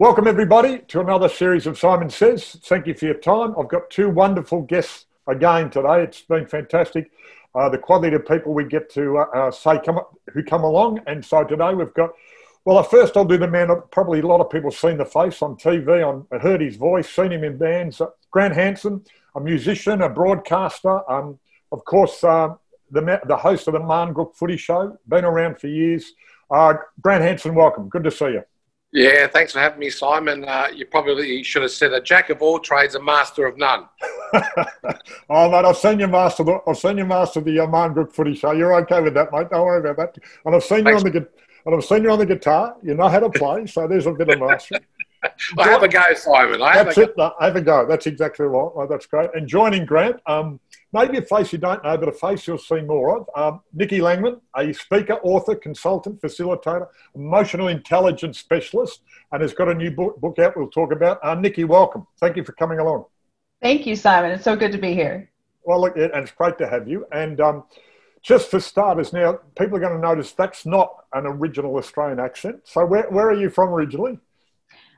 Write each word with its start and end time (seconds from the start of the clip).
Welcome, 0.00 0.28
everybody, 0.28 0.78
to 0.78 1.00
another 1.00 1.28
series 1.28 1.66
of 1.66 1.76
Simon 1.76 2.08
Says. 2.08 2.56
Thank 2.62 2.86
you 2.86 2.94
for 2.94 3.06
your 3.06 3.14
time. 3.14 3.52
I've 3.58 3.66
got 3.66 3.90
two 3.90 4.08
wonderful 4.08 4.62
guests 4.62 5.06
again 5.26 5.70
today. 5.70 6.04
It's 6.04 6.20
been 6.20 6.46
fantastic. 6.46 7.10
Uh, 7.52 7.68
the 7.68 7.78
quality 7.78 8.14
of 8.14 8.24
people 8.24 8.54
we 8.54 8.62
get 8.62 8.88
to 8.90 9.18
uh, 9.18 9.22
uh, 9.34 9.50
say 9.50 9.80
come 9.84 9.98
who 10.32 10.44
come 10.44 10.62
along, 10.62 11.00
and 11.08 11.24
so 11.24 11.42
today 11.42 11.74
we've 11.74 11.92
got. 11.94 12.10
Well, 12.64 12.80
first 12.84 13.16
I'll 13.16 13.24
do 13.24 13.38
the 13.38 13.48
man. 13.48 13.70
Probably 13.90 14.20
a 14.20 14.26
lot 14.26 14.40
of 14.40 14.50
people 14.50 14.70
seen 14.70 14.98
the 14.98 15.04
face 15.04 15.42
on 15.42 15.56
TV, 15.56 16.06
on 16.06 16.28
heard 16.40 16.60
his 16.60 16.76
voice, 16.76 17.10
seen 17.10 17.32
him 17.32 17.42
in 17.42 17.58
bands. 17.58 18.00
Uh, 18.00 18.06
Grant 18.30 18.54
Hanson, 18.54 19.04
a 19.34 19.40
musician, 19.40 20.02
a 20.02 20.08
broadcaster, 20.08 21.10
um, 21.10 21.40
of 21.72 21.84
course, 21.84 22.22
uh, 22.22 22.54
the 22.92 23.20
the 23.26 23.36
host 23.36 23.66
of 23.66 23.72
the 23.74 23.80
Marngrook 23.80 24.36
Footy 24.36 24.58
Show, 24.58 24.96
been 25.08 25.24
around 25.24 25.58
for 25.58 25.66
years. 25.66 26.12
Uh, 26.52 26.74
Grant 27.00 27.24
Hanson, 27.24 27.56
welcome. 27.56 27.88
Good 27.88 28.04
to 28.04 28.12
see 28.12 28.26
you. 28.26 28.44
Yeah, 28.92 29.26
thanks 29.26 29.52
for 29.52 29.58
having 29.58 29.78
me, 29.78 29.90
Simon. 29.90 30.44
Uh, 30.44 30.68
you 30.74 30.86
probably 30.86 31.42
should 31.42 31.60
have 31.62 31.70
said 31.70 31.92
a 31.92 32.00
jack 32.00 32.30
of 32.30 32.40
all 32.40 32.58
trades, 32.58 32.94
a 32.94 33.02
master 33.02 33.46
of 33.46 33.58
none. 33.58 33.86
oh, 35.28 35.50
mate, 35.50 35.64
I've 35.64 35.76
seen 35.76 36.00
you 36.00 36.08
master 36.08 36.42
the 36.42 36.58
I've 36.66 36.78
seen 36.78 36.96
you 36.96 37.04
master 37.04 37.42
the 37.42 37.60
uh, 37.60 37.66
Marngrook 37.66 38.12
Footy 38.12 38.34
Show. 38.34 38.52
You're 38.52 38.74
okay 38.82 39.02
with 39.02 39.12
that, 39.14 39.30
mate? 39.30 39.50
Don't 39.50 39.66
worry 39.66 39.80
about 39.80 40.14
that. 40.14 40.24
And 40.46 40.54
I've 40.54 40.64
seen 40.64 40.84
thanks. 40.84 41.02
you 41.02 41.08
on 41.08 41.12
the 41.12 41.28
and 41.66 41.74
I've 41.74 41.84
seen 41.84 42.02
you 42.02 42.10
on 42.10 42.18
the 42.18 42.26
guitar. 42.26 42.76
You 42.82 42.94
know 42.94 43.08
how 43.08 43.20
to 43.20 43.28
play, 43.28 43.66
so 43.66 43.86
there's 43.86 44.06
a 44.06 44.12
bit 44.12 44.30
of 44.30 44.40
mastery. 44.40 44.80
I 45.58 45.68
have 45.68 45.82
a 45.82 45.88
go, 45.88 46.02
Simon. 46.14 46.62
I 46.62 46.82
That's 46.82 46.96
it. 46.96 47.14
Go. 47.14 47.32
have 47.40 47.56
a 47.56 47.60
go. 47.60 47.86
That's 47.86 48.06
exactly 48.06 48.46
right. 48.46 48.70
Well, 48.74 48.86
that's 48.86 49.04
great. 49.04 49.30
And 49.34 49.46
joining 49.46 49.84
Grant, 49.84 50.16
um, 50.26 50.60
maybe 50.92 51.18
a 51.18 51.22
face 51.22 51.52
you 51.52 51.58
don't 51.58 51.82
know, 51.84 51.96
but 51.96 52.08
a 52.08 52.12
face 52.12 52.46
you'll 52.46 52.58
see 52.58 52.80
more 52.80 53.18
of. 53.18 53.28
Um, 53.34 53.60
Nikki 53.72 53.98
Langman, 53.98 54.40
a 54.56 54.72
speaker, 54.72 55.14
author, 55.22 55.54
consultant, 55.54 56.20
facilitator, 56.20 56.88
emotional 57.14 57.68
intelligence 57.68 58.38
specialist, 58.38 59.02
and 59.32 59.42
has 59.42 59.52
got 59.52 59.68
a 59.68 59.74
new 59.74 59.90
book, 59.90 60.20
book 60.20 60.38
out 60.38 60.56
we'll 60.56 60.68
talk 60.68 60.92
about. 60.92 61.18
Uh, 61.22 61.34
Nikki, 61.34 61.64
welcome. 61.64 62.06
Thank 62.20 62.36
you 62.36 62.44
for 62.44 62.52
coming 62.52 62.78
along. 62.78 63.04
Thank 63.60 63.86
you, 63.86 63.96
Simon. 63.96 64.30
It's 64.30 64.44
so 64.44 64.56
good 64.56 64.72
to 64.72 64.78
be 64.78 64.94
here. 64.94 65.30
Well, 65.64 65.80
look, 65.80 65.96
and 65.96 66.12
it's 66.14 66.30
great 66.30 66.56
to 66.58 66.68
have 66.68 66.88
you. 66.88 67.06
And 67.12 67.40
um, 67.40 67.64
just 68.22 68.50
for 68.50 68.60
starters, 68.60 69.12
now 69.12 69.40
people 69.58 69.76
are 69.76 69.80
going 69.80 69.94
to 69.94 70.00
notice 70.00 70.32
that's 70.32 70.64
not 70.64 71.04
an 71.12 71.26
original 71.26 71.76
Australian 71.76 72.20
accent. 72.20 72.60
So, 72.64 72.86
where, 72.86 73.08
where 73.10 73.28
are 73.28 73.38
you 73.38 73.50
from 73.50 73.70
originally? 73.70 74.18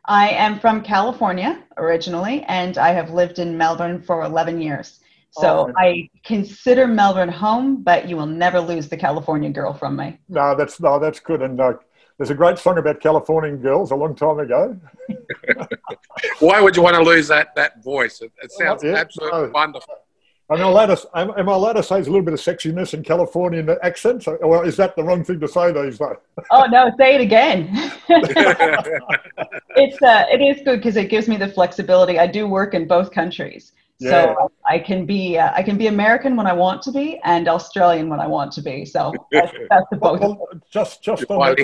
I 0.04 0.30
am 0.30 0.58
from 0.60 0.82
California 0.82 1.62
originally, 1.76 2.42
and 2.44 2.78
I 2.78 2.92
have 2.92 3.10
lived 3.10 3.38
in 3.38 3.58
Melbourne 3.58 4.02
for 4.02 4.22
11 4.22 4.60
years. 4.60 5.00
So 5.32 5.68
oh, 5.68 5.72
I 5.76 6.08
consider 6.24 6.86
Melbourne 6.86 7.28
home, 7.28 7.82
but 7.82 8.08
you 8.08 8.16
will 8.16 8.26
never 8.26 8.60
lose 8.60 8.88
the 8.88 8.96
California 8.96 9.50
girl 9.50 9.72
from 9.72 9.96
me. 9.96 10.18
No, 10.28 10.56
that's 10.56 10.80
no, 10.80 10.98
that's 10.98 11.20
good. 11.20 11.42
And 11.42 11.60
uh, 11.60 11.74
there's 12.18 12.30
a 12.30 12.34
great 12.34 12.58
song 12.58 12.78
about 12.78 13.00
Californian 13.00 13.58
girls 13.58 13.92
a 13.92 13.96
long 13.96 14.14
time 14.14 14.40
ago. 14.40 14.76
Why 16.40 16.60
would 16.60 16.76
you 16.76 16.82
want 16.82 16.96
to 16.96 17.02
lose 17.02 17.28
that 17.28 17.54
that 17.54 17.82
voice? 17.84 18.20
It, 18.20 18.32
it 18.42 18.50
sounds 18.50 18.82
yeah, 18.82 18.94
absolutely 18.94 19.42
no. 19.42 19.50
wonderful. 19.50 19.94
Am 20.50 20.58
I, 20.58 20.62
allowed 20.62 20.86
to, 20.86 21.08
am, 21.14 21.30
am 21.38 21.48
I 21.48 21.52
allowed 21.52 21.74
to 21.74 21.82
say 21.82 21.94
there's 21.94 22.08
a 22.08 22.10
little 22.10 22.24
bit 22.24 22.34
of 22.34 22.40
sexiness 22.40 22.92
in 22.92 23.04
Californian 23.04 23.70
accents? 23.84 24.26
Or 24.26 24.66
is 24.66 24.76
that 24.78 24.96
the 24.96 25.04
wrong 25.04 25.22
thing 25.22 25.38
to 25.38 25.46
say 25.46 25.70
these 25.70 25.98
days? 25.98 26.16
Oh, 26.50 26.66
no, 26.66 26.90
say 26.98 27.14
it 27.14 27.20
again. 27.20 27.68
it's, 29.76 30.02
uh, 30.02 30.24
it 30.28 30.42
is 30.42 30.60
good 30.64 30.78
because 30.78 30.96
it 30.96 31.08
gives 31.08 31.28
me 31.28 31.36
the 31.36 31.46
flexibility. 31.46 32.18
I 32.18 32.26
do 32.26 32.48
work 32.48 32.74
in 32.74 32.88
both 32.88 33.12
countries. 33.12 33.74
Yeah. 34.00 34.34
So 34.34 34.50
I 34.66 34.78
can 34.78 35.06
be 35.06 35.38
uh, 35.38 35.52
I 35.54 35.62
can 35.62 35.76
be 35.76 35.86
American 35.86 36.34
when 36.34 36.46
I 36.46 36.52
want 36.52 36.82
to 36.82 36.92
be 36.92 37.20
and 37.24 37.48
Australian 37.48 38.08
when 38.08 38.20
I 38.20 38.26
want 38.26 38.50
to 38.52 38.62
be. 38.62 38.84
So 38.84 39.12
that's, 39.30 39.52
that's 39.68 39.86
the 39.90 39.96
both. 39.96 40.20
Well, 40.20 40.48
just 40.70 41.02
just 41.02 41.30
on 41.30 41.54
that, 41.54 41.58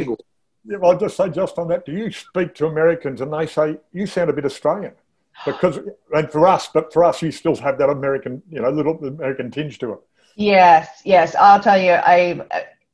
yeah, 0.65 0.77
well, 0.79 0.93
I'll 0.93 0.99
just 0.99 1.17
say 1.17 1.31
just 1.31 1.59
on 1.59 1.69
that. 1.69 1.87
Do 1.87 1.93
you 1.93 2.11
speak 2.13 2.55
to 2.57 2.67
Americans 2.67 3.21
and 3.21 3.33
they 3.33 3.47
say 3.47 3.79
you 3.93 4.07
sound 4.07 4.31
a 4.31 4.33
bit 4.33 4.45
Australian? 4.45 4.93
because 5.45 5.79
and 6.13 6.31
for 6.31 6.47
us, 6.47 6.69
but 6.73 6.93
for 6.93 7.05
us, 7.05 7.21
you 7.21 7.31
still 7.31 7.57
have 7.57 7.79
that 7.79 7.91
American, 7.91 8.43
you 8.51 8.61
know, 8.61 8.71
little 8.71 8.97
American 9.05 9.51
tinge 9.51 9.79
to 9.81 9.93
it. 9.93 9.99
Yes, 10.37 11.03
yes. 11.05 11.35
I'll 11.35 11.61
tell 11.61 11.81
you, 11.81 11.93
I 11.93 12.41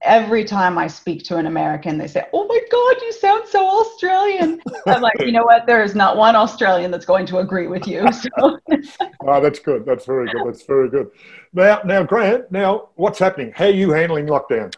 every 0.05 0.45
time 0.45 0.79
I 0.79 0.87
speak 0.87 1.25
to 1.25 1.37
an 1.37 1.47
American, 1.47 1.99
they 1.99 2.07
say, 2.07 2.25
"Oh 2.33 2.47
my 2.47 2.61
God, 2.71 3.03
you 3.03 3.13
sound 3.13 3.49
so 3.49 3.67
Australian." 3.67 4.61
I'm 4.87 5.03
like, 5.03 5.21
you 5.21 5.33
know 5.33 5.45
what? 5.45 5.67
There 5.67 5.83
is 5.83 5.95
not 5.95 6.17
one 6.17 6.37
Australian 6.37 6.91
that's 6.91 7.07
going 7.07 7.27
to 7.27 7.39
agree 7.39 7.67
with 7.67 7.87
you. 7.87 8.07
So. 8.12 8.59
oh, 9.27 9.41
that's 9.41 9.59
good. 9.59 9.85
That's 9.85 10.05
very 10.05 10.31
good. 10.31 10.47
That's 10.47 10.62
very 10.62 10.89
good. 10.89 11.11
Now, 11.53 11.81
now, 11.85 12.03
Grant. 12.03 12.51
Now, 12.51 12.89
what's 12.97 13.19
happening? 13.19 13.53
How 13.55 13.67
are 13.67 13.71
you 13.71 13.91
handling 13.91 14.27
lockdown? 14.27 14.75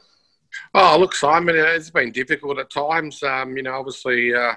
Oh, 0.74 0.96
look, 0.98 1.14
Simon, 1.14 1.56
it's 1.56 1.90
been 1.90 2.12
difficult 2.12 2.58
at 2.58 2.70
times. 2.70 3.22
Um, 3.22 3.56
you 3.56 3.62
know, 3.62 3.74
obviously. 3.74 4.34
Uh, 4.34 4.54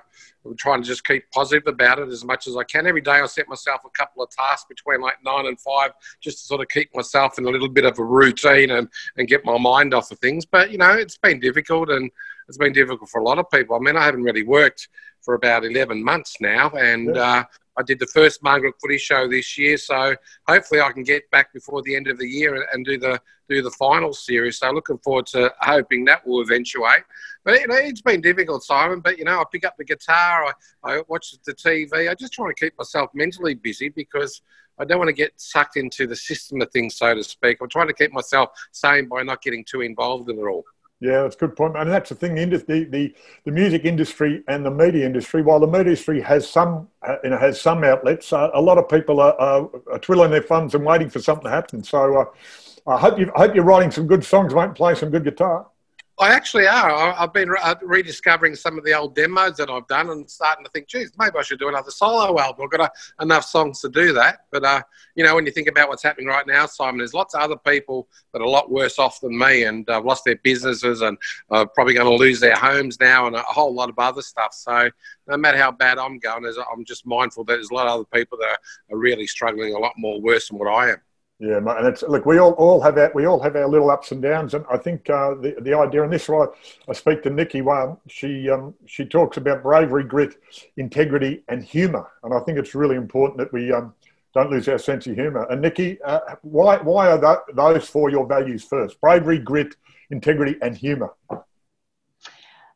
I'm 0.48 0.56
trying 0.56 0.82
to 0.82 0.88
just 0.88 1.06
keep 1.06 1.30
positive 1.32 1.68
about 1.68 2.00
it 2.00 2.10
as 2.10 2.24
much 2.24 2.48
as 2.48 2.56
I 2.56 2.64
can. 2.64 2.88
Every 2.88 3.02
day 3.02 3.20
I 3.20 3.26
set 3.26 3.50
myself 3.50 3.82
a 3.86 3.90
couple 3.90 4.24
of 4.24 4.30
tasks 4.30 4.66
between 4.68 5.02
like 5.02 5.16
nine 5.24 5.46
and 5.46 5.60
five 5.60 5.92
just 6.22 6.40
to 6.40 6.46
sort 6.46 6.62
of 6.62 6.70
keep 6.70 6.96
myself 6.96 7.38
in 7.38 7.46
a 7.46 7.50
little 7.50 7.70
bit 7.70 7.86
of 7.86 8.00
a 8.00 8.04
routine 8.04 8.72
and, 8.72 8.88
and 9.18 9.28
get 9.28 9.46
my 9.46 9.58
mind 9.58 9.94
off 9.94 10.12
of 10.12 10.20
things. 10.20 10.46
But, 10.46 10.72
you 10.72 10.78
know, 10.78 10.92
it's 10.92 11.18
been 11.18 11.40
difficult 11.40 11.90
and 11.90 12.10
it's 12.48 12.58
been 12.58 12.74
difficult 12.74 13.10
for 13.10 13.20
a 13.20 13.24
lot 13.24 13.40
of 13.40 13.50
people. 13.52 13.76
I 13.76 13.80
mean, 13.80 13.98
I 13.98 14.06
haven't 14.06 14.24
really 14.24 14.44
worked 14.44 14.88
for 15.22 15.34
about 15.34 15.66
11 15.66 16.04
months 16.04 16.38
now 16.40 16.70
and 16.70 17.16
yeah. 17.16 17.22
uh, 17.22 17.44
I 17.78 17.84
did 17.84 18.00
the 18.00 18.08
first 18.08 18.42
Marngrook 18.42 18.74
Footy 18.82 18.98
Show 18.98 19.28
this 19.28 19.58
year, 19.58 19.78
so 19.78 20.16
hopefully 20.48 20.82
I 20.82 20.92
can 20.92 21.04
get 21.04 21.30
back 21.30 21.54
before 21.54 21.82
the 21.84 21.96
end 21.96 22.08
of 22.08 22.18
the 22.18 22.28
year 22.28 22.68
and 22.74 22.86
do 22.86 22.98
the 22.98 23.22
do 23.50 23.62
the 23.62 23.72
final 23.72 24.14
series. 24.14 24.58
So 24.58 24.72
looking 24.72 24.98
forward 24.98 25.28
to 25.28 25.54
hoping 25.62 26.04
that 26.06 26.26
will 26.28 26.42
eventuate. 26.42 27.04
But 27.46 27.62
you 27.62 27.68
know, 27.68 27.76
it's 27.76 28.02
been 28.02 28.22
difficult, 28.22 28.64
Simon. 28.64 29.00
But 29.00 29.18
you 29.18 29.26
know, 29.26 29.40
I 29.40 29.44
pick 29.52 29.66
up 29.66 29.78
the 29.78 29.86
guitar, 29.86 30.54
I, 30.84 30.92
I 30.92 31.02
watch 31.08 31.34
the 31.46 31.54
TV. 31.54 32.10
I 32.10 32.16
just 32.16 32.34
try 32.34 32.48
to 32.48 32.54
keep 32.54 32.78
myself 32.78 33.12
mentally 33.14 33.54
busy 33.54 33.90
because 33.90 34.42
I 34.80 34.86
don't 34.86 35.00
want 35.00 35.10
to 35.10 35.14
get 35.14 35.34
sucked 35.38 35.78
into 35.78 36.06
the 36.06 36.16
system 36.16 36.62
of 36.62 36.72
things, 36.72 36.96
so 36.96 37.14
to 37.14 37.24
speak. 37.24 37.58
I'm 37.62 37.70
trying 37.70 37.88
to 37.88 37.94
keep 37.94 38.12
myself 38.12 38.50
sane 38.72 39.08
by 39.08 39.24
not 39.24 39.42
getting 39.42 39.64
too 39.64 39.82
involved 39.82 40.30
in 40.30 40.38
it 40.38 40.44
all. 40.44 40.66
Yeah, 41.00 41.22
that's 41.22 41.36
a 41.36 41.40
good 41.40 41.56
point. 41.56 41.78
And 41.78 41.92
that's 41.92 42.10
the 42.10 42.16
thing, 42.16 42.34
the, 42.36 42.58
the, 42.90 43.14
the 43.46 43.52
music 43.52 43.86
industry 43.86 44.44
and 44.48 44.66
the 44.66 44.72
media 44.72 45.06
industry, 45.06 45.44
while 45.44 45.60
the 45.60 45.68
media 45.68 45.92
industry 45.92 46.22
has 46.22 46.50
some, 46.50 46.88
uh, 47.08 47.18
you 47.24 47.30
know, 47.30 47.38
has 47.38 47.62
some 47.62 47.84
outlets, 47.84 48.34
uh, 48.34 48.50
a 48.54 48.62
lot 48.62 48.80
of 48.80 48.90
people 48.90 49.20
are, 49.20 49.40
are, 49.40 49.70
are, 49.92 50.00
twiddling 50.00 50.32
their 50.32 50.42
thumbs 50.42 50.74
and 50.74 50.84
waiting 50.84 51.10
for 51.10 51.20
something 51.20 51.44
to 51.44 51.52
happen. 51.52 51.84
So 51.84 52.22
uh, 52.22 52.26
I 52.88 52.98
hope, 52.98 53.20
you, 53.20 53.32
I 53.36 53.42
hope 53.42 53.54
you're 53.54 53.64
writing 53.64 53.92
some 53.92 54.08
good 54.08 54.24
songs, 54.24 54.54
and 54.54 54.76
playing 54.76 54.96
some 54.96 55.12
good 55.12 55.24
guitar. 55.24 55.68
I 56.20 56.34
actually 56.34 56.66
are. 56.66 57.14
I've 57.16 57.32
been 57.32 57.54
uh, 57.62 57.76
rediscovering 57.84 58.56
some 58.56 58.76
of 58.80 58.84
the 58.84 58.94
old 58.94 59.14
demos 59.14 59.56
that 59.58 59.70
I've 59.70 59.88
done 59.88 60.10
and 60.10 60.28
starting 60.28 60.66
to 60.66 60.72
think, 60.72 60.88
geez, 60.88 61.12
maybe 61.16 61.38
I 61.38 61.44
should 61.44 61.60
do 61.60 61.70
another 61.70 61.92
solo 61.92 62.40
album. 62.40 62.64
I've 62.66 62.72
got 62.72 62.90
a, 62.90 63.24
enough 63.24 63.46
songs 63.46 63.82
to 63.82 63.90
do 63.90 64.14
that. 64.14 64.40
But, 64.52 64.64
uh, 64.64 64.82
you 65.14 65.24
know, 65.24 65.36
when 65.36 65.46
you 65.46 65.52
think 65.52 65.68
about 65.68 65.90
what's 65.90 66.02
happening 66.02 66.26
right 66.26 66.48
now, 66.48 66.66
Simon, 66.66 66.98
there's 66.98 67.14
lots 67.14 67.36
of 67.36 67.42
other 67.42 67.58
people 67.58 68.08
that 68.34 68.42
are 68.42 68.46
a 68.46 68.50
lot 68.50 68.72
worse 68.72 68.98
off 68.98 69.22
than 69.22 69.38
me 69.38 69.66
and 69.66 69.88
uh, 69.92 70.02
lost 70.02 70.26
their 70.26 70.38
businesses 70.38 71.02
and 71.02 71.20
are 71.52 71.68
probably 71.68 71.94
going 71.94 72.10
to 72.10 72.16
lose 72.16 72.40
their 72.40 72.56
homes 72.56 73.00
now 73.00 73.28
and 73.28 73.36
a 73.36 73.42
whole 73.44 73.74
lot 73.74 73.90
of 73.90 74.00
other 74.00 74.24
stuff. 74.24 74.56
So 74.56 74.90
no 75.28 75.38
matter 75.38 75.60
how 75.60 75.72
bad 75.72 76.00
I'm 76.00 76.18
going, 76.18 76.46
I'm 76.46 76.84
just 76.84 77.06
mindful 77.06 77.44
that 77.44 77.54
there's 77.54 77.70
a 77.70 77.76
lot 77.76 77.86
of 77.86 77.94
other 77.94 78.06
people 78.12 78.40
that 78.40 78.58
are 78.92 78.98
really 78.98 79.28
struggling 79.28 79.76
a 79.76 79.80
lot 79.80 79.94
more 79.98 80.20
worse 80.20 80.50
than 80.50 80.58
what 80.58 80.68
I 80.68 80.94
am. 80.94 81.02
Yeah, 81.40 81.58
and 81.58 81.88
it's 81.88 82.02
look, 82.02 82.26
we 82.26 82.40
all, 82.40 82.54
all 82.54 82.82
have 82.82 82.98
our 82.98 83.12
we 83.14 83.26
all 83.26 83.40
have 83.40 83.56
our 83.56 83.68
little 83.68 83.92
ups 83.92 84.12
and 84.12 84.24
downs, 84.24 84.56
and 84.56 84.66
I 84.72 84.78
think 84.78 85.08
uh, 85.08 85.36
the 85.36 85.56
the 85.62 85.78
idea, 85.78 86.02
and 86.02 86.12
this 86.12 86.24
is 86.24 86.30
why 86.30 86.48
I 86.90 86.94
speak 86.94 87.22
to 87.24 87.30
Nikki. 87.30 87.62
One, 87.62 87.98
she 88.08 88.50
um, 88.50 88.74
she 88.88 89.06
talks 89.06 89.38
about 89.38 89.62
bravery, 89.62 90.04
grit, 90.04 90.42
integrity, 90.78 91.44
and 91.48 91.64
humour, 91.64 92.08
and 92.24 92.34
I 92.34 92.40
think 92.40 92.58
it's 92.58 92.74
really 92.74 92.96
important 92.96 93.38
that 93.38 93.54
we 93.54 93.72
um, 93.72 93.94
don't 94.34 94.50
lose 94.50 94.68
our 94.68 94.80
sense 94.80 95.06
of 95.06 95.14
humour. 95.14 95.46
And 95.52 95.62
Nikki, 95.62 96.02
uh, 96.02 96.22
why 96.42 96.78
why 96.78 97.12
are 97.12 97.20
that, 97.20 97.42
those 97.54 97.88
four 97.88 98.10
your 98.10 98.26
values 98.26 98.64
first? 98.64 99.00
Bravery, 99.00 99.38
grit, 99.38 99.76
integrity, 100.10 100.58
and 100.64 100.76
humour. 100.76 101.14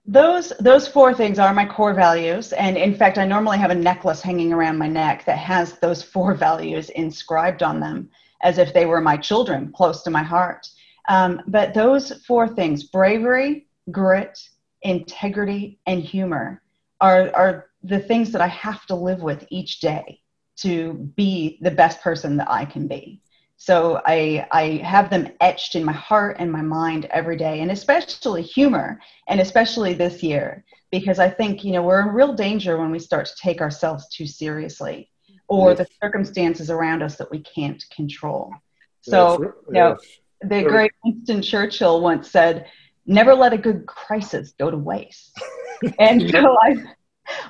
Those 0.06 0.54
those 0.60 0.88
four 0.88 1.16
things 1.16 1.40
are 1.40 1.52
my 1.52 1.66
core 1.66 1.96
values, 1.96 2.54
and 2.54 2.78
in 2.78 2.94
fact, 2.94 3.18
I 3.18 3.26
normally 3.26 3.58
have 3.58 3.72
a 3.72 3.76
necklace 3.76 4.22
hanging 4.22 4.54
around 4.54 4.78
my 4.78 4.88
neck 4.88 5.26
that 5.26 5.40
has 5.40 5.80
those 5.80 6.04
four 6.04 6.36
values 6.48 6.92
inscribed 6.92 7.64
on 7.64 7.80
them 7.80 8.12
as 8.42 8.58
if 8.58 8.74
they 8.74 8.86
were 8.86 9.02
my 9.02 9.18
children 9.18 9.72
close 9.72 10.04
to 10.04 10.10
my 10.10 10.24
heart. 10.24 10.68
Um, 11.10 11.42
but 11.48 11.74
those 11.74 12.24
four 12.26 12.48
things 12.48 12.84
bravery, 12.84 13.68
grit, 13.92 14.38
integrity, 14.82 15.80
and 15.88 16.02
humor 16.02 16.62
are, 17.00 17.32
are 17.36 17.68
the 17.84 18.00
things 18.00 18.32
that 18.32 18.42
I 18.42 18.48
have 18.48 18.86
to 18.88 18.96
live 18.96 19.22
with 19.22 19.46
each 19.50 19.80
day 19.80 20.22
to 20.58 20.94
be 21.16 21.58
the 21.62 21.72
best 21.72 22.02
person 22.02 22.38
that 22.38 22.50
I 22.50 22.66
can 22.66 22.88
be. 22.88 23.22
So 23.58 24.02
I, 24.06 24.48
I 24.52 24.64
have 24.84 25.10
them 25.10 25.30
etched 25.40 25.76
in 25.76 25.84
my 25.84 25.92
heart 25.92 26.38
and 26.40 26.52
my 26.52 26.64
mind 26.64 27.06
every 27.12 27.38
day, 27.38 27.62
and 27.62 27.72
especially 27.72 28.42
humor, 28.42 29.00
and 29.28 29.40
especially 29.40 29.94
this 29.94 30.24
year, 30.24 30.66
because 30.92 31.20
I 31.20 31.30
think, 31.30 31.64
you 31.64 31.72
know, 31.72 31.84
we're 31.84 32.02
in 32.02 32.08
real 32.08 32.34
danger 32.34 32.78
when 32.78 32.90
we 32.90 32.98
start 32.98 33.28
to 33.28 33.36
take 33.40 33.62
ourselves 33.62 34.08
too 34.10 34.26
seriously 34.26 35.11
or 35.52 35.74
the 35.74 35.86
circumstances 36.02 36.70
around 36.70 37.04
us 37.04 37.18
that 37.18 37.30
we 37.30 37.40
can't 37.40 37.84
control. 37.94 38.54
So, 39.02 39.42
yes, 39.42 39.52
you 39.68 39.74
know, 39.74 39.98
the 40.44 40.64
great 40.64 40.92
Winston 41.04 41.42
Churchill 41.42 42.02
once 42.02 42.32
said, 42.32 42.68
"Never 43.06 43.36
let 43.36 43.52
a 43.52 43.58
good 43.58 43.86
crisis 43.86 44.54
go 44.58 44.72
to 44.72 44.78
waste." 44.78 45.38
and 46.00 46.30
so 46.30 46.58
I, 46.62 46.76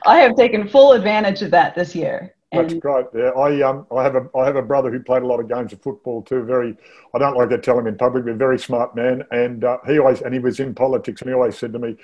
I 0.06 0.18
have 0.19 0.36
taken 0.36 0.68
full 0.68 0.94
advantage 0.94 1.42
of 1.42 1.51
that 1.51 1.75
this 1.75 1.94
year. 1.95 2.33
That's 2.51 2.74
great. 2.74 3.06
Yeah, 3.15 3.30
I 3.30 3.62
um, 3.62 3.86
I 3.95 4.03
have 4.03 4.15
a 4.15 4.27
I 4.36 4.45
have 4.45 4.56
a 4.56 4.62
brother 4.62 4.92
who 4.92 5.00
played 5.00 5.21
a 5.21 5.27
lot 5.27 5.39
of 5.39 5.48
games 5.48 5.71
of 5.71 5.81
football 5.81 6.21
too. 6.24 6.44
Very, 6.44 6.75
I 7.13 7.19
don't 7.19 7.38
like 7.38 7.50
to 7.50 7.57
tell 7.57 7.77
him 7.77 7.88
in 7.88 7.98
public, 7.98 8.25
but 8.25 8.36
very 8.36 8.59
smart 8.59 8.95
man. 8.95 9.24
And 9.31 9.63
uh, 9.63 9.77
he 9.86 10.00
always 10.00 10.21
and 10.21 10.33
he 10.33 10.39
was 10.39 10.59
in 10.59 10.74
politics, 10.74 11.21
and 11.21 11.30
he 11.30 11.33
always 11.33 11.57
said 11.57 11.71
to 11.74 11.80
me, 11.80 11.95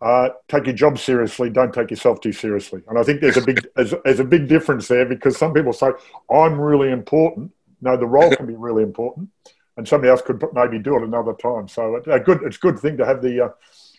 uh, 0.00 0.30
"Take 0.48 0.66
your 0.66 0.74
job 0.74 0.98
seriously. 0.98 1.50
Don't 1.50 1.72
take 1.72 1.90
yourself 1.90 2.20
too 2.20 2.32
seriously." 2.32 2.82
And 2.88 2.98
I 2.98 3.02
think 3.02 3.20
there's 3.20 3.36
a 3.36 3.42
big 3.42 3.66
there's, 3.76 3.94
there's 4.04 4.20
a 4.20 4.24
big 4.24 4.48
difference 4.48 4.88
there 4.88 5.06
because 5.06 5.36
some 5.36 5.52
people 5.52 5.72
say 5.72 5.90
I'm 6.30 6.60
really 6.60 6.90
important. 6.90 7.52
No, 7.82 7.96
the 7.96 8.06
role 8.06 8.34
can 8.34 8.46
be 8.46 8.56
really 8.56 8.82
important, 8.82 9.30
and 9.76 9.88
somebody 9.88 10.10
else 10.10 10.22
could 10.22 10.42
maybe 10.52 10.78
do 10.78 10.96
it 10.96 11.02
another 11.02 11.32
time. 11.34 11.68
So 11.68 11.96
it's 11.96 12.06
a 12.06 12.20
good 12.20 12.42
it's 12.42 12.56
a 12.56 12.60
good 12.60 12.78
thing 12.78 12.96
to 12.98 13.06
have 13.06 13.22
the 13.22 13.46
uh, 13.46 13.48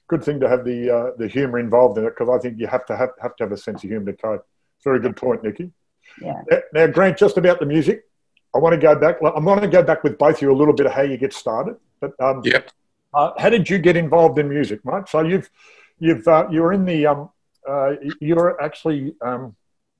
good 0.07 0.23
thing 0.23 0.39
to 0.39 0.49
have 0.49 0.63
the 0.65 0.95
uh, 0.95 1.11
the 1.17 1.27
humour 1.27 1.59
involved 1.59 1.97
in 1.97 2.05
it 2.05 2.15
because 2.17 2.29
I 2.29 2.39
think 2.39 2.59
you 2.59 2.67
have 2.67 2.85
to 2.87 2.97
have 2.97 3.09
have 3.21 3.35
to 3.37 3.43
have 3.45 3.51
a 3.51 3.57
sense 3.57 3.83
of 3.83 3.89
humour 3.89 4.11
to 4.11 4.17
cope. 4.17 4.45
Very 4.83 4.99
good 4.99 5.15
point, 5.15 5.43
Nikki. 5.43 5.71
Yeah. 6.21 6.41
Now, 6.73 6.87
Grant, 6.87 7.17
just 7.17 7.37
about 7.37 7.59
the 7.59 7.65
music, 7.65 8.03
I 8.53 8.57
want 8.57 8.73
to 8.73 8.79
go 8.79 8.95
back. 8.95 9.17
I'm 9.23 9.45
going 9.45 9.61
to 9.61 9.67
go 9.67 9.83
back 9.83 10.03
with 10.03 10.17
both 10.17 10.35
of 10.35 10.41
you 10.41 10.51
a 10.51 10.55
little 10.55 10.73
bit 10.73 10.85
of 10.85 10.91
how 10.91 11.03
you 11.03 11.17
get 11.17 11.33
started. 11.33 11.77
But 11.99 12.19
um, 12.19 12.41
yep. 12.43 12.71
Uh, 13.13 13.31
how 13.37 13.49
did 13.49 13.69
you 13.69 13.77
get 13.77 13.97
involved 13.97 14.39
in 14.39 14.47
music, 14.47 14.83
mate? 14.85 15.07
So 15.07 15.21
you've 15.21 15.49
you've 16.01 16.27
uh, 16.27 16.47
you're 16.51 16.73
in 16.73 16.83
the 16.83 17.05
um, 17.05 17.29
uh, 17.67 17.91
you're 18.19 18.61
actually 18.61 19.15
um, 19.21 19.55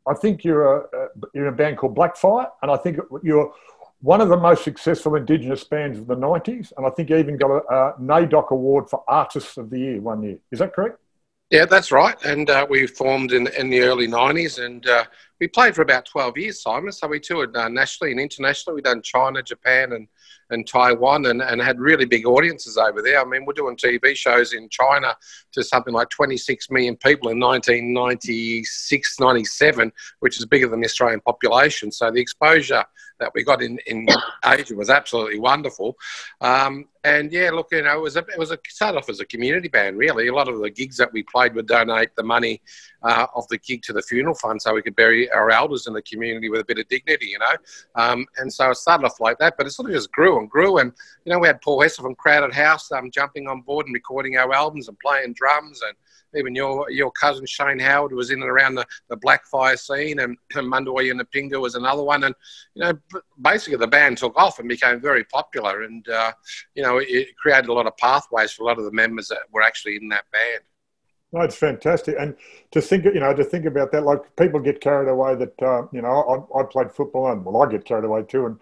I 0.08 0.14
think 0.16 0.44
you're 0.44 0.78
a, 0.78 1.08
you're 1.34 1.48
in 1.48 1.54
a 1.54 1.56
band 1.56 1.78
called 1.78 1.96
Blackfire, 1.96 2.50
and 2.62 2.72
I 2.72 2.76
think 2.76 2.98
you're 3.24 3.54
one 4.02 4.20
of 4.20 4.30
the 4.30 4.38
most 4.38 4.64
successful 4.64 5.16
Indigenous 5.16 5.64
bands 5.64 6.00
of 6.00 6.08
the 6.08 6.16
'90s, 6.16 6.74
and 6.76 6.86
I 6.86 6.90
think 6.90 7.10
you 7.10 7.18
even 7.18 7.38
got 7.38 7.52
a, 7.52 7.62
a 7.74 7.94
NAIDOC 8.02 8.50
award 8.50 8.90
for 8.90 9.04
Artists 9.08 9.56
of 9.58 9.70
the 9.70 9.80
Year 9.80 10.02
one 10.02 10.24
year. 10.24 10.40
Is 10.52 10.60
that 10.60 10.74
correct? 10.74 10.98
Yeah, 11.52 11.66
that's 11.66 11.92
right. 11.92 12.16
And 12.24 12.50
uh, 12.50 12.66
we 12.70 12.88
formed 12.88 13.34
in, 13.34 13.48
in 13.48 13.70
the 13.70 13.82
early 13.82 14.08
90s 14.08 14.64
and 14.64 14.88
uh, 14.88 15.04
we 15.42 15.50
played 15.50 15.76
for 15.76 15.82
about 15.82 16.06
12 16.06 16.38
years, 16.38 16.62
Simon. 16.62 16.94
So 16.94 17.10
we 17.10 17.20
toured 17.20 17.58
uh, 17.58 17.68
nationally 17.68 18.12
and 18.12 18.22
internationally. 18.22 18.76
We've 18.76 18.86
done 18.86 19.02
China, 19.02 19.44
Japan, 19.44 19.92
and, 19.92 20.08
and 20.52 20.68
Taiwan 20.68 21.26
and, 21.26 21.42
and 21.42 21.62
had 21.62 21.80
really 21.80 22.06
big 22.06 22.26
audiences 22.26 22.78
over 22.78 23.02
there. 23.02 23.20
I 23.20 23.26
mean, 23.26 23.46
we're 23.46 23.54
doing 23.54 23.76
TV 23.76 24.16
shows 24.16 24.54
in 24.54 24.70
China 24.70 25.16
to 25.54 25.64
something 25.64 25.94
like 25.94 26.10
26 26.10 26.70
million 26.70 26.96
people 26.96 27.30
in 27.30 27.40
1996, 27.40 29.20
97, 29.20 29.92
which 30.20 30.38
is 30.38 30.46
bigger 30.46 30.68
than 30.68 30.82
the 30.82 30.86
Australian 30.86 31.22
population. 31.22 31.92
So 31.92 32.12
the 32.12 32.22
exposure 32.22 32.84
that 33.22 33.32
we 33.34 33.44
got 33.44 33.62
in, 33.62 33.80
in 33.88 34.08
Asia 34.46 34.76
was 34.76 34.90
absolutely 34.90 35.40
wonderful. 35.40 35.96
Um, 36.42 36.86
and 37.04 37.32
yeah, 37.32 37.52
look, 37.52 37.70
you 37.72 37.82
know, 37.82 37.98
it 37.98 38.02
was 38.02 38.18
a, 38.18 38.20
it 38.20 38.38
was 38.38 38.52
a 38.52 38.58
started 38.68 38.98
off 38.98 39.10
as 39.10 39.20
a 39.20 39.26
community 39.26 39.70
band. 39.70 39.98
Really, 39.98 40.28
a 40.28 40.34
lot 40.34 40.48
of 40.48 40.60
the 40.60 40.70
gigs 40.70 40.98
that 40.98 41.14
we 41.14 41.24
played 41.24 41.56
would 41.56 41.68
donate 41.68 42.16
the 42.16 42.24
money 42.24 42.62
uh, 43.02 43.28
of 43.34 43.48
the 43.48 43.58
gig 43.58 43.82
to 43.84 43.94
the 43.94 44.02
funeral 44.02 44.36
fund, 44.36 44.62
so 44.62 44.74
we 44.74 44.82
could 44.82 44.96
bury 44.96 45.32
our 45.32 45.50
elders 45.50 45.88
in 45.88 45.94
the 45.94 46.02
community 46.02 46.50
with 46.50 46.62
a 46.62 46.66
bit 46.66 46.80
of 46.80 46.88
dignity, 46.90 47.28
you 47.28 47.40
know. 47.40 47.56
Um, 47.96 48.26
and 48.38 48.52
so 48.52 48.72
it 48.72 48.76
started 48.76 49.06
off 49.06 49.20
like 49.20 49.38
that, 49.40 49.56
but 49.58 49.66
it 49.66 49.72
sort 49.72 49.90
of 49.90 49.96
just 49.96 50.12
grew 50.12 50.40
and 50.40 50.50
grew. 50.50 50.80
And 50.80 50.92
you 51.26 51.32
know, 51.32 51.40
we 51.40 51.48
had 51.48 51.62
Paul 51.62 51.82
Hester 51.82 52.02
from 52.02 52.16
Crowded 52.16 52.54
House 52.54 52.92
um, 52.92 53.10
jumping 53.10 53.48
on 53.48 53.62
board 53.62 53.86
and 53.86 53.94
recording 53.94 54.38
our 54.38 54.54
albums 54.54 54.88
and 54.88 55.00
playing 55.00 55.34
drums 55.34 55.82
and 55.88 55.96
even 56.36 56.56
your 56.56 56.90
your 56.90 57.12
cousin 57.12 57.46
Shane 57.46 57.80
Howard 57.80 58.14
was 58.14 58.32
in 58.32 58.42
and 58.42 58.50
around 58.50 58.76
the, 58.76 58.86
the 59.10 59.18
Blackfire 59.18 59.78
scene, 59.78 60.20
and, 60.20 60.38
and 60.56 60.74
and 60.74 61.20
the 61.20 61.28
Pinga 61.34 61.60
was 61.60 61.76
another 61.76 62.04
one. 62.04 62.24
And 62.24 62.36
you 62.76 62.84
know, 62.84 62.94
basically 63.42 63.78
the 63.78 63.88
band 63.88 64.18
took 64.18 64.36
off 64.38 64.60
and 64.60 64.70
became 64.70 65.02
very 65.02 65.24
popular, 65.26 65.84
and 65.84 66.08
uh, 66.10 66.32
you 66.76 66.84
know, 66.84 66.98
it 66.98 67.36
created 67.38 67.70
a 67.70 67.74
lot 67.74 67.88
of 67.88 67.98
pathways 67.98 68.52
for 68.52 68.64
a 68.64 68.66
lot 68.66 68.80
of 68.80 68.86
the 68.86 68.92
members 68.92 69.28
that 69.30 69.40
were 69.52 69.62
actually 69.62 69.98
in 69.98 70.10
that 70.10 70.26
band. 70.32 70.64
No, 71.34 71.42
it's 71.42 71.56
fantastic, 71.56 72.16
and 72.20 72.36
to 72.72 72.82
think, 72.82 73.06
you 73.06 73.22
know, 73.22 73.34
to 73.34 73.44
think 73.44 73.66
about 73.66 73.94
that, 73.94 74.04
like 74.04 74.36
people 74.36 74.60
get 74.60 74.82
carried 74.82 75.08
away 75.08 75.36
that, 75.36 75.62
uh, 75.62 75.84
you 75.94 76.02
know, 76.02 76.46
I, 76.54 76.60
I 76.60 76.64
played 76.64 76.92
football, 76.92 77.32
and 77.32 77.46
well, 77.46 77.64
I 77.64 77.72
get 77.72 77.86
carried 77.86 78.04
away 78.04 78.24
too, 78.24 78.48
and 78.48 78.60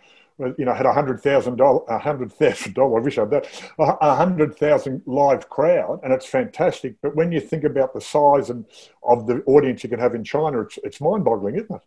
you 0.58 0.66
know, 0.66 0.74
had 0.74 0.86
a 0.86 0.94
hundred 0.94 1.22
thousand 1.22 1.58
dollar, 1.58 1.82
a 1.88 2.00
hundred 2.00 2.32
thousand 2.32 2.74
dollar, 2.76 3.00
I 3.00 3.04
wish 3.04 3.18
I 3.18 3.22
had 3.22 3.32
that, 3.32 3.64
a 3.80 4.16
hundred 4.16 4.56
thousand 4.56 5.02
live 5.06 5.50
crowd, 5.50 6.00
and 6.04 6.14
it's 6.14 6.26
fantastic. 6.26 6.96
But 7.02 7.16
when 7.16 7.32
you 7.32 7.40
think 7.40 7.64
about 7.64 7.94
the 7.94 8.02
size 8.02 8.50
and 8.50 8.66
of 9.04 9.28
the 9.28 9.44
audience 9.46 9.84
you 9.84 9.90
can 9.90 10.00
have 10.00 10.16
in 10.16 10.24
China, 10.24 10.62
it's 10.62 10.80
it's 10.84 11.02
mind 11.02 11.26
boggling, 11.26 11.56
isn't 11.56 11.76
it? 11.76 11.82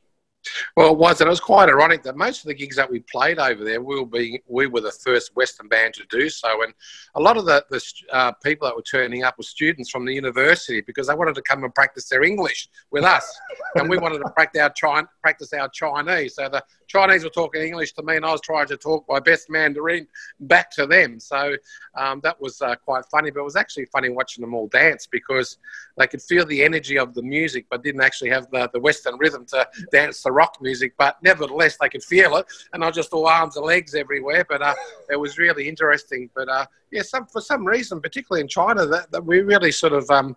Well, 0.76 0.92
it 0.92 0.98
was, 0.98 1.20
and 1.20 1.28
it 1.28 1.30
was 1.30 1.40
quite 1.40 1.68
ironic 1.68 2.02
that 2.04 2.16
most 2.16 2.40
of 2.40 2.48
the 2.48 2.54
gigs 2.54 2.76
that 2.76 2.90
we 2.90 3.00
played 3.00 3.38
over 3.38 3.64
there, 3.64 3.80
we 3.80 4.00
were, 4.00 4.06
being, 4.06 4.38
we 4.46 4.66
were 4.66 4.80
the 4.80 4.92
first 4.92 5.34
Western 5.36 5.68
band 5.68 5.94
to 5.94 6.04
do 6.10 6.28
so. 6.28 6.62
And 6.62 6.72
a 7.14 7.20
lot 7.20 7.36
of 7.36 7.46
the, 7.46 7.64
the 7.70 7.82
uh, 8.12 8.32
people 8.44 8.68
that 8.68 8.76
were 8.76 8.82
turning 8.82 9.24
up 9.24 9.38
were 9.38 9.44
students 9.44 9.90
from 9.90 10.04
the 10.04 10.14
university 10.14 10.80
because 10.80 11.06
they 11.06 11.14
wanted 11.14 11.34
to 11.34 11.42
come 11.42 11.64
and 11.64 11.74
practice 11.74 12.08
their 12.08 12.22
English 12.22 12.68
with 12.90 13.04
us. 13.04 13.38
and 13.76 13.88
we 13.88 13.98
wanted 13.98 14.18
to 14.18 14.30
practice 14.30 14.60
our, 14.60 14.70
China, 14.70 15.08
practice 15.22 15.52
our 15.52 15.68
Chinese. 15.68 16.34
So 16.34 16.48
the 16.48 16.62
Chinese 16.92 17.24
were 17.24 17.30
talking 17.30 17.62
English 17.62 17.94
to 17.94 18.02
me, 18.02 18.16
and 18.16 18.26
I 18.26 18.32
was 18.32 18.40
trying 18.42 18.66
to 18.66 18.76
talk 18.76 19.06
my 19.08 19.18
best 19.18 19.48
Mandarin 19.48 20.06
back 20.40 20.70
to 20.72 20.86
them. 20.86 21.18
So 21.18 21.56
um, 21.96 22.20
that 22.22 22.40
was 22.40 22.60
uh, 22.60 22.74
quite 22.76 23.04
funny, 23.10 23.30
but 23.30 23.40
it 23.40 23.44
was 23.44 23.56
actually 23.56 23.86
funny 23.86 24.10
watching 24.10 24.42
them 24.42 24.54
all 24.54 24.68
dance 24.68 25.06
because 25.06 25.58
they 25.96 26.06
could 26.06 26.22
feel 26.22 26.44
the 26.44 26.62
energy 26.62 26.98
of 26.98 27.14
the 27.14 27.22
music, 27.22 27.66
but 27.70 27.82
didn't 27.82 28.02
actually 28.02 28.30
have 28.30 28.50
the, 28.50 28.68
the 28.72 28.80
Western 28.80 29.16
rhythm 29.18 29.46
to 29.46 29.66
dance 29.90 30.22
the 30.22 30.32
rock 30.42 30.58
music. 30.60 30.92
But 30.98 31.12
nevertheless, 31.22 31.76
they 31.80 31.88
could 31.88 32.04
feel 32.04 32.36
it, 32.36 32.46
and 32.72 32.84
I 32.84 32.90
just 32.90 33.12
all 33.12 33.26
arms 33.26 33.56
and 33.56 33.64
legs 33.64 33.94
everywhere. 33.94 34.44
But 34.48 34.60
uh, 34.62 34.74
it 35.10 35.18
was 35.24 35.38
really 35.38 35.68
interesting. 35.68 36.30
But 36.34 36.48
uh, 36.48 36.66
yeah, 36.90 37.02
some, 37.02 37.26
for 37.26 37.40
some 37.40 37.64
reason, 37.74 38.00
particularly 38.00 38.42
in 38.42 38.48
China, 38.48 38.86
that, 38.86 39.10
that 39.12 39.24
we 39.24 39.40
really 39.40 39.72
sort 39.72 39.92
of 39.92 40.04
um, 40.10 40.36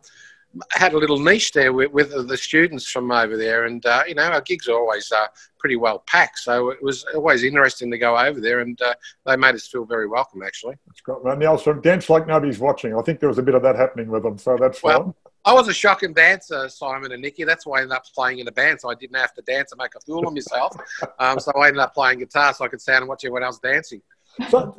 had 0.71 0.93
a 0.93 0.97
little 0.97 1.19
niche 1.19 1.51
there 1.51 1.73
with, 1.73 1.91
with 1.91 2.09
the 2.27 2.37
students 2.37 2.89
from 2.89 3.11
over 3.11 3.37
there, 3.37 3.65
and 3.65 3.85
uh, 3.85 4.03
you 4.07 4.15
know 4.15 4.23
our 4.23 4.41
gigs 4.41 4.67
are 4.67 4.75
always 4.75 5.11
uh, 5.11 5.27
pretty 5.59 5.75
well 5.75 5.99
packed, 6.07 6.39
so 6.39 6.69
it 6.69 6.81
was 6.81 7.05
always 7.15 7.43
interesting 7.43 7.91
to 7.91 7.97
go 7.97 8.17
over 8.17 8.39
there, 8.39 8.59
and 8.59 8.81
uh, 8.81 8.93
they 9.25 9.35
made 9.35 9.55
us 9.55 9.67
feel 9.67 9.85
very 9.85 10.07
welcome. 10.07 10.41
Actually, 10.43 10.75
that's 10.87 11.01
great, 11.01 11.23
man. 11.23 11.39
Now, 11.39 11.57
dance 11.57 12.09
like 12.09 12.27
nobody's 12.27 12.59
watching. 12.59 12.95
I 12.95 13.01
think 13.01 13.19
there 13.19 13.29
was 13.29 13.37
a 13.37 13.43
bit 13.43 13.55
of 13.55 13.63
that 13.63 13.75
happening 13.75 14.09
with 14.09 14.23
them, 14.23 14.37
so 14.37 14.57
that's 14.59 14.81
well, 14.81 15.03
fun. 15.03 15.13
I 15.45 15.53
was 15.53 15.67
a 15.67 15.73
shocking 15.73 16.11
dancer, 16.11 16.67
Simon 16.69 17.11
and 17.11 17.21
Nikki. 17.21 17.43
That's 17.43 17.67
why 17.67 17.77
I 17.77 17.81
ended 17.83 17.95
up 17.95 18.05
playing 18.15 18.39
in 18.39 18.47
a 18.47 18.51
band, 18.51 18.81
so 18.81 18.89
I 18.89 18.95
didn't 18.95 19.15
have 19.15 19.33
to 19.35 19.41
dance 19.43 19.71
and 19.71 19.77
make 19.77 19.93
a 19.95 19.99
fool 19.99 20.27
of 20.27 20.33
myself. 20.33 20.75
um, 21.19 21.39
so 21.39 21.51
I 21.51 21.67
ended 21.67 21.81
up 21.81 21.93
playing 21.93 22.19
guitar, 22.19 22.53
so 22.53 22.65
I 22.65 22.67
could 22.67 22.81
stand 22.81 23.03
and 23.03 23.09
watch 23.09 23.23
everyone 23.23 23.43
else 23.43 23.59
dancing. 23.59 24.01
So, 24.49 24.75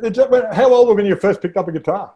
how 0.52 0.72
old 0.72 0.88
were 0.88 0.92
you 0.92 0.96
when 0.96 1.06
you 1.06 1.16
first 1.16 1.40
picked 1.40 1.56
up 1.56 1.68
a 1.68 1.72
guitar? 1.72 2.12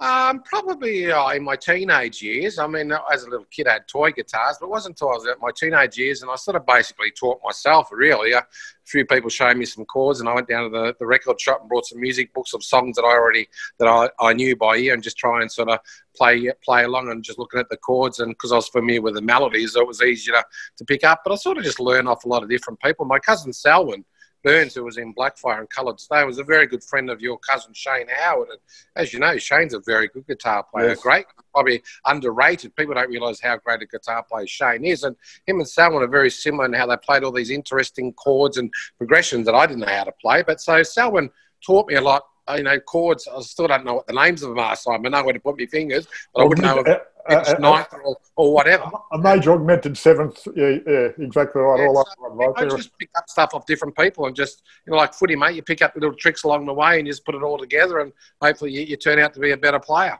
Um, 0.00 0.42
probably 0.44 1.12
uh, 1.12 1.28
in 1.32 1.44
my 1.44 1.56
teenage 1.56 2.22
years. 2.22 2.58
I 2.58 2.66
mean, 2.66 2.90
as 3.12 3.24
a 3.24 3.28
little 3.28 3.44
kid, 3.50 3.68
I 3.68 3.74
had 3.74 3.86
toy 3.86 4.12
guitars, 4.12 4.56
but 4.58 4.66
it 4.66 4.70
wasn't 4.70 4.94
until 4.94 5.10
I 5.10 5.16
was 5.16 5.26
at 5.26 5.40
my 5.40 5.50
teenage 5.54 5.98
years, 5.98 6.22
and 6.22 6.30
I 6.30 6.36
sort 6.36 6.56
of 6.56 6.64
basically 6.64 7.10
taught 7.10 7.38
myself. 7.44 7.90
Really, 7.92 8.32
a 8.32 8.46
few 8.86 9.04
people 9.04 9.28
showed 9.28 9.58
me 9.58 9.66
some 9.66 9.84
chords, 9.84 10.20
and 10.20 10.28
I 10.28 10.34
went 10.34 10.48
down 10.48 10.64
to 10.64 10.70
the, 10.70 10.96
the 10.98 11.06
record 11.06 11.38
shop 11.38 11.60
and 11.60 11.68
brought 11.68 11.84
some 11.84 12.00
music 12.00 12.32
books 12.32 12.54
of 12.54 12.64
songs 12.64 12.96
that 12.96 13.02
I 13.02 13.12
already 13.12 13.46
that 13.78 13.88
I, 13.88 14.08
I 14.18 14.32
knew 14.32 14.56
by 14.56 14.76
ear, 14.76 14.94
and 14.94 15.02
just 15.02 15.18
try 15.18 15.42
and 15.42 15.52
sort 15.52 15.68
of 15.68 15.80
play 16.16 16.50
play 16.64 16.84
along 16.84 17.10
and 17.10 17.22
just 17.22 17.38
looking 17.38 17.60
at 17.60 17.68
the 17.68 17.76
chords. 17.76 18.20
And 18.20 18.30
because 18.30 18.52
I 18.52 18.56
was 18.56 18.68
familiar 18.68 19.02
with 19.02 19.16
the 19.16 19.22
melodies, 19.22 19.76
it 19.76 19.86
was 19.86 20.00
easier 20.00 20.32
to, 20.36 20.44
to 20.78 20.84
pick 20.86 21.04
up. 21.04 21.20
But 21.24 21.34
I 21.34 21.36
sort 21.36 21.58
of 21.58 21.64
just 21.64 21.78
learned 21.78 22.08
off 22.08 22.24
a 22.24 22.28
lot 22.28 22.42
of 22.42 22.48
different 22.48 22.80
people. 22.80 23.04
My 23.04 23.18
cousin 23.18 23.52
Selwyn 23.52 24.06
Burns, 24.42 24.74
who 24.74 24.84
was 24.84 24.96
in 24.96 25.14
Blackfire 25.14 25.58
and 25.58 25.68
Coloured 25.68 26.00
Stone, 26.00 26.26
was 26.26 26.38
a 26.38 26.44
very 26.44 26.66
good 26.66 26.82
friend 26.82 27.10
of 27.10 27.20
your 27.20 27.38
cousin 27.38 27.72
Shane 27.74 28.06
Howard. 28.08 28.48
And 28.50 28.58
as 28.96 29.12
you 29.12 29.18
know, 29.18 29.36
Shane's 29.36 29.74
a 29.74 29.80
very 29.80 30.08
good 30.08 30.26
guitar 30.26 30.62
player, 30.62 30.88
yes. 30.88 31.00
great, 31.00 31.26
probably 31.52 31.82
underrated. 32.06 32.74
People 32.76 32.94
don't 32.94 33.10
realise 33.10 33.40
how 33.40 33.56
great 33.58 33.82
a 33.82 33.86
guitar 33.86 34.22
player 34.22 34.46
Shane 34.46 34.84
is. 34.84 35.04
And 35.04 35.16
him 35.46 35.58
and 35.58 35.68
Selwyn 35.68 36.02
are 36.02 36.08
very 36.08 36.30
similar 36.30 36.64
in 36.64 36.72
how 36.72 36.86
they 36.86 36.96
played 36.96 37.24
all 37.24 37.32
these 37.32 37.50
interesting 37.50 38.12
chords 38.14 38.56
and 38.56 38.72
progressions 38.98 39.46
that 39.46 39.54
I 39.54 39.66
didn't 39.66 39.80
know 39.80 39.86
how 39.86 40.04
to 40.04 40.12
play. 40.12 40.42
But 40.42 40.60
so 40.60 40.82
Selwyn 40.82 41.30
taught 41.64 41.88
me 41.88 41.94
a 41.94 42.00
lot 42.00 42.24
you 42.56 42.62
know, 42.62 42.78
chords. 42.80 43.28
I 43.28 43.40
still 43.42 43.68
don't 43.68 43.84
know 43.84 43.94
what 43.94 44.06
the 44.06 44.12
names 44.12 44.42
of 44.42 44.50
them 44.50 44.58
are, 44.58 44.76
so 44.76 44.92
I 44.92 44.98
know 44.98 45.24
where 45.24 45.32
to 45.32 45.40
put 45.40 45.58
my 45.58 45.66
fingers, 45.66 46.06
but 46.34 46.40
well, 46.40 46.44
I 46.44 46.48
wouldn't 46.48 46.66
know 46.66 46.78
if 46.80 46.88
uh, 46.88 46.98
it's 47.28 47.50
uh, 47.50 47.54
uh, 47.54 47.58
ninth 47.58 47.88
or, 48.04 48.16
or, 48.36 48.52
whatever. 48.52 48.90
A 49.12 49.18
major 49.18 49.52
augmented 49.52 49.96
seventh, 49.96 50.46
yeah, 50.56 50.78
yeah 50.86 51.08
exactly 51.18 51.60
right. 51.60 51.80
Yeah, 51.80 51.86
all 51.88 52.04
so, 52.04 52.26
up, 52.26 52.56
right, 52.56 52.66
I 52.66 52.76
just 52.76 52.96
pick 52.98 53.10
up 53.16 53.28
stuff 53.28 53.50
off 53.54 53.66
different 53.66 53.96
people 53.96 54.26
and 54.26 54.34
just, 54.34 54.62
you 54.86 54.92
know, 54.92 54.96
like 54.96 55.14
footy, 55.14 55.36
mate, 55.36 55.54
you 55.54 55.62
pick 55.62 55.82
up 55.82 55.94
little 55.94 56.14
tricks 56.14 56.44
along 56.44 56.66
the 56.66 56.74
way 56.74 56.98
and 56.98 57.06
you 57.06 57.12
just 57.12 57.24
put 57.24 57.34
it 57.34 57.42
all 57.42 57.58
together 57.58 58.00
and 58.00 58.12
hopefully 58.40 58.72
you, 58.72 58.82
you 58.82 58.96
turn 58.96 59.18
out 59.18 59.34
to 59.34 59.40
be 59.40 59.50
a 59.50 59.56
better 59.56 59.78
player. 59.78 60.18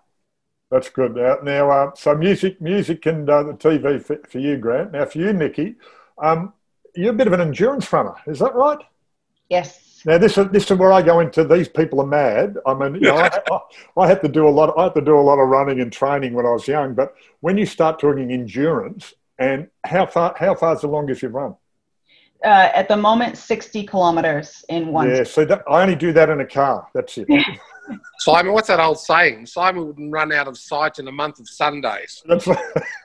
That's 0.70 0.88
good. 0.88 1.16
Now, 1.16 1.38
now 1.42 1.70
uh, 1.70 1.90
so 1.94 2.14
music, 2.14 2.60
music 2.60 3.04
and 3.06 3.28
uh, 3.28 3.42
the 3.42 3.52
TV 3.54 4.02
for, 4.02 4.18
for, 4.28 4.38
you, 4.38 4.56
Grant. 4.56 4.92
Now, 4.92 5.04
for 5.04 5.18
you, 5.18 5.32
Nikki, 5.32 5.74
um, 6.18 6.52
you're 6.94 7.10
a 7.10 7.16
bit 7.16 7.26
of 7.26 7.32
an 7.32 7.40
endurance 7.40 7.92
runner. 7.92 8.14
Is 8.26 8.38
that 8.38 8.54
right? 8.54 8.78
Yes. 9.48 9.89
Now 10.04 10.18
this 10.18 10.38
is 10.38 10.48
this 10.48 10.70
is 10.70 10.78
where 10.78 10.92
I 10.92 11.02
go 11.02 11.20
into. 11.20 11.44
These 11.44 11.68
people 11.68 12.00
are 12.00 12.06
mad. 12.06 12.56
I 12.66 12.74
mean, 12.74 12.94
you 12.94 13.02
know, 13.02 13.16
I, 13.50 13.60
I, 13.96 14.06
had 14.08 14.22
to 14.22 14.28
do 14.28 14.48
a 14.48 14.50
lot. 14.50 14.72
I 14.78 14.84
had 14.84 14.94
to 14.94 15.00
do 15.00 15.18
a 15.18 15.20
lot 15.20 15.38
of 15.38 15.48
running 15.48 15.80
and 15.80 15.92
training 15.92 16.34
when 16.34 16.46
I 16.46 16.50
was 16.50 16.66
young. 16.66 16.94
But 16.94 17.14
when 17.40 17.58
you 17.58 17.66
start 17.66 18.00
talking 18.00 18.32
endurance, 18.32 19.14
and 19.38 19.68
how 19.84 20.06
far 20.06 20.34
how 20.38 20.54
far 20.54 20.74
is 20.74 20.82
the 20.82 20.88
longest 20.88 21.22
you've 21.22 21.34
run? 21.34 21.54
Uh, 22.44 22.70
at 22.74 22.88
the 22.88 22.96
moment, 22.96 23.36
sixty 23.36 23.84
kilometers 23.84 24.64
in 24.68 24.88
one. 24.88 25.10
Yeah, 25.10 25.24
so 25.24 25.44
that, 25.44 25.62
I 25.68 25.82
only 25.82 25.96
do 25.96 26.12
that 26.12 26.30
in 26.30 26.40
a 26.40 26.46
car. 26.46 26.88
That's 26.94 27.18
it. 27.18 27.28
Simon, 28.18 28.52
what's 28.52 28.68
that 28.68 28.80
old 28.80 29.00
saying? 29.00 29.46
Simon 29.46 29.86
wouldn't 29.86 30.12
run 30.12 30.32
out 30.32 30.46
of 30.46 30.56
sight 30.56 30.98
in 30.98 31.08
a 31.08 31.12
month 31.12 31.40
of 31.40 31.48
Sundays. 31.48 32.22
That's 32.26 32.46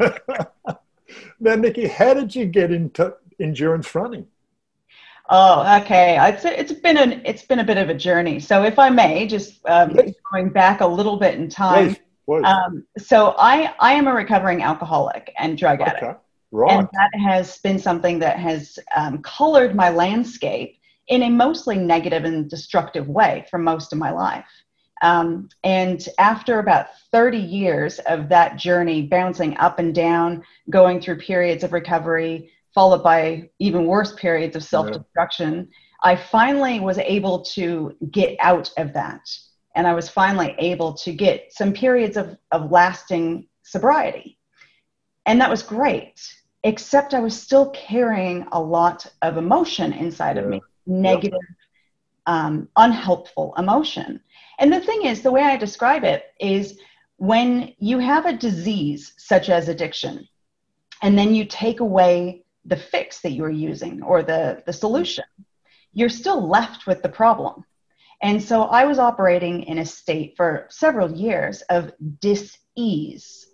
now, 1.40 1.56
Nikki, 1.56 1.88
how 1.88 2.14
did 2.14 2.36
you 2.36 2.46
get 2.46 2.72
into 2.72 3.16
endurance 3.40 3.94
running? 3.96 4.28
Oh, 5.30 5.82
okay. 5.82 6.18
It's 6.30 6.46
it's 6.46 6.80
been 6.80 6.98
an 6.98 7.22
it's 7.26 7.44
been 7.44 7.60
a 7.60 7.64
bit 7.64 7.78
of 7.78 7.90
a 7.90 7.94
journey. 7.94 8.40
So, 8.40 8.64
if 8.64 8.78
I 8.78 8.90
may, 8.90 9.26
just 9.26 9.60
um, 9.66 9.92
yes. 9.96 10.14
going 10.32 10.50
back 10.50 10.82
a 10.82 10.88
little 10.88 11.18
bit 11.18 11.36
in 11.36 11.50
time. 11.50 11.96
Um, 12.44 12.86
so, 12.98 13.34
I 13.38 13.74
I 13.80 13.94
am 13.94 14.08
a 14.08 14.14
recovering 14.14 14.62
alcoholic 14.62 15.34
and 15.38 15.58
drug 15.58 15.82
addict. 15.82 16.04
Okay. 16.04 16.18
Right. 16.52 16.72
And 16.72 16.88
that 16.94 17.20
has 17.20 17.58
been 17.58 17.80
something 17.80 18.20
that 18.20 18.38
has 18.40 18.80
um, 18.96 19.22
colored 19.24 19.76
my 19.76 19.90
landscape 19.90 20.80
in 21.08 21.24
a 21.24 21.30
mostly 21.30 21.78
negative 21.78 22.24
and 22.24 22.50
destructive 22.50 23.08
way 23.08 23.46
for 23.50 23.58
most 23.58 23.92
of 23.92 24.00
my 24.00 24.12
life. 24.12 24.46
Um, 25.02 25.50
and 25.64 26.08
after 26.18 26.60
about 26.60 26.88
30 27.12 27.38
years 27.38 28.00
of 28.00 28.30
that 28.30 28.58
journey, 28.58 29.02
bouncing 29.02 29.58
up 29.58 29.80
and 29.80 29.94
down, 29.94 30.44
going 30.70 31.02
through 31.02 31.18
periods 31.18 31.64
of 31.64 31.74
recovery, 31.74 32.52
followed 32.76 33.02
by 33.02 33.50
even 33.58 33.88
worse 33.88 34.14
periods 34.14 34.56
of 34.56 34.64
self 34.64 34.92
destruction, 34.92 35.56
yeah. 35.56 36.12
I 36.12 36.16
finally 36.16 36.80
was 36.82 37.00
able 37.00 37.42
to 37.56 37.96
get 38.12 38.38
out 38.40 38.70
of 38.78 38.94
that. 38.94 39.28
And 39.76 39.88
I 39.88 39.94
was 39.94 40.08
finally 40.10 40.56
able 40.60 40.94
to 40.94 41.12
get 41.12 41.52
some 41.52 41.74
periods 41.74 42.18
of, 42.18 42.38
of 42.52 42.72
lasting 42.72 43.48
sobriety. 43.64 44.38
And 45.26 45.42
that 45.42 45.50
was 45.50 45.64
great, 45.64 46.22
except 46.64 47.14
I 47.14 47.20
was 47.20 47.42
still 47.42 47.72
carrying 47.72 48.46
a 48.52 48.62
lot 48.62 49.06
of 49.22 49.38
emotion 49.38 49.92
inside 49.92 50.36
yeah. 50.36 50.44
of 50.44 50.50
me 50.50 50.62
negative, 50.86 51.40
um, 52.28 52.70
unhelpful 52.76 53.56
emotion. 53.58 54.22
And 54.60 54.72
the 54.72 54.80
thing 54.80 55.06
is, 55.06 55.22
the 55.22 55.32
way 55.32 55.42
I 55.42 55.58
describe 55.58 56.04
it 56.04 56.26
is 56.40 56.80
when 57.18 57.74
you 57.80 58.00
have 58.00 58.26
a 58.26 58.38
disease 58.38 59.14
such 59.18 59.50
as 59.50 59.68
addiction, 59.68 60.28
and 61.02 61.18
then 61.18 61.34
you 61.34 61.46
take 61.46 61.80
away 61.80 62.45
the 62.66 62.76
fix 62.76 63.22
that 63.22 63.32
you're 63.32 63.50
using 63.50 64.02
or 64.02 64.24
the, 64.24 64.64
the 64.66 64.74
solution, 64.74 65.26
you're 65.94 66.10
still 66.10 66.48
left 66.48 66.88
with 66.88 67.02
the 67.02 67.10
problem. 67.10 67.64
And 68.22 68.42
so 68.42 68.64
I 68.64 68.86
was 68.86 69.00
operating 69.00 69.64
in 69.64 69.80
a 69.80 69.86
state 69.86 70.34
for 70.36 70.68
several 70.70 71.12
years 71.12 71.62
of 71.64 71.92
dis-ease, 72.20 73.48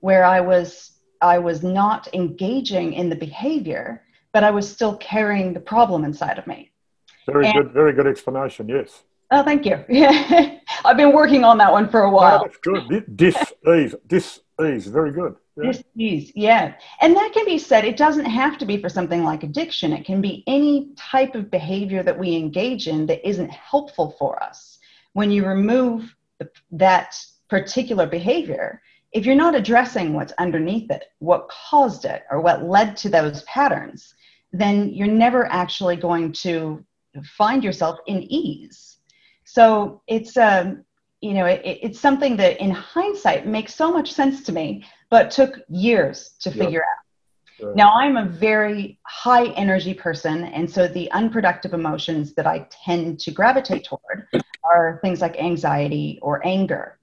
where 0.00 0.24
I 0.24 0.40
was 0.40 0.92
I 1.22 1.38
was 1.38 1.62
not 1.62 2.12
engaging 2.12 2.92
in 2.92 3.08
the 3.08 3.16
behavior, 3.16 4.04
but 4.32 4.44
I 4.44 4.50
was 4.50 4.70
still 4.70 4.96
carrying 4.98 5.54
the 5.54 5.60
problem 5.60 6.04
inside 6.04 6.38
of 6.38 6.46
me. 6.46 6.70
Very 7.26 7.46
and, 7.46 7.54
good, 7.54 7.72
very 7.72 7.92
good 7.94 8.06
explanation. 8.06 8.68
Yes. 8.68 9.02
Oh, 9.30 9.42
thank 9.42 9.64
you. 9.64 9.82
Yeah, 9.88 10.58
I've 10.84 10.96
been 10.96 11.12
working 11.12 11.42
on 11.42 11.58
that 11.58 11.72
one 11.72 11.88
for 11.88 12.02
a 12.02 12.10
while. 12.10 12.40
Oh, 12.40 12.46
that's 12.46 12.58
good. 12.58 13.16
Dis 13.16 13.36
ease, 13.66 13.94
dis 14.06 14.40
ease, 14.62 14.86
very 14.86 15.12
good. 15.12 15.36
Ease, 15.96 16.32
yeah. 16.34 16.74
And 17.00 17.16
that 17.16 17.32
can 17.32 17.46
be 17.46 17.58
said. 17.58 17.84
It 17.84 17.96
doesn't 17.96 18.26
have 18.26 18.58
to 18.58 18.66
be 18.66 18.80
for 18.80 18.88
something 18.88 19.24
like 19.24 19.42
addiction. 19.42 19.92
It 19.92 20.04
can 20.04 20.20
be 20.20 20.44
any 20.46 20.90
type 20.96 21.34
of 21.34 21.50
behavior 21.50 22.02
that 22.02 22.18
we 22.18 22.36
engage 22.36 22.88
in 22.88 23.06
that 23.06 23.26
isn't 23.26 23.50
helpful 23.50 24.14
for 24.18 24.42
us. 24.42 24.78
When 25.14 25.30
you 25.30 25.46
remove 25.46 26.14
the, 26.38 26.50
that 26.72 27.18
particular 27.48 28.06
behavior, 28.06 28.82
if 29.12 29.24
you're 29.24 29.34
not 29.34 29.54
addressing 29.54 30.12
what's 30.12 30.34
underneath 30.36 30.90
it, 30.90 31.04
what 31.20 31.48
caused 31.48 32.04
it, 32.04 32.24
or 32.30 32.40
what 32.40 32.64
led 32.64 32.96
to 32.98 33.08
those 33.08 33.42
patterns, 33.44 34.14
then 34.52 34.90
you're 34.90 35.06
never 35.06 35.46
actually 35.46 35.96
going 35.96 36.32
to 36.32 36.84
find 37.24 37.64
yourself 37.64 37.98
in 38.06 38.22
ease. 38.24 38.98
So 39.44 40.02
it's 40.06 40.36
um, 40.36 40.84
you 41.20 41.32
know 41.32 41.46
it, 41.46 41.62
it's 41.64 42.00
something 42.00 42.36
that 42.36 42.60
in 42.60 42.70
hindsight 42.70 43.46
makes 43.46 43.74
so 43.74 43.90
much 43.92 44.12
sense 44.12 44.42
to 44.44 44.52
me, 44.52 44.84
but 45.10 45.30
took 45.30 45.60
years 45.68 46.34
to 46.40 46.50
yep. 46.50 46.58
figure 46.58 46.82
out. 46.82 47.74
Now 47.74 47.94
I'm 47.94 48.18
a 48.18 48.26
very 48.26 48.98
high 49.06 49.46
energy 49.52 49.94
person, 49.94 50.44
and 50.44 50.70
so 50.70 50.86
the 50.86 51.10
unproductive 51.12 51.72
emotions 51.72 52.34
that 52.34 52.46
I 52.46 52.68
tend 52.70 53.18
to 53.20 53.30
gravitate 53.30 53.84
toward 53.84 54.28
are 54.62 55.00
things 55.02 55.22
like 55.22 55.38
anxiety 55.38 56.18
or 56.20 56.46
anger. 56.46 56.98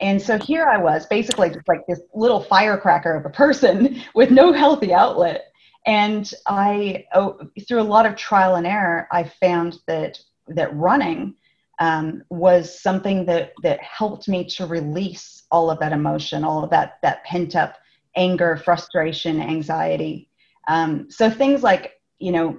And 0.00 0.20
so 0.20 0.38
here 0.38 0.66
I 0.66 0.78
was, 0.78 1.06
basically 1.06 1.50
just 1.50 1.68
like 1.68 1.86
this 1.86 2.00
little 2.14 2.40
firecracker 2.40 3.14
of 3.14 3.26
a 3.26 3.30
person 3.30 4.02
with 4.16 4.32
no 4.32 4.52
healthy 4.52 4.92
outlet 4.92 5.52
and 5.86 6.32
I, 6.46 7.06
oh, 7.14 7.38
through 7.66 7.80
a 7.80 7.84
lot 7.84 8.06
of 8.06 8.16
trial 8.16 8.54
and 8.54 8.66
error, 8.66 9.08
I 9.10 9.24
found 9.24 9.78
that 9.86 10.20
that 10.48 10.74
running 10.76 11.34
um, 11.82 12.22
was 12.30 12.80
something 12.80 13.26
that 13.26 13.52
that 13.64 13.80
helped 13.80 14.28
me 14.28 14.44
to 14.44 14.66
release 14.66 15.42
all 15.50 15.68
of 15.68 15.80
that 15.80 15.92
emotion, 15.92 16.44
all 16.44 16.62
of 16.62 16.70
that 16.70 16.98
that 17.02 17.24
pent 17.24 17.56
up 17.56 17.74
anger, 18.14 18.56
frustration, 18.56 19.40
anxiety. 19.40 20.28
Um, 20.68 21.10
so 21.10 21.28
things 21.28 21.64
like 21.64 22.00
you 22.20 22.30
know 22.30 22.58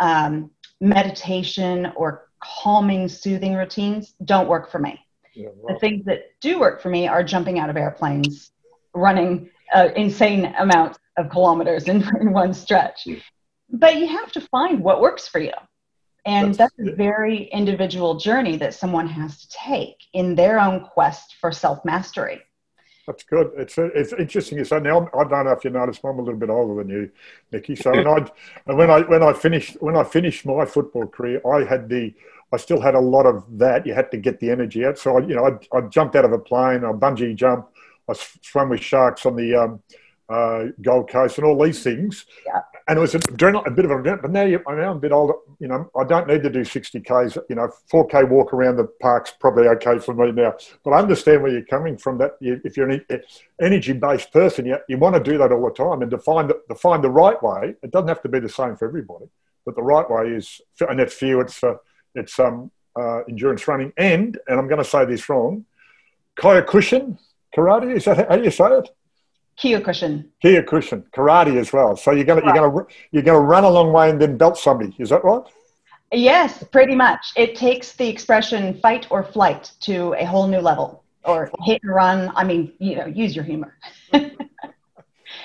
um, 0.00 0.50
meditation 0.80 1.92
or 1.94 2.30
calming, 2.42 3.06
soothing 3.08 3.54
routines 3.54 4.14
don't 4.24 4.48
work 4.48 4.72
for 4.72 4.80
me. 4.80 4.98
Yeah, 5.34 5.50
well. 5.54 5.74
The 5.74 5.78
things 5.78 6.04
that 6.06 6.22
do 6.40 6.58
work 6.58 6.82
for 6.82 6.88
me 6.88 7.06
are 7.06 7.22
jumping 7.22 7.60
out 7.60 7.70
of 7.70 7.76
airplanes, 7.76 8.50
running 8.92 9.50
uh, 9.72 9.90
insane 9.94 10.52
amounts 10.58 10.98
of 11.16 11.30
kilometers 11.30 11.86
in, 11.86 11.96
in 12.20 12.32
one 12.32 12.52
stretch. 12.52 13.06
But 13.70 13.98
you 13.98 14.08
have 14.08 14.32
to 14.32 14.40
find 14.40 14.82
what 14.82 15.00
works 15.00 15.28
for 15.28 15.38
you. 15.38 15.52
And 16.28 16.54
that's, 16.54 16.74
that's 16.76 16.92
a 16.92 16.94
very 16.94 17.44
individual 17.44 18.16
journey 18.18 18.56
that 18.58 18.74
someone 18.74 19.08
has 19.08 19.40
to 19.40 19.48
take 19.48 19.96
in 20.12 20.34
their 20.34 20.60
own 20.60 20.80
quest 20.80 21.36
for 21.40 21.50
self 21.52 21.84
mastery. 21.84 22.42
That's 23.06 23.22
good. 23.22 23.52
It's 23.56 23.78
it's 23.78 24.12
interesting. 24.12 24.62
So 24.64 24.78
now 24.78 25.08
I 25.18 25.24
don't 25.24 25.46
know 25.46 25.52
if 25.52 25.64
you 25.64 25.70
noticed, 25.70 26.02
but 26.02 26.10
I'm 26.10 26.18
a 26.18 26.22
little 26.22 26.38
bit 26.38 26.50
older 26.50 26.82
than 26.82 26.90
you, 26.90 27.10
Nikki. 27.50 27.74
So 27.74 27.90
when 27.90 28.06
I 28.06 28.26
and 28.66 28.76
when 28.80 28.90
I 28.90 29.00
when 29.00 29.22
I 29.22 29.32
finished 29.32 29.78
when 29.80 29.96
I 29.96 30.04
finished 30.04 30.44
my 30.44 30.66
football 30.66 31.06
career, 31.06 31.40
I 31.46 31.64
had 31.64 31.88
the 31.88 32.12
I 32.52 32.58
still 32.58 32.80
had 32.80 32.94
a 32.94 33.00
lot 33.00 33.24
of 33.24 33.44
that. 33.58 33.86
You 33.86 33.94
had 33.94 34.10
to 34.10 34.18
get 34.18 34.40
the 34.40 34.50
energy 34.50 34.84
out. 34.84 34.98
So 34.98 35.16
I, 35.16 35.20
you 35.20 35.34
know, 35.34 35.46
I, 35.46 35.76
I 35.76 35.80
jumped 35.82 36.16
out 36.16 36.26
of 36.26 36.32
a 36.32 36.38
plane, 36.38 36.84
I 36.84 36.92
bungee 36.92 37.34
jump, 37.34 37.68
I 38.08 38.14
swam 38.42 38.68
with 38.68 38.80
sharks 38.80 39.24
on 39.24 39.36
the 39.36 39.54
um, 39.54 39.82
uh, 40.28 40.64
Gold 40.82 41.08
Coast 41.08 41.38
and 41.38 41.46
all 41.46 41.62
these 41.62 41.82
things. 41.82 42.26
Yeah. 42.46 42.60
And 42.86 42.98
it 42.98 43.00
was 43.00 43.14
a, 43.14 43.18
a 43.18 43.70
bit 43.70 43.84
of 43.84 43.90
an 43.90 43.98
event, 43.98 44.22
but 44.22 44.30
now 44.30 44.44
you, 44.44 44.62
now 44.66 44.90
I'm 44.90 44.96
a 44.96 45.00
bit 45.00 45.12
older. 45.12 45.34
You 45.60 45.66
know, 45.66 45.90
I 45.98 46.04
don't 46.04 46.28
need 46.28 46.44
to 46.44 46.50
do 46.50 46.64
60 46.64 47.00
Ks. 47.00 47.36
You 47.48 47.56
know, 47.56 47.68
4K 47.92 48.28
walk 48.28 48.52
around 48.52 48.76
the 48.76 48.84
park's 49.00 49.32
probably 49.40 49.66
okay 49.68 49.98
for 49.98 50.14
me 50.14 50.30
now. 50.30 50.54
But 50.84 50.92
I 50.92 50.98
understand 50.98 51.42
where 51.42 51.50
you're 51.50 51.64
coming 51.64 51.96
from. 51.98 52.18
That 52.18 52.36
if 52.40 52.76
you're 52.76 52.88
an 52.88 53.04
energy-based 53.60 54.32
person, 54.32 54.66
you, 54.66 54.78
you 54.88 54.98
want 54.98 55.16
to 55.16 55.30
do 55.30 55.36
that 55.38 55.50
all 55.50 55.64
the 55.64 55.74
time 55.74 56.02
and 56.02 56.10
to 56.12 56.18
find, 56.18 56.48
the, 56.48 56.60
to 56.68 56.74
find 56.76 57.02
the 57.02 57.10
right 57.10 57.42
way. 57.42 57.74
It 57.82 57.90
doesn't 57.90 58.08
have 58.08 58.22
to 58.22 58.28
be 58.28 58.38
the 58.38 58.48
same 58.48 58.76
for 58.76 58.86
everybody, 58.86 59.26
but 59.66 59.74
the 59.74 59.82
right 59.82 60.08
way 60.08 60.28
is, 60.28 60.60
and 60.80 61.00
that's 61.00 61.14
for 61.14 61.26
you, 61.26 61.40
it's, 61.40 61.62
uh, 61.64 61.74
it's 62.14 62.38
um, 62.38 62.70
uh, 62.94 63.22
endurance 63.28 63.66
running. 63.66 63.92
And, 63.96 64.38
and 64.46 64.60
I'm 64.60 64.68
going 64.68 64.82
to 64.82 64.88
say 64.88 65.04
this 65.06 65.28
wrong, 65.28 65.64
Kyokushin 66.38 67.18
karate, 67.56 67.96
is 67.96 68.04
that 68.04 68.28
how 68.28 68.36
you 68.36 68.50
say 68.52 68.66
it? 68.66 68.90
Kyokushin. 69.62 70.26
Kyokushin, 70.42 71.02
karate 71.10 71.56
as 71.56 71.72
well. 71.72 71.96
So 71.96 72.12
you're 72.12 72.24
gonna 72.24 72.42
right. 72.42 72.54
you're 72.54 72.70
gonna 72.70 72.86
you're 73.10 73.22
gonna 73.22 73.40
run 73.40 73.64
a 73.64 73.70
long 73.70 73.92
way 73.92 74.10
and 74.10 74.20
then 74.20 74.36
belt 74.36 74.56
somebody. 74.56 74.94
Is 74.98 75.10
that 75.10 75.24
right? 75.24 75.42
Yes, 76.12 76.64
pretty 76.72 76.94
much. 76.94 77.32
It 77.36 77.56
takes 77.56 77.92
the 77.92 78.08
expression 78.08 78.78
"fight 78.80 79.06
or 79.10 79.24
flight" 79.24 79.72
to 79.80 80.14
a 80.14 80.24
whole 80.24 80.46
new 80.46 80.60
level, 80.60 81.04
or 81.24 81.50
hit 81.64 81.80
and 81.82 81.94
run. 81.94 82.32
I 82.36 82.44
mean, 82.44 82.72
you 82.78 82.96
know, 82.96 83.06
use 83.06 83.34
your 83.34 83.44
humor. 83.44 83.76
um, 84.12 84.30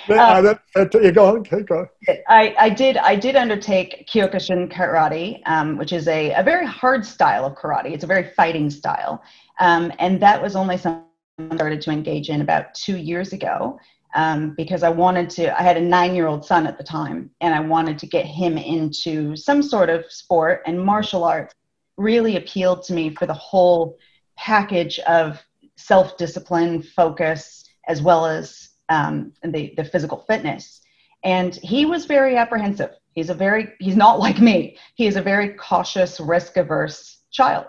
that, 0.08 0.62
that, 0.76 0.94
you 0.94 1.12
go 1.12 1.26
on, 1.26 1.38
okay, 1.38 1.62
go. 1.64 1.88
I, 2.30 2.56
I 2.60 2.70
did 2.70 2.98
I 2.98 3.16
did 3.16 3.36
undertake 3.36 4.08
Kyokushin 4.08 4.72
karate, 4.72 5.42
um, 5.48 5.78
which 5.78 5.92
is 5.92 6.08
a, 6.08 6.34
a 6.34 6.44
very 6.44 6.68
hard 6.68 7.04
style 7.04 7.46
of 7.46 7.56
karate. 7.56 7.92
It's 7.94 8.04
a 8.04 8.08
very 8.08 8.30
fighting 8.36 8.70
style, 8.70 9.24
um, 9.60 9.92
and 9.98 10.22
that 10.22 10.42
was 10.42 10.56
only 10.56 10.78
something 10.78 11.04
I 11.40 11.56
started 11.56 11.82
to 11.82 11.90
engage 11.90 12.30
in 12.30 12.42
about 12.42 12.76
two 12.76 12.96
years 12.96 13.34
ago 13.34 13.80
um, 14.16 14.54
because 14.56 14.84
I 14.84 14.90
wanted 14.90 15.30
to. 15.32 15.60
I 15.60 15.64
had 15.64 15.78
a 15.78 15.82
nine 15.82 16.16
year 16.16 16.28
old 16.28 16.46
son 16.46 16.68
at 16.68 16.78
the 16.78 16.84
time, 16.84 17.30
and 17.42 17.54
I 17.54 17.60
wanted 17.60 17.98
to 18.00 18.08
get 18.08 18.26
him 18.26 18.58
into 18.58 19.36
some 19.36 19.62
sort 19.62 19.90
of 19.90 20.06
sport, 20.10 20.62
and 20.66 20.80
martial 20.80 21.24
arts 21.24 21.54
really 21.98 22.38
appealed 22.38 22.84
to 22.84 22.94
me 22.94 23.14
for 23.16 23.26
the 23.26 23.34
whole 23.34 23.98
package 24.38 25.00
of 25.00 25.42
self 25.76 26.18
discipline, 26.18 26.82
focus, 26.82 27.66
as 27.88 28.02
well 28.02 28.26
as 28.26 28.70
um, 28.90 29.34
the, 29.44 29.74
the 29.78 29.86
physical 29.86 30.24
fitness. 30.28 30.82
And 31.24 31.56
he 31.56 31.86
was 31.86 32.06
very 32.06 32.36
apprehensive. 32.36 32.92
He's 33.16 33.30
a 33.30 33.34
very, 33.34 33.74
he's 33.80 33.96
not 33.96 34.20
like 34.20 34.40
me. 34.40 34.78
He 34.96 35.08
is 35.08 35.16
a 35.16 35.22
very 35.22 35.50
cautious, 35.54 36.20
risk 36.20 36.58
averse 36.58 37.20
child. 37.32 37.68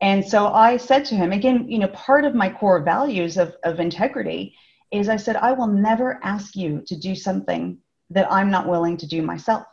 And 0.00 0.24
so 0.24 0.48
I 0.48 0.76
said 0.76 1.04
to 1.06 1.14
him, 1.14 1.32
again, 1.32 1.68
you 1.68 1.78
know, 1.78 1.88
part 1.88 2.24
of 2.24 2.34
my 2.34 2.50
core 2.50 2.80
values 2.82 3.36
of, 3.36 3.54
of 3.64 3.80
integrity 3.80 4.54
is 4.90 5.08
I 5.08 5.16
said, 5.16 5.36
I 5.36 5.52
will 5.52 5.66
never 5.66 6.20
ask 6.22 6.56
you 6.56 6.82
to 6.86 6.96
do 6.96 7.14
something 7.14 7.78
that 8.10 8.30
I'm 8.32 8.50
not 8.50 8.68
willing 8.68 8.96
to 8.98 9.06
do 9.06 9.22
myself. 9.22 9.64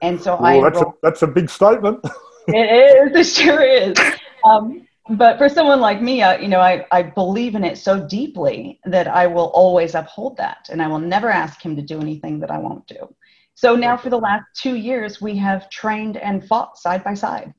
And 0.00 0.20
so 0.20 0.36
well, 0.40 0.64
I. 0.64 0.70
That's 0.70 0.80
a, 0.80 0.92
that's 1.02 1.22
a 1.22 1.26
big 1.26 1.50
statement. 1.50 2.00
it 2.48 3.16
is. 3.16 3.16
It 3.16 3.24
sure 3.24 3.62
is. 3.62 3.96
Um, 4.44 4.86
but 5.10 5.38
for 5.38 5.48
someone 5.48 5.80
like 5.80 6.02
me, 6.02 6.22
uh, 6.22 6.38
you 6.38 6.48
know, 6.48 6.60
I, 6.60 6.86
I 6.90 7.02
believe 7.02 7.54
in 7.54 7.64
it 7.64 7.78
so 7.78 8.06
deeply 8.06 8.78
that 8.84 9.08
I 9.08 9.26
will 9.26 9.50
always 9.54 9.94
uphold 9.94 10.36
that. 10.36 10.68
And 10.70 10.82
I 10.82 10.88
will 10.88 10.98
never 10.98 11.30
ask 11.30 11.64
him 11.64 11.76
to 11.76 11.82
do 11.82 12.00
anything 12.00 12.40
that 12.40 12.50
I 12.50 12.58
won't 12.58 12.86
do. 12.86 13.14
So 13.54 13.74
now 13.74 13.96
for 13.96 14.10
the 14.10 14.18
last 14.18 14.44
two 14.54 14.76
years, 14.76 15.20
we 15.20 15.36
have 15.38 15.68
trained 15.70 16.16
and 16.16 16.46
fought 16.46 16.78
side 16.78 17.02
by 17.02 17.14
side. 17.14 17.52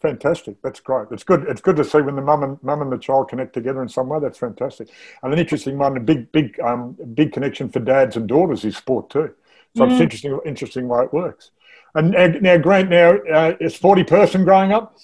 Fantastic. 0.00 0.62
That's 0.62 0.80
great. 0.80 1.08
It's 1.10 1.24
good. 1.24 1.44
It's 1.48 1.60
good 1.60 1.76
to 1.76 1.84
see 1.84 2.00
when 2.00 2.16
the 2.16 2.22
mum 2.22 2.42
and 2.42 2.62
mum 2.62 2.80
and 2.80 2.90
the 2.90 2.98
child 2.98 3.28
connect 3.28 3.52
together 3.52 3.82
in 3.82 3.88
some 3.88 4.08
way. 4.08 4.18
That's 4.18 4.38
fantastic. 4.38 4.88
And 5.22 5.32
an 5.32 5.38
interesting 5.38 5.76
one, 5.76 5.96
a 5.96 6.00
big, 6.00 6.32
big, 6.32 6.58
um, 6.60 6.96
big 7.14 7.32
connection 7.32 7.68
for 7.68 7.80
dads 7.80 8.16
and 8.16 8.26
daughters 8.26 8.64
is 8.64 8.76
sport 8.78 9.10
too. 9.10 9.34
So 9.76 9.84
mm. 9.84 9.92
it's 9.92 10.00
interesting, 10.00 10.40
interesting 10.46 10.88
way 10.88 11.04
it 11.04 11.12
works. 11.12 11.50
And 11.94 12.12
now, 12.40 12.56
Grant, 12.56 12.88
now 12.88 13.16
uh, 13.32 13.56
is 13.60 13.76
forty 13.76 14.04
person 14.04 14.44
growing 14.44 14.72
up. 14.72 14.96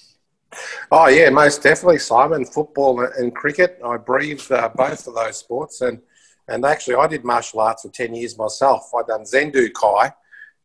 Oh 0.91 1.09
yeah, 1.09 1.29
most 1.31 1.62
definitely, 1.62 1.99
Simon. 1.99 2.45
Football 2.45 3.00
and 3.00 3.35
cricket. 3.35 3.79
I 3.85 3.97
breathed 3.97 4.50
uh, 4.53 4.71
both 4.75 5.07
of 5.09 5.15
those 5.15 5.37
sports, 5.37 5.81
and 5.81 6.00
and 6.49 6.65
actually, 6.65 6.95
I 6.95 7.09
did 7.09 7.25
martial 7.25 7.61
arts 7.61 7.83
for 7.83 7.91
ten 7.91 8.15
years 8.15 8.38
myself. 8.38 8.91
I 8.97 9.03
done 9.03 9.26
Zen 9.26 9.50
Do 9.50 9.69
Kai, 9.71 10.12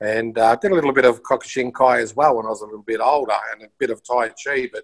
and 0.01 0.37
uh, 0.37 0.55
did 0.55 0.71
a 0.71 0.75
little 0.75 0.91
bit 0.91 1.05
of 1.05 1.21
Kyokushin 1.21 1.73
Kai 1.73 1.99
as 1.99 2.15
well 2.15 2.35
when 2.35 2.45
I 2.45 2.49
was 2.49 2.61
a 2.61 2.65
little 2.65 2.81
bit 2.81 2.99
older, 2.99 3.35
and 3.53 3.63
a 3.63 3.67
bit 3.77 3.91
of 3.91 4.03
Tai 4.03 4.29
Chi. 4.29 4.67
But 4.73 4.83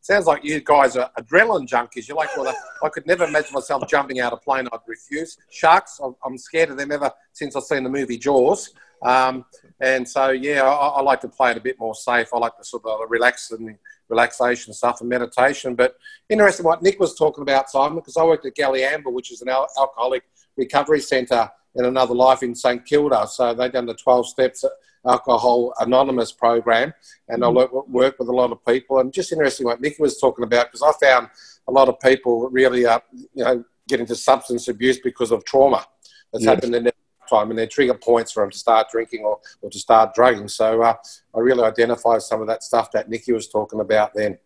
sounds 0.00 0.26
like 0.26 0.42
you 0.42 0.60
guys 0.60 0.96
are 0.96 1.10
adrenaline 1.18 1.68
junkies. 1.68 2.08
You're 2.08 2.16
like, 2.16 2.34
well, 2.34 2.54
I 2.82 2.88
could 2.88 3.06
never 3.06 3.24
imagine 3.24 3.52
myself 3.52 3.86
jumping 3.86 4.18
out 4.18 4.32
of 4.32 4.38
a 4.38 4.42
plane. 4.42 4.66
I'd 4.72 4.78
refuse. 4.86 5.36
Sharks, 5.50 6.00
I'm 6.24 6.38
scared 6.38 6.70
of 6.70 6.78
them 6.78 6.90
ever 6.90 7.12
since 7.32 7.54
I've 7.54 7.64
seen 7.64 7.84
the 7.84 7.90
movie 7.90 8.16
Jaws. 8.16 8.72
Um, 9.02 9.44
and 9.80 10.08
so, 10.08 10.30
yeah, 10.30 10.62
I, 10.62 10.88
I, 10.88 11.00
like 11.02 11.20
to 11.22 11.28
play 11.28 11.52
it 11.52 11.56
a 11.56 11.60
bit 11.60 11.78
more 11.78 11.94
safe. 11.94 12.28
I 12.34 12.38
like 12.38 12.56
to 12.58 12.64
sort 12.64 12.84
of 12.84 13.00
relax 13.08 13.50
and 13.50 13.78
relaxation 14.10 14.74
stuff 14.74 15.00
and 15.00 15.08
meditation. 15.08 15.74
But 15.74 15.96
interesting 16.28 16.66
what 16.66 16.82
Nick 16.82 17.00
was 17.00 17.14
talking 17.14 17.42
about, 17.42 17.70
Simon, 17.70 17.96
because 17.96 18.18
I 18.18 18.24
worked 18.24 18.44
at 18.44 18.56
Galiamble, 18.56 19.12
which 19.12 19.32
is 19.32 19.40
an 19.40 19.48
al- 19.48 19.68
alcoholic 19.78 20.24
recovery 20.56 21.00
centre 21.00 21.50
in 21.74 21.84
another 21.84 22.14
life 22.14 22.42
in 22.42 22.54
St 22.54 22.84
Kilda. 22.84 23.26
So 23.28 23.54
they've 23.54 23.72
done 23.72 23.86
the 23.86 23.94
12 23.94 24.28
steps 24.28 24.64
alcohol 25.06 25.72
anonymous 25.80 26.30
program 26.30 26.92
and 27.28 27.42
mm-hmm. 27.42 27.58
I 27.58 27.80
work 27.88 28.18
with 28.18 28.28
a 28.28 28.32
lot 28.32 28.52
of 28.52 28.62
people 28.66 29.00
and 29.00 29.10
just 29.10 29.32
interesting 29.32 29.64
what 29.64 29.80
Nick 29.80 29.98
was 29.98 30.18
talking 30.18 30.44
about 30.44 30.70
because 30.70 30.82
I 30.82 30.92
found 31.06 31.30
a 31.68 31.72
lot 31.72 31.88
of 31.88 31.98
people 32.00 32.50
really 32.50 32.84
uh, 32.84 33.00
you 33.34 33.42
know 33.44 33.64
get 33.88 34.00
into 34.00 34.14
substance 34.14 34.68
abuse 34.68 34.98
because 35.02 35.30
of 35.30 35.42
trauma 35.46 35.86
that's 36.32 36.44
yes. 36.44 36.54
happened 36.54 36.74
in 36.74 36.84
their 36.84 36.92
time 37.30 37.50
and 37.50 37.58
their 37.58 37.66
trigger 37.66 37.94
points 37.94 38.32
for 38.32 38.42
them 38.42 38.50
to 38.50 38.58
start 38.58 38.88
drinking 38.90 39.22
or, 39.24 39.38
or 39.62 39.70
to 39.70 39.78
start 39.78 40.14
drugging. 40.14 40.48
So 40.48 40.82
uh, 40.82 40.94
I 41.34 41.38
really 41.38 41.62
identify 41.62 42.18
some 42.18 42.40
of 42.40 42.48
that 42.48 42.62
stuff 42.62 42.90
that 42.92 43.08
Nikki 43.08 43.32
was 43.32 43.48
talking 43.48 43.80
about 43.80 44.12
then. 44.14 44.36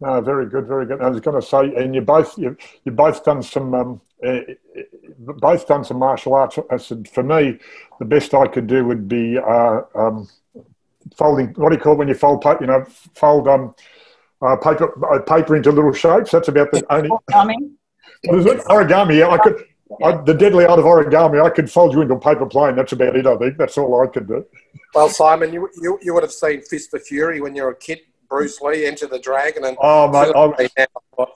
No, 0.00 0.20
very 0.20 0.46
good, 0.46 0.66
very 0.66 0.86
good. 0.86 1.02
I 1.02 1.08
was 1.08 1.20
going 1.20 1.40
to 1.40 1.46
say, 1.46 1.74
and 1.74 1.92
you 1.94 2.02
both 2.02 2.38
you 2.38 2.56
you 2.84 2.92
both 2.92 3.24
done 3.24 3.42
some 3.42 3.74
um, 3.74 4.00
uh, 4.26 4.40
both 5.18 5.66
done 5.66 5.84
some 5.84 5.98
martial 5.98 6.34
arts. 6.34 6.58
I 6.70 6.76
said 6.76 7.08
for 7.08 7.22
me, 7.22 7.58
the 7.98 8.04
best 8.04 8.34
I 8.34 8.46
could 8.46 8.66
do 8.66 8.84
would 8.84 9.08
be 9.08 9.38
uh, 9.38 9.82
um, 9.94 10.28
folding. 11.16 11.48
What 11.54 11.70
do 11.70 11.76
you 11.76 11.80
call 11.80 11.94
it 11.94 11.98
when 11.98 12.08
you 12.08 12.14
fold 12.14 12.40
paper? 12.40 12.58
You 12.62 12.66
know, 12.66 12.84
fold 13.14 13.48
um, 13.48 13.74
uh, 14.42 14.56
paper 14.56 14.92
uh, 15.12 15.20
paper 15.20 15.56
into 15.56 15.70
little 15.70 15.92
shapes. 15.92 16.30
That's 16.30 16.48
about 16.48 16.70
the 16.72 16.84
only. 16.92 17.10
Origami. 17.10 17.54
What 18.24 18.38
is 18.40 18.46
it? 18.46 18.58
Origami. 18.64 19.18
Yeah, 19.18 19.28
I 19.28 19.38
could. 19.38 19.64
I, 20.04 20.20
the 20.22 20.34
deadly 20.34 20.66
art 20.66 20.78
of 20.78 20.84
origami, 20.84 21.42
I 21.42 21.48
could 21.48 21.70
fold 21.70 21.94
you 21.94 22.02
into 22.02 22.14
a 22.14 22.20
paper 22.20 22.44
plane. 22.44 22.76
That's 22.76 22.92
about 22.92 23.16
it, 23.16 23.26
I 23.26 23.36
think. 23.38 23.56
That's 23.56 23.78
all 23.78 24.02
I 24.02 24.06
could 24.06 24.28
do. 24.28 24.44
Well, 24.94 25.08
Simon, 25.08 25.50
you, 25.50 25.68
you, 25.80 25.98
you 26.02 26.12
would 26.12 26.22
have 26.22 26.32
seen 26.32 26.60
Fist 26.60 26.92
of 26.92 27.02
Fury 27.06 27.40
when 27.40 27.54
you 27.54 27.62
were 27.62 27.70
a 27.70 27.76
kid. 27.76 28.00
Bruce 28.28 28.60
Lee, 28.60 28.86
Enter 28.86 29.06
the 29.06 29.18
Dragon, 29.18 29.64
and 29.64 29.76
oh 29.80 30.08
mate, 30.08 30.68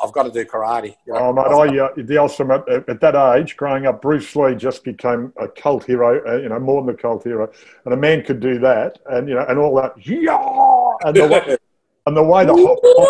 I've 0.03 0.13
got 0.13 0.25
to 0.25 0.31
do 0.31 0.45
karate. 0.45 0.95
You 1.07 1.15
know? 1.15 1.19
Oh 1.19 1.33
mate, 1.33 1.47
I 1.47 1.85
uh, 1.85 1.89
the 1.97 2.19
ultimate 2.19 2.69
at, 2.69 2.89
at, 2.89 3.01
that 3.01 3.37
age, 3.37 3.57
growing 3.57 3.87
up, 3.87 4.03
Bruce 4.03 4.35
Lee 4.37 4.55
just 4.55 4.85
became 4.85 5.33
a 5.41 5.49
cult 5.49 5.85
hero. 5.85 6.23
Uh, 6.27 6.37
you 6.41 6.49
know, 6.49 6.59
more 6.59 6.83
than 6.83 6.95
a 6.95 6.99
cult 6.99 7.25
hero, 7.25 7.51
and 7.85 7.95
a 7.95 7.97
man 7.97 8.23
could 8.23 8.41
do 8.41 8.59
that, 8.59 8.99
and 9.07 9.29
you 9.29 9.35
know, 9.35 9.45
and 9.49 9.59
all 9.59 9.75
that, 9.77 9.95
yeah, 10.07 11.09
and 11.09 11.17
the 11.17 11.27
way, 11.27 11.57
and 12.07 12.17
the 12.17 12.23
way 12.23 12.45
the 12.45 12.53
whole, 12.53 13.09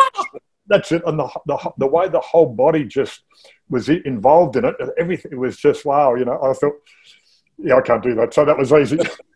that's 0.66 0.92
it, 0.92 1.02
and 1.06 1.18
the, 1.18 1.28
the 1.46 1.72
the 1.78 1.86
way 1.86 2.08
the 2.08 2.20
whole 2.20 2.46
body 2.46 2.84
just 2.84 3.22
was 3.68 3.88
involved 3.88 4.56
in 4.56 4.64
it. 4.64 4.76
Everything 4.98 5.38
was 5.38 5.56
just 5.56 5.84
wow. 5.84 6.14
You 6.14 6.26
know, 6.26 6.40
I 6.40 6.52
thought, 6.52 6.74
yeah, 7.58 7.76
I 7.76 7.80
can't 7.80 8.02
do 8.02 8.14
that. 8.14 8.32
So 8.32 8.44
that 8.44 8.56
was 8.56 8.72
easy. 8.72 8.98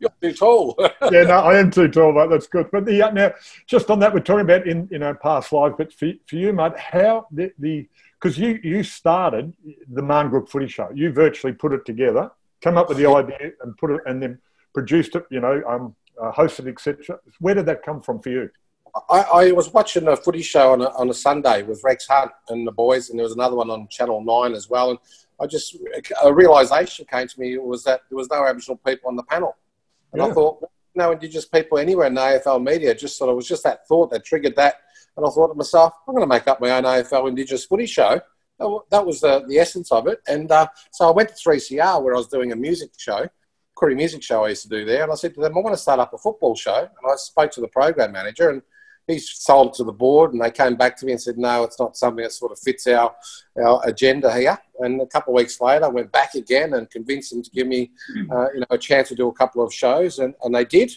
You're 0.00 0.10
too 0.20 0.32
tall. 0.32 0.74
yeah, 1.12 1.22
no, 1.22 1.40
I 1.40 1.60
am 1.60 1.70
too 1.70 1.88
tall, 1.88 2.12
mate. 2.12 2.30
That's 2.30 2.46
good. 2.46 2.70
But 2.72 2.86
the 2.86 3.02
uh, 3.02 3.10
now, 3.10 3.32
just 3.66 3.90
on 3.90 3.98
that, 4.00 4.12
we're 4.12 4.20
talking 4.20 4.40
about 4.40 4.66
in 4.66 4.88
you 4.90 4.98
know 4.98 5.14
past 5.14 5.52
life. 5.52 5.74
But 5.76 5.92
for, 5.92 6.10
for 6.26 6.36
you, 6.36 6.52
mate, 6.52 6.76
how 6.78 7.26
the 7.30 7.52
the 7.58 7.86
because 8.20 8.38
you 8.38 8.58
you 8.62 8.82
started 8.82 9.52
the 9.88 10.02
Marngrook 10.02 10.48
Footy 10.48 10.68
Show. 10.68 10.90
You 10.94 11.12
virtually 11.12 11.52
put 11.52 11.72
it 11.72 11.84
together, 11.84 12.30
come 12.62 12.78
up 12.78 12.88
with 12.88 12.98
the 12.98 13.08
idea, 13.08 13.52
and 13.62 13.76
put 13.76 13.90
it, 13.90 14.00
and 14.06 14.22
then 14.22 14.38
produced 14.72 15.14
it. 15.16 15.26
You 15.30 15.40
know, 15.40 15.62
um, 15.68 15.94
uh, 16.20 16.32
hosted, 16.32 16.68
etc. 16.68 17.18
Where 17.38 17.54
did 17.54 17.66
that 17.66 17.82
come 17.82 18.00
from 18.00 18.20
for 18.20 18.30
you? 18.30 18.50
I, 19.08 19.20
I, 19.20 19.52
was 19.52 19.72
watching 19.72 20.08
a 20.08 20.16
footy 20.16 20.42
show 20.42 20.72
on 20.72 20.80
a, 20.80 20.88
on 20.96 21.08
a 21.10 21.14
Sunday 21.14 21.62
with 21.62 21.80
Rex 21.84 22.08
Hunt 22.08 22.32
and 22.48 22.66
the 22.66 22.72
boys, 22.72 23.10
and 23.10 23.18
there 23.18 23.24
was 23.24 23.34
another 23.34 23.54
one 23.54 23.70
on 23.70 23.86
Channel 23.86 24.24
9 24.24 24.52
as 24.52 24.68
well. 24.68 24.90
And 24.90 24.98
I 25.40 25.46
just, 25.46 25.76
a 26.24 26.32
realization 26.32 27.06
came 27.08 27.28
to 27.28 27.40
me 27.40 27.56
was 27.58 27.84
that 27.84 28.00
there 28.10 28.16
was 28.16 28.28
no 28.30 28.44
Aboriginal 28.44 28.78
people 28.84 29.08
on 29.08 29.14
the 29.14 29.22
panel. 29.22 29.56
And 30.12 30.22
yeah. 30.22 30.28
I 30.28 30.32
thought, 30.32 30.64
no 30.94 31.12
Indigenous 31.12 31.46
people 31.46 31.78
anywhere 31.78 32.06
in 32.06 32.14
the 32.14 32.20
AFL 32.20 32.62
media. 32.62 32.94
Just 32.94 33.16
sort 33.16 33.30
of, 33.30 33.36
was 33.36 33.48
just 33.48 33.64
that 33.64 33.86
thought 33.86 34.10
that 34.10 34.24
triggered 34.24 34.56
that. 34.56 34.76
And 35.16 35.26
I 35.26 35.30
thought 35.30 35.48
to 35.48 35.54
myself, 35.54 35.92
I'm 36.06 36.14
going 36.14 36.28
to 36.28 36.34
make 36.34 36.46
up 36.48 36.60
my 36.60 36.70
own 36.70 36.84
AFL 36.84 37.28
Indigenous 37.28 37.64
footy 37.64 37.86
show. 37.86 38.20
That 38.90 39.06
was 39.06 39.20
the, 39.20 39.44
the 39.48 39.58
essence 39.58 39.90
of 39.90 40.06
it. 40.06 40.20
And 40.28 40.50
uh, 40.50 40.66
so 40.92 41.08
I 41.08 41.12
went 41.12 41.30
to 41.30 41.34
3CR 41.34 42.02
where 42.02 42.14
I 42.14 42.18
was 42.18 42.28
doing 42.28 42.52
a 42.52 42.56
music 42.56 42.90
show, 42.98 43.26
Koori 43.76 43.96
music 43.96 44.22
show 44.22 44.44
I 44.44 44.50
used 44.50 44.62
to 44.64 44.68
do 44.68 44.84
there. 44.84 45.04
And 45.04 45.12
I 45.12 45.14
said 45.14 45.34
to 45.34 45.40
them, 45.40 45.56
I 45.56 45.60
want 45.60 45.74
to 45.74 45.80
start 45.80 46.00
up 46.00 46.12
a 46.12 46.18
football 46.18 46.54
show. 46.54 46.76
And 46.76 47.10
I 47.10 47.16
spoke 47.16 47.50
to 47.52 47.60
the 47.60 47.68
program 47.68 48.12
manager 48.12 48.50
and 48.50 48.62
he 49.10 49.18
sold 49.18 49.68
it 49.68 49.74
to 49.74 49.84
the 49.84 49.92
board, 49.92 50.32
and 50.32 50.42
they 50.42 50.50
came 50.50 50.76
back 50.76 50.96
to 50.98 51.06
me 51.06 51.12
and 51.12 51.20
said, 51.20 51.38
"No, 51.38 51.64
it's 51.64 51.78
not 51.78 51.96
something 51.96 52.22
that 52.22 52.32
sort 52.32 52.52
of 52.52 52.58
fits 52.58 52.86
our 52.86 53.14
our 53.62 53.80
agenda 53.84 54.32
here." 54.32 54.58
And 54.78 55.00
a 55.00 55.06
couple 55.06 55.34
of 55.34 55.38
weeks 55.38 55.60
later, 55.60 55.84
I 55.84 55.88
went 55.88 56.12
back 56.12 56.34
again 56.34 56.74
and 56.74 56.90
convinced 56.90 57.32
them 57.32 57.42
to 57.42 57.50
give 57.50 57.66
me, 57.66 57.90
uh, 58.30 58.52
you 58.52 58.60
know, 58.60 58.66
a 58.70 58.78
chance 58.78 59.08
to 59.08 59.14
do 59.14 59.28
a 59.28 59.32
couple 59.32 59.62
of 59.62 59.72
shows, 59.72 60.18
and, 60.18 60.34
and 60.42 60.54
they 60.54 60.64
did. 60.64 60.92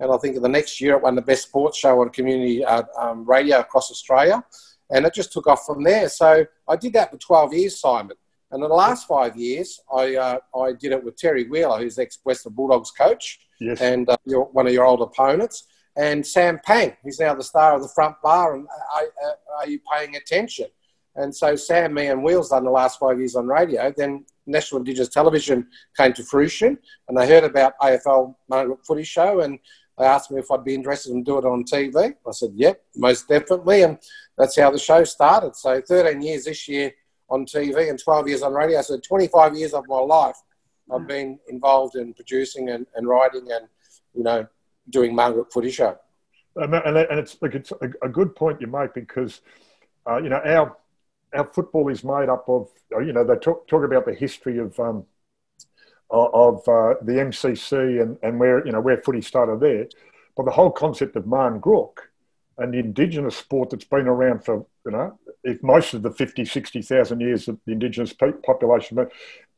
And 0.00 0.12
I 0.12 0.16
think 0.18 0.40
the 0.40 0.48
next 0.48 0.80
year 0.80 0.94
it 0.94 1.02
won 1.02 1.14
the 1.14 1.22
best 1.22 1.44
sports 1.44 1.78
show 1.78 2.00
on 2.00 2.10
community 2.10 2.64
uh, 2.64 2.84
um, 2.98 3.24
radio 3.24 3.60
across 3.60 3.90
Australia, 3.90 4.44
and 4.90 5.06
it 5.06 5.14
just 5.14 5.32
took 5.32 5.46
off 5.46 5.66
from 5.66 5.82
there. 5.82 6.08
So 6.08 6.46
I 6.68 6.76
did 6.76 6.92
that 6.94 7.10
for 7.10 7.18
12 7.18 7.54
years, 7.54 7.80
Simon. 7.80 8.16
And 8.50 8.62
in 8.62 8.68
the 8.68 8.74
last 8.74 9.06
five 9.06 9.36
years, 9.36 9.80
I 9.92 10.16
uh, 10.16 10.38
I 10.58 10.72
did 10.72 10.92
it 10.92 11.04
with 11.04 11.16
Terry 11.16 11.48
Wheeler, 11.48 11.78
who's 11.78 11.98
ex 11.98 12.18
Western 12.24 12.54
Bulldogs 12.54 12.90
coach, 12.90 13.40
yes. 13.60 13.80
and 13.80 14.08
uh, 14.08 14.16
one 14.24 14.66
of 14.66 14.72
your 14.72 14.86
old 14.86 15.02
opponents 15.02 15.64
and 15.98 16.24
Sam 16.24 16.60
Pang, 16.64 16.96
who's 17.02 17.18
now 17.18 17.34
the 17.34 17.42
star 17.42 17.74
of 17.74 17.82
the 17.82 17.88
front 17.88 18.14
bar. 18.22 18.54
And 18.54 18.66
are, 18.94 19.02
are, 19.58 19.68
you 19.68 19.80
paying 19.92 20.14
attention? 20.14 20.66
And 21.16 21.34
so 21.34 21.56
Sam, 21.56 21.92
me, 21.92 22.06
and 22.06 22.22
Wheels 22.22 22.50
done 22.50 22.64
the 22.64 22.70
last 22.70 23.00
five 23.00 23.18
years 23.18 23.34
on 23.34 23.48
radio. 23.48 23.92
Then 23.94 24.24
National 24.46 24.78
Indigenous 24.78 25.08
Television 25.08 25.66
came 25.96 26.12
to 26.12 26.22
fruition, 26.22 26.78
and 27.08 27.18
they 27.18 27.26
heard 27.26 27.42
about 27.42 27.72
AFL 27.82 28.36
Footy 28.86 29.02
Show, 29.02 29.40
and 29.40 29.58
they 29.98 30.04
asked 30.04 30.30
me 30.30 30.38
if 30.38 30.48
I'd 30.52 30.62
be 30.62 30.76
interested 30.76 31.12
in 31.12 31.24
doing 31.24 31.44
it 31.44 31.48
on 31.48 31.64
TV. 31.64 32.14
I 32.26 32.30
said, 32.30 32.52
"Yep, 32.54 32.80
most 32.94 33.26
definitely." 33.26 33.82
And 33.82 33.98
that's 34.36 34.56
how 34.56 34.70
the 34.70 34.78
show 34.78 35.02
started. 35.02 35.56
So 35.56 35.80
13 35.80 36.22
years 36.22 36.44
this 36.44 36.68
year 36.68 36.92
on 37.28 37.44
TV 37.44 37.90
and 37.90 37.98
12 37.98 38.28
years 38.28 38.42
on 38.42 38.52
radio. 38.52 38.80
So 38.82 39.00
25 39.00 39.56
years 39.56 39.74
of 39.74 39.84
my 39.88 39.98
life, 39.98 40.36
I've 40.92 41.00
mm. 41.00 41.08
been 41.08 41.38
involved 41.48 41.96
in 41.96 42.14
producing 42.14 42.68
and, 42.68 42.86
and 42.94 43.08
writing 43.08 43.50
and 43.50 43.66
you 44.14 44.22
know 44.22 44.46
doing 44.90 45.14
Marngrook 45.14 45.52
Footy 45.52 45.70
Show. 45.70 45.96
And, 46.56 46.74
and 46.74 47.18
it's 47.18 47.36
like 47.40 47.54
it's 47.54 47.72
a, 47.72 47.90
a, 48.02 48.08
good 48.08 48.34
point 48.34 48.60
you 48.60 48.66
make 48.66 48.92
because 48.92 49.42
uh, 50.08 50.16
you 50.16 50.28
know 50.28 50.40
our 50.44 50.76
our 51.32 51.44
football 51.52 51.88
is 51.88 52.02
made 52.02 52.28
up 52.28 52.48
of 52.48 52.68
you 52.90 53.12
know 53.12 53.22
they 53.22 53.36
talk 53.36 53.68
talk 53.68 53.84
about 53.84 54.06
the 54.06 54.14
history 54.14 54.58
of 54.58 54.78
um, 54.80 55.04
of 56.10 56.66
uh, 56.68 56.94
the 57.02 57.12
MCC 57.12 58.02
and, 58.02 58.16
and 58.22 58.40
where 58.40 58.64
you 58.66 58.72
know 58.72 58.80
where 58.80 59.00
footy 59.02 59.20
started 59.20 59.60
there, 59.60 59.86
but 60.36 60.46
the 60.46 60.50
whole 60.50 60.70
concept 60.70 61.14
of 61.14 61.24
Marngrook 61.24 61.98
and 62.56 62.74
the 62.74 62.78
indigenous 62.78 63.36
sport 63.36 63.70
that's 63.70 63.84
been 63.84 64.08
around 64.08 64.44
for 64.44 64.66
you 64.84 64.92
know 64.92 65.18
if 65.44 65.62
most 65.62 65.94
of 65.94 66.02
the 66.02 66.10
50 66.10 66.44
60,000 66.44 67.20
years 67.20 67.46
of 67.46 67.58
the 67.66 67.72
indigenous 67.72 68.12
population 68.12 68.96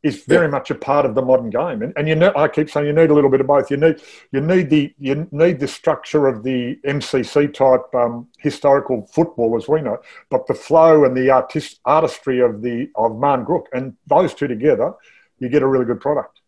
is 0.03 0.25
very 0.25 0.47
yeah. 0.47 0.51
much 0.51 0.71
a 0.71 0.75
part 0.75 1.05
of 1.05 1.15
the 1.15 1.23
modern 1.23 1.51
game. 1.51 1.83
And, 1.83 1.93
and 1.97 2.09
you 2.09 2.15
know, 2.15 2.33
I 2.35 2.49
keep 2.49 2.71
saying 2.71 2.87
you 2.87 2.93
need 2.93 3.11
a 3.11 3.15
little 3.15 3.31
bit 3.31 3.41
of 3.41 3.47
both. 3.47 3.71
You 3.71 3.77
need 3.77 4.01
you 4.33 4.41
need 4.41 4.71
the 4.71 4.95
you 4.99 5.29
need 5.31 5.61
the 5.61 5.69
structure 5.69 6.27
of 6.27 6.43
the 6.43 6.77
MCC 6.87 7.53
type 7.53 7.95
um, 7.95 8.29
historical 8.39 9.07
football 9.13 9.57
as 9.57 9.69
we 9.69 9.83
know, 9.83 9.99
but 10.31 10.47
the 10.47 10.55
flow 10.55 11.05
and 11.05 11.17
the 11.17 11.31
artist 11.31 11.81
artistry 11.85 12.41
of 12.41 12.63
the 12.63 12.91
of 12.97 13.13
Marngrook 13.13 13.65
and 13.73 13.97
those 14.07 14.35
two 14.35 14.49
together, 14.49 14.95
you 15.39 15.49
get 15.49 15.63
a 15.63 15.67
really 15.67 15.85
good 15.85 16.01
product. 16.01 16.41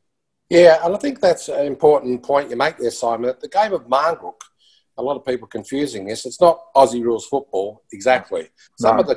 Yeah, 0.49 0.85
and 0.85 0.95
I 0.95 0.99
think 0.99 1.21
that's 1.21 1.49
an 1.49 1.67
important 1.67 2.23
point 2.23 2.51
you 2.51 2.57
make 2.57 2.77
there, 2.77 2.91
Simon. 2.91 3.27
That 3.27 3.41
The 3.41 3.49
game 3.49 3.73
of 3.73 3.87
Marngrook 3.87 4.41
a 4.99 5.03
lot 5.03 5.17
of 5.17 5.25
people 5.25 5.49
confusing 5.49 6.07
this. 6.07 6.27
It's 6.27 6.41
not 6.41 6.73
Aussie 6.75 7.03
rules 7.03 7.27
football 7.27 7.83
exactly. 7.93 8.49
Some 8.79 8.97
no. 8.97 9.03
of 9.03 9.09
the 9.09 9.17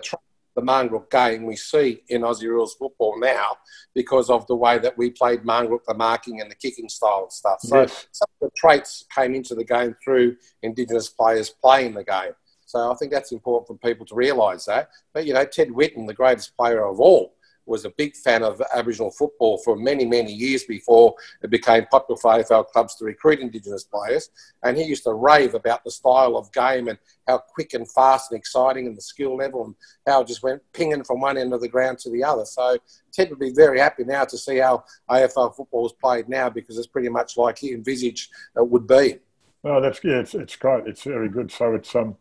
the 0.56 0.62
Marngrook 0.62 1.10
game 1.10 1.46
we 1.46 1.56
see 1.56 2.02
in 2.08 2.22
Aussie 2.22 2.48
rules 2.48 2.76
football 2.76 3.20
now 3.20 3.58
because 3.94 4.30
of 4.30 4.48
the 4.48 4.56
way 4.56 4.78
that 4.80 4.98
we 4.98 5.10
played 5.10 5.41
Marngrook, 5.41 5.84
the 5.88 5.94
marking 5.94 6.41
and 6.41 6.50
the 6.50 6.56
kicking 6.56 6.89
style 6.89 7.24
and 7.24 7.32
stuff. 7.32 7.60
So 7.62 7.82
yes. 7.82 8.08
some 8.12 8.28
of 8.41 8.50
the 8.50 8.52
traits 8.56 9.06
came 9.13 9.36
into 9.36 9.54
the 9.54 9.65
game 9.65 9.96
through 10.04 10.38
Indigenous 10.63 11.10
players 11.10 11.50
playing 11.50 11.94
the 11.94 12.04
game. 12.04 12.32
So 12.65 12.91
I 12.91 12.96
think 12.96 13.12
that's 13.12 13.32
important 13.32 13.68
for 13.68 13.88
people 13.88 14.06
to 14.08 14.15
realise 14.15 14.65
that. 14.65 14.89
But, 15.13 15.26
you 15.26 15.34
know, 15.34 15.46
Ted 15.46 15.70
Whitten, 15.70 16.08
the 16.08 16.13
greatest 16.13 16.58
player 16.58 16.86
of 16.86 17.00
all, 17.00 17.35
was 17.65 17.86
a 17.86 17.89
big 17.91 18.15
fan 18.15 18.43
of 18.43 18.62
Aboriginal 18.73 19.12
football 19.12 19.58
for 19.60 19.75
many, 19.75 20.06
many 20.06 20.32
years 20.32 20.63
before 20.63 21.15
it 21.41 21.49
became 21.49 21.86
popular 21.88 22.19
for 22.19 22.32
AFL 22.32 22.67
clubs 22.67 22.95
to 22.95 23.06
recruit 23.06 23.39
Indigenous 23.39 23.84
players. 23.84 24.30
And 24.63 24.78
he 24.78 24.84
used 24.84 25.04
to 25.04 25.13
rave 25.13 25.54
about 25.54 25.84
the 25.84 25.91
style 25.91 26.38
of 26.38 26.51
game 26.51 26.88
and 26.88 26.97
how 27.28 27.39
quick 27.39 27.73
and 27.73 27.89
fast 27.91 28.32
and 28.32 28.38
exciting 28.38 28.88
and 28.88 28.95
the 28.95 29.01
skill 29.01 29.36
level 29.36 29.65
and 29.65 29.75
how 30.08 30.21
it 30.21 30.28
just 30.28 30.43
went 30.43 30.62
pinging 30.73 31.04
from 31.04 31.21
one 31.21 31.38
end 31.38 31.54
of 31.54 31.62
the 31.62 31.67
ground 31.67 31.97
to 31.99 32.10
the 32.10 32.23
other. 32.23 32.45
So 32.45 32.78
Ted 33.12 33.30
would 33.30 33.39
be 33.39 33.54
very 33.54 33.80
happy 33.80 34.04
now 34.04 34.25
to 34.25 34.38
see 34.38 34.58
how 34.58 34.84
AFL 35.10 35.56
football 35.56 35.86
is 35.86 35.93
played 35.93 36.30
now 36.30 36.49
because 36.49 36.78
it's 36.78 36.88
pretty 36.88 37.10
much 37.10 37.38
like 37.38 37.58
he 37.58 37.73
envisaged 37.73 38.32
it 38.56 38.67
would 38.67 38.88
be. 38.88 39.19
Oh, 39.63 39.82
that's 39.82 39.99
yeah, 40.04 40.19
it's, 40.19 40.36
it's 40.36 40.56
great. 40.56 40.86
It's 40.86 41.04
very 41.04 41.28
good. 41.28 41.51
So 41.51 41.73
it's 41.73 41.95
um, 41.95 42.15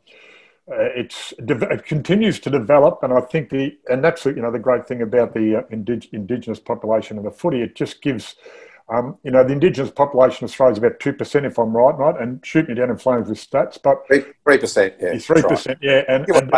uh, 0.71 0.89
it's 0.97 1.35
it 1.39 1.85
continues 1.85 2.41
to 2.41 2.51
develop, 2.51 3.01
and 3.03 3.13
I 3.13 3.21
think 3.21 3.51
the 3.51 3.77
and 3.89 4.03
that's 4.03 4.25
you 4.25 4.35
know 4.37 4.51
the 4.51 4.59
great 4.59 4.87
thing 4.87 5.03
about 5.03 5.35
the 5.35 5.57
uh, 5.57 5.63
indig- 5.65 6.13
indigenous 6.13 6.59
population 6.59 7.19
of 7.19 7.25
the 7.25 7.31
footy. 7.31 7.63
It 7.63 7.75
just 7.75 8.03
gives. 8.03 8.37
Um, 8.87 9.17
you 9.23 9.31
know, 9.31 9.43
the 9.43 9.55
indigenous 9.55 9.91
population 9.91 10.45
of 10.45 10.51
Australia 10.51 10.73
is 10.73 10.77
about 10.79 11.01
2%, 11.01 11.47
if 11.47 11.59
I'm 11.59 11.75
right, 11.75 11.97
right? 11.97 12.21
And 12.21 12.45
shoot 12.45 12.69
me 12.69 12.75
down 12.75 12.91
in 12.91 12.99
flames 12.99 13.31
with 13.31 13.39
stats, 13.39 13.79
but 13.83 14.07
3%, 14.11 14.37
yeah. 15.01 15.15
3%, 15.15 15.67
right. 15.67 15.79
yeah. 15.81 16.03
And, 16.07 16.29
and, 16.29 16.51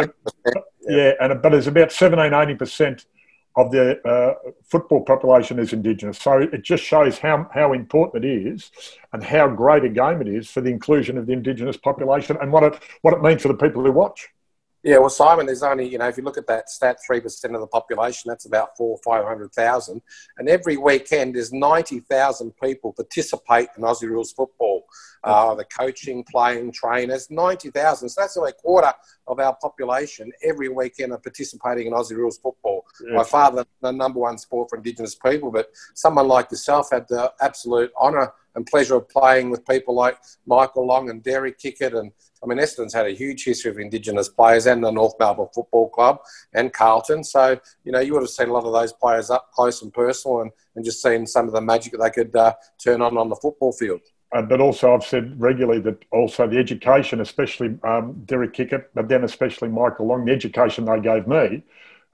yeah. 0.44 0.52
yeah, 0.88 1.12
and 1.20 1.40
but 1.40 1.50
there's 1.50 1.68
about 1.68 1.92
17, 1.92 2.32
80% 2.32 3.04
of 3.56 3.70
the 3.70 4.00
uh, 4.06 4.34
football 4.64 5.02
population 5.02 5.58
is 5.58 5.72
Indigenous. 5.72 6.18
So 6.18 6.38
it 6.38 6.62
just 6.62 6.84
shows 6.84 7.18
how, 7.18 7.48
how 7.52 7.72
important 7.72 8.24
it 8.24 8.46
is 8.48 8.70
and 9.12 9.24
how 9.24 9.48
great 9.48 9.84
a 9.84 9.88
game 9.88 10.20
it 10.20 10.28
is 10.28 10.50
for 10.50 10.60
the 10.60 10.70
inclusion 10.70 11.16
of 11.16 11.26
the 11.26 11.32
Indigenous 11.32 11.76
population 11.76 12.36
and 12.40 12.52
what 12.52 12.62
it, 12.64 12.78
what 13.00 13.14
it 13.14 13.22
means 13.22 13.42
for 13.42 13.48
the 13.48 13.54
people 13.54 13.82
who 13.82 13.92
watch. 13.92 14.28
Yeah, 14.86 14.98
well, 14.98 15.10
Simon, 15.10 15.46
there's 15.46 15.64
only, 15.64 15.88
you 15.88 15.98
know, 15.98 16.06
if 16.06 16.16
you 16.16 16.22
look 16.22 16.38
at 16.38 16.46
that 16.46 16.70
stat, 16.70 16.98
3% 17.10 17.26
of 17.56 17.60
the 17.60 17.66
population, 17.66 18.28
that's 18.28 18.46
about 18.46 18.76
four, 18.76 19.00
500,000. 19.04 20.00
And 20.38 20.48
every 20.48 20.76
weekend, 20.76 21.34
there's 21.34 21.52
90,000 21.52 22.52
people 22.62 22.92
participate 22.92 23.66
in 23.76 23.82
Aussie 23.82 24.08
Rules 24.08 24.30
football. 24.30 24.84
Uh, 25.24 25.56
the 25.56 25.64
coaching, 25.64 26.22
playing, 26.22 26.70
trainers, 26.70 27.32
90,000. 27.32 28.08
So 28.08 28.20
that's 28.20 28.36
only 28.36 28.50
a 28.50 28.52
quarter 28.52 28.92
of 29.26 29.40
our 29.40 29.56
population 29.56 30.30
every 30.44 30.68
weekend 30.68 31.10
are 31.10 31.18
participating 31.18 31.88
in 31.88 31.92
Aussie 31.92 32.16
Rules 32.16 32.38
football. 32.38 32.84
By 33.16 33.24
far 33.24 33.50
the, 33.50 33.66
the 33.80 33.90
number 33.90 34.20
one 34.20 34.38
sport 34.38 34.70
for 34.70 34.76
Indigenous 34.76 35.16
people. 35.16 35.50
But 35.50 35.68
someone 35.94 36.28
like 36.28 36.52
yourself 36.52 36.90
had 36.92 37.08
the 37.08 37.32
absolute 37.40 37.90
honour 38.00 38.32
and 38.54 38.64
pleasure 38.64 38.94
of 38.94 39.08
playing 39.08 39.50
with 39.50 39.66
people 39.66 39.96
like 39.96 40.18
Michael 40.46 40.86
Long 40.86 41.10
and 41.10 41.24
Derek 41.24 41.58
Kickett 41.58 41.98
and 41.98 42.12
I 42.46 42.48
mean, 42.48 42.58
Essendon's 42.58 42.94
had 42.94 43.06
a 43.06 43.10
huge 43.10 43.44
history 43.44 43.70
of 43.70 43.78
Indigenous 43.78 44.28
players 44.28 44.66
and 44.66 44.82
the 44.82 44.90
North 44.90 45.14
Melbourne 45.18 45.48
Football 45.52 45.88
Club 45.90 46.20
and 46.52 46.72
Carlton. 46.72 47.24
So, 47.24 47.58
you 47.84 47.92
know, 47.92 48.00
you 48.00 48.12
would 48.12 48.22
have 48.22 48.30
seen 48.30 48.48
a 48.48 48.52
lot 48.52 48.64
of 48.64 48.72
those 48.72 48.92
players 48.92 49.30
up 49.30 49.50
close 49.52 49.82
and 49.82 49.92
personal 49.92 50.42
and, 50.42 50.52
and 50.76 50.84
just 50.84 51.02
seen 51.02 51.26
some 51.26 51.46
of 51.46 51.52
the 51.52 51.60
magic 51.60 51.92
that 51.92 51.98
they 51.98 52.10
could 52.10 52.34
uh, 52.36 52.54
turn 52.78 53.02
on 53.02 53.18
on 53.18 53.28
the 53.28 53.36
football 53.36 53.72
field. 53.72 54.00
Uh, 54.32 54.42
but 54.42 54.60
also, 54.60 54.94
I've 54.94 55.04
said 55.04 55.40
regularly 55.40 55.80
that 55.80 56.04
also 56.12 56.46
the 56.46 56.58
education, 56.58 57.20
especially 57.20 57.78
um, 57.84 58.22
Derek 58.26 58.54
Kickett, 58.54 58.86
but 58.94 59.08
then 59.08 59.24
especially 59.24 59.68
Michael 59.68 60.06
Long, 60.06 60.24
the 60.24 60.32
education 60.32 60.84
they 60.84 61.00
gave 61.00 61.26
me 61.26 61.62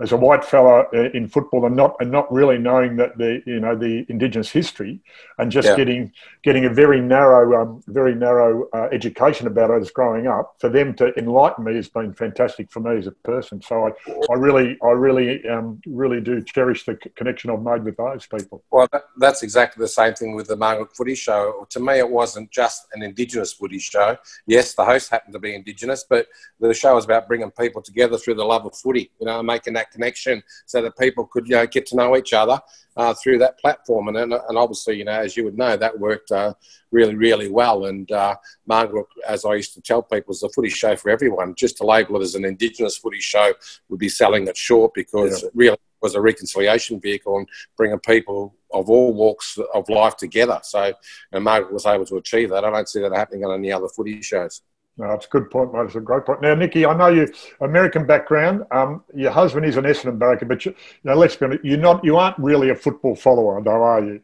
as 0.03 0.13
a 0.13 0.17
white 0.17 0.45
fella 0.45 0.85
uh, 0.93 1.11
in 1.15 1.29
football 1.29 1.65
and 1.65 1.77
not 1.77 1.95
and 2.01 2.11
not 2.11 2.31
really 2.33 2.59
knowing 2.59 2.97
that 2.97 3.17
the 3.17 3.43
you 3.47 3.61
know 3.61 3.77
the 3.77 4.05
indigenous 4.09 4.51
history 4.51 5.01
and 5.39 5.51
just 5.51 5.69
yeah. 5.69 5.77
getting 5.77 6.13
getting 6.43 6.65
a 6.65 6.71
very 6.71 7.01
narrow 7.01 7.63
um, 7.63 7.83
very 7.87 8.15
narrow 8.15 8.69
uh, 8.75 8.89
education 8.93 9.47
about 9.47 9.71
it 9.71 9.81
as 9.81 9.91
growing 9.91 10.27
up 10.27 10.57
for 10.59 10.69
them 10.69 10.93
to 10.95 11.17
enlighten 11.17 11.65
me 11.65 11.75
has 11.77 11.89
been 11.89 12.13
fantastic 12.13 12.71
for 12.71 12.81
me 12.81 12.99
as 12.99 13.07
a 13.07 13.13
person. 13.13 13.63
So 13.63 13.87
I, 13.87 13.91
I 14.31 14.35
really 14.35 14.77
I 14.83 14.89
really 14.89 15.49
um, 15.49 15.81
really 15.87 16.21
do 16.21 16.43
cherish 16.43 16.85
the 16.85 16.97
connection 17.15 17.51
I've 17.51 17.63
made 17.63 17.85
with 17.85 17.97
those 17.97 18.27
people. 18.27 18.65
Well 18.71 18.89
that, 18.93 19.05
that's 19.19 19.43
exactly 19.43 19.81
the 19.81 19.89
same 19.89 20.15
thing 20.15 20.35
with 20.35 20.49
the 20.49 20.57
Marngrook 20.57 20.97
footy 20.97 21.15
show. 21.15 21.67
To 21.71 21.81
me 21.81 21.99
it 21.99 22.11
wasn't 22.11 22.51
just 22.51 22.89
an 22.93 23.03
indigenous 23.03 23.53
footy 23.53 23.79
show. 23.79 24.17
Yes 24.47 24.75
the 24.75 24.85
host 24.85 25.11
happened 25.11 25.35
to 25.35 25.39
be 25.39 25.55
indigenous 25.55 26.05
but 26.09 26.27
the 26.59 26.75
show 26.75 26.95
was 26.95 27.05
about 27.05 27.29
bringing 27.29 27.51
people 27.53 27.83
together 27.83 28.19
through 28.19 28.35
the 28.35 28.45
love 28.45 28.65
of 28.67 28.75
footy 28.75 29.11
you 29.21 29.27
know 29.27 29.43
making 29.43 29.75
that 29.75 29.92
connection 29.93 30.43
so 30.67 30.83
that 30.83 30.99
people 30.99 31.27
could 31.27 31.49
you 31.49 31.57
know, 31.57 31.67
get 31.67 31.87
to 31.87 31.97
know 31.97 32.17
each 32.17 32.33
other 32.33 32.61
uh, 32.97 33.15
through 33.15 33.39
that 33.39 33.59
platform. 33.59 34.09
And, 34.09 34.17
and 34.17 34.59
obviously, 34.59 34.97
you 34.97 35.05
know, 35.05 35.13
as 35.13 35.37
you 35.37 35.45
would 35.45 35.59
know, 35.59 35.77
that 35.77 35.99
worked 35.99 36.31
uh, 36.33 36.55
really, 36.91 37.15
really 37.15 37.51
well. 37.51 37.87
And 37.87 38.11
uh, 38.11 38.37
Marngrook, 38.69 39.07
as 39.27 39.45
I 39.45 39.55
used 39.55 39.75
to 39.75 39.81
tell 39.81 40.03
people, 40.03 40.33
is 40.33 40.43
a 40.43 40.49
footy 40.51 40.71
show 40.71 40.97
for 40.97 41.11
everyone. 41.11 41.55
Just 41.55 41.77
to 41.79 41.87
label 41.87 42.17
it 42.17 42.23
as 42.23 42.35
an 42.35 42.45
Indigenous 42.45 42.97
footy 42.97 43.21
show 43.21 43.53
would 43.89 44.01
be 44.01 44.09
selling 44.09 44.47
it 44.49 44.57
short 44.57 44.93
because 44.95 45.43
yeah. 45.43 45.49
it 45.49 45.53
really 45.55 45.79
was 46.01 46.15
a 46.15 46.21
reconciliation 46.21 47.01
vehicle 47.01 47.39
and 47.39 47.49
bringing 47.77 47.99
people 48.01 48.57
of 48.73 48.91
all 48.91 49.15
walks 49.15 49.59
of 49.73 49.89
life 49.89 50.17
together. 50.17 50.61
So, 50.65 50.93
and 51.31 51.47
Marngrook 51.47 51.73
was 51.73 51.87
able 51.87 52.07
to 52.07 52.17
achieve 52.17 52.51
that. 52.51 52.65
I 52.65 52.71
don't 52.71 52.89
see 52.89 53.01
that 53.01 53.13
happening 53.13 53.45
on 53.45 53.59
any 53.59 53.73
other 53.73 53.89
footy 53.89 54.21
shows. 54.21 54.63
No, 54.99 55.11
it's 55.13 55.27
a 55.27 55.29
good 55.31 55.51
point, 55.51 55.73
mate. 55.73 55.87
It's 55.87 55.95
a 55.95 56.01
great 56.01 56.27
point. 56.27 56.43
Now, 56.43 56.55
Nikki, 56.55 56.85
I 56.85 56.95
know 56.95 57.09
you 57.09 57.33
American 57.61 58.07
background. 58.07 58.65
Um, 58.71 59.03
your 59.15 59.31
husband 59.31 59.65
is 59.65 59.77
an 59.77 59.85
Essendon 59.85 60.19
Barracker, 60.19 60.45
but 60.45 60.65
you, 60.67 60.73
you 60.73 61.11
know, 61.11 61.17
let's 61.17 61.35
be 61.35 61.47
honest, 61.47 61.65
you're 61.65 61.79
not. 61.79 62.05
You 62.05 62.17
aren't 62.17 62.39
really 62.39 62.69
a 62.69 62.75
football 62.75 63.17
follower, 63.17 63.63
though, 63.63 63.83
are 63.83 64.05
you? 64.05 64.21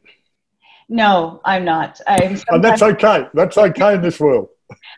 No, 0.89 1.41
I'm 1.45 1.65
not. 1.65 2.01
I'm 2.07 2.39
and 2.49 2.63
that's 2.63 2.83
okay. 2.83 3.27
That's 3.33 3.57
okay 3.57 3.95
in 3.95 4.03
this 4.03 4.21
world. 4.21 4.49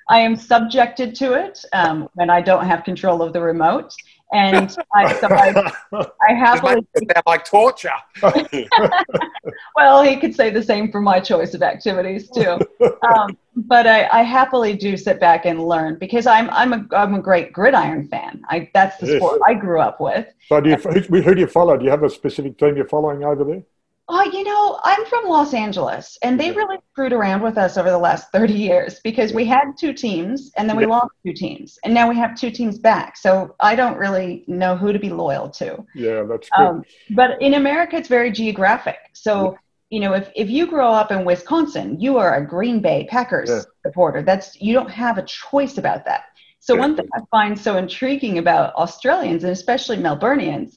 I 0.09 0.19
am 0.19 0.35
subjected 0.35 1.15
to 1.17 1.35
it 1.35 1.65
um, 1.73 2.09
when 2.15 2.31
I 2.31 2.41
don't 2.41 2.67
have 2.67 2.83
control 2.83 3.23
of 3.23 3.33
the 3.33 3.41
remote, 3.41 3.95
and 4.33 4.77
I, 4.95 5.13
so 5.15 5.29
I, 5.31 5.73
I 6.29 6.35
happily 6.35 6.87
sound 6.97 7.23
like 7.27 7.45
torture. 7.45 7.91
well, 9.77 10.03
he 10.03 10.17
could 10.17 10.35
say 10.35 10.51
the 10.51 10.63
same 10.63 10.91
for 10.91 11.01
my 11.01 11.21
choice 11.21 11.55
of 11.55 11.63
activities 11.63 12.29
too. 12.31 12.59
Um, 13.15 13.37
but 13.57 13.87
I, 13.87 14.09
I, 14.13 14.23
happily 14.23 14.75
do 14.75 14.97
sit 14.97 15.19
back 15.19 15.45
and 15.45 15.67
learn 15.67 15.99
because 15.99 16.27
I'm 16.27 16.49
I'm 16.51 16.73
a 16.73 16.87
I'm 16.95 17.15
a 17.15 17.21
great 17.21 17.53
gridiron 17.53 18.09
fan. 18.09 18.43
I 18.49 18.71
that's 18.75 18.97
the 18.99 19.07
yes. 19.07 19.17
sport 19.17 19.41
I 19.47 19.55
grew 19.55 19.81
up 19.81 20.01
with. 20.01 20.27
So, 20.49 20.61
do 20.61 20.71
you, 20.71 20.77
who, 20.77 21.23
who 21.23 21.35
do 21.35 21.41
you 21.41 21.47
follow? 21.47 21.77
Do 21.77 21.85
you 21.85 21.91
have 21.91 22.03
a 22.03 22.11
specific 22.11 22.59
team 22.59 22.77
you're 22.77 22.89
following 22.89 23.25
over 23.25 23.45
there? 23.45 23.63
Oh, 24.13 24.25
you 24.25 24.43
know, 24.43 24.81
I'm 24.83 25.07
from 25.07 25.29
Los 25.29 25.55
Angeles, 25.55 26.19
and 26.23 26.39
they 26.39 26.51
really 26.51 26.79
screwed 26.91 27.13
around 27.13 27.43
with 27.43 27.57
us 27.57 27.79
over 27.79 27.91
the 27.91 27.99
last 27.99 28.33
30 28.33 28.53
years 28.53 28.99
because 29.05 29.33
we 29.33 29.45
had 29.45 29.77
two 29.79 29.93
teams, 29.93 30.51
and 30.57 30.69
then 30.69 30.77
we 30.77 30.83
yeah. 30.83 30.89
lost 30.89 31.13
two 31.25 31.33
teams, 31.33 31.79
and 31.85 31.95
now 31.95 32.09
we 32.09 32.17
have 32.17 32.35
two 32.37 32.51
teams 32.51 32.77
back. 32.77 33.17
So 33.17 33.55
I 33.61 33.77
don't 33.77 33.97
really 33.97 34.43
know 34.49 34.77
who 34.77 34.93
to 34.93 34.99
be 34.99 35.11
loyal 35.11 35.49
to. 35.51 35.87
Yeah, 35.95 36.25
that's 36.25 36.49
good. 36.51 36.67
Um, 36.67 36.85
but 37.11 37.41
in 37.41 37.55
America, 37.55 37.95
it's 37.95 38.09
very 38.09 38.33
geographic. 38.33 38.99
So, 39.13 39.53
yeah. 39.53 39.59
You 39.91 40.01
know, 40.01 40.15
if, 40.15 40.31
if 40.35 40.49
you 40.49 40.67
grow 40.67 40.91
up 40.91 41.11
in 41.11 41.25
Wisconsin, 41.25 42.01
you 42.01 42.17
are 42.17 42.37
a 42.37 42.47
Green 42.47 42.81
Bay 42.81 43.07
Packers 43.11 43.51
yeah. 43.51 43.61
supporter. 43.85 44.23
That's 44.23 44.61
you 44.61 44.73
don't 44.73 44.91
have 44.91 45.19
a 45.19 45.25
choice 45.25 45.79
about 45.79 46.05
that. 46.07 46.25
So 46.61 46.77
one 46.77 46.95
thing 46.95 47.09
I 47.15 47.21
find 47.31 47.59
so 47.59 47.77
intriguing 47.77 48.39
about 48.39 48.75
Australians 48.75 49.45
and 49.45 49.53
especially 49.53 49.97
Melburnians 49.97 50.77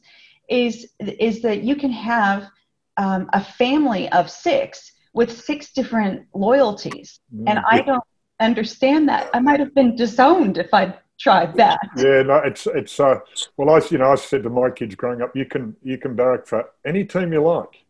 is 0.49 0.87
is 0.99 1.41
that 1.41 1.63
you 1.63 1.75
can 1.75 1.91
have– 1.91 2.49
um, 2.97 3.29
a 3.33 3.43
family 3.43 4.09
of 4.11 4.29
six 4.29 4.91
with 5.13 5.31
six 5.31 5.71
different 5.71 6.25
loyalties. 6.33 7.19
Mm-hmm. 7.33 7.47
And 7.47 7.59
I 7.69 7.81
don't 7.81 8.03
understand 8.39 9.07
that. 9.09 9.29
I 9.33 9.39
might 9.39 9.59
have 9.59 9.73
been 9.75 9.95
disowned 9.95 10.57
if 10.57 10.73
I'd 10.73 10.97
tried 11.19 11.55
that. 11.55 11.79
Yeah, 11.97 12.23
no, 12.23 12.37
it's 12.37 12.67
it's 12.67 12.99
uh 12.99 13.19
well 13.57 13.69
I 13.69 13.81
you 13.89 13.97
know 13.97 14.11
I 14.11 14.15
said 14.15 14.43
to 14.43 14.49
my 14.49 14.69
kids 14.71 14.95
growing 14.95 15.21
up, 15.21 15.35
you 15.35 15.45
can 15.45 15.75
you 15.83 15.97
can 15.97 16.15
barrack 16.15 16.47
for 16.47 16.69
any 16.85 17.05
team 17.05 17.33
you 17.33 17.41
like. 17.41 17.82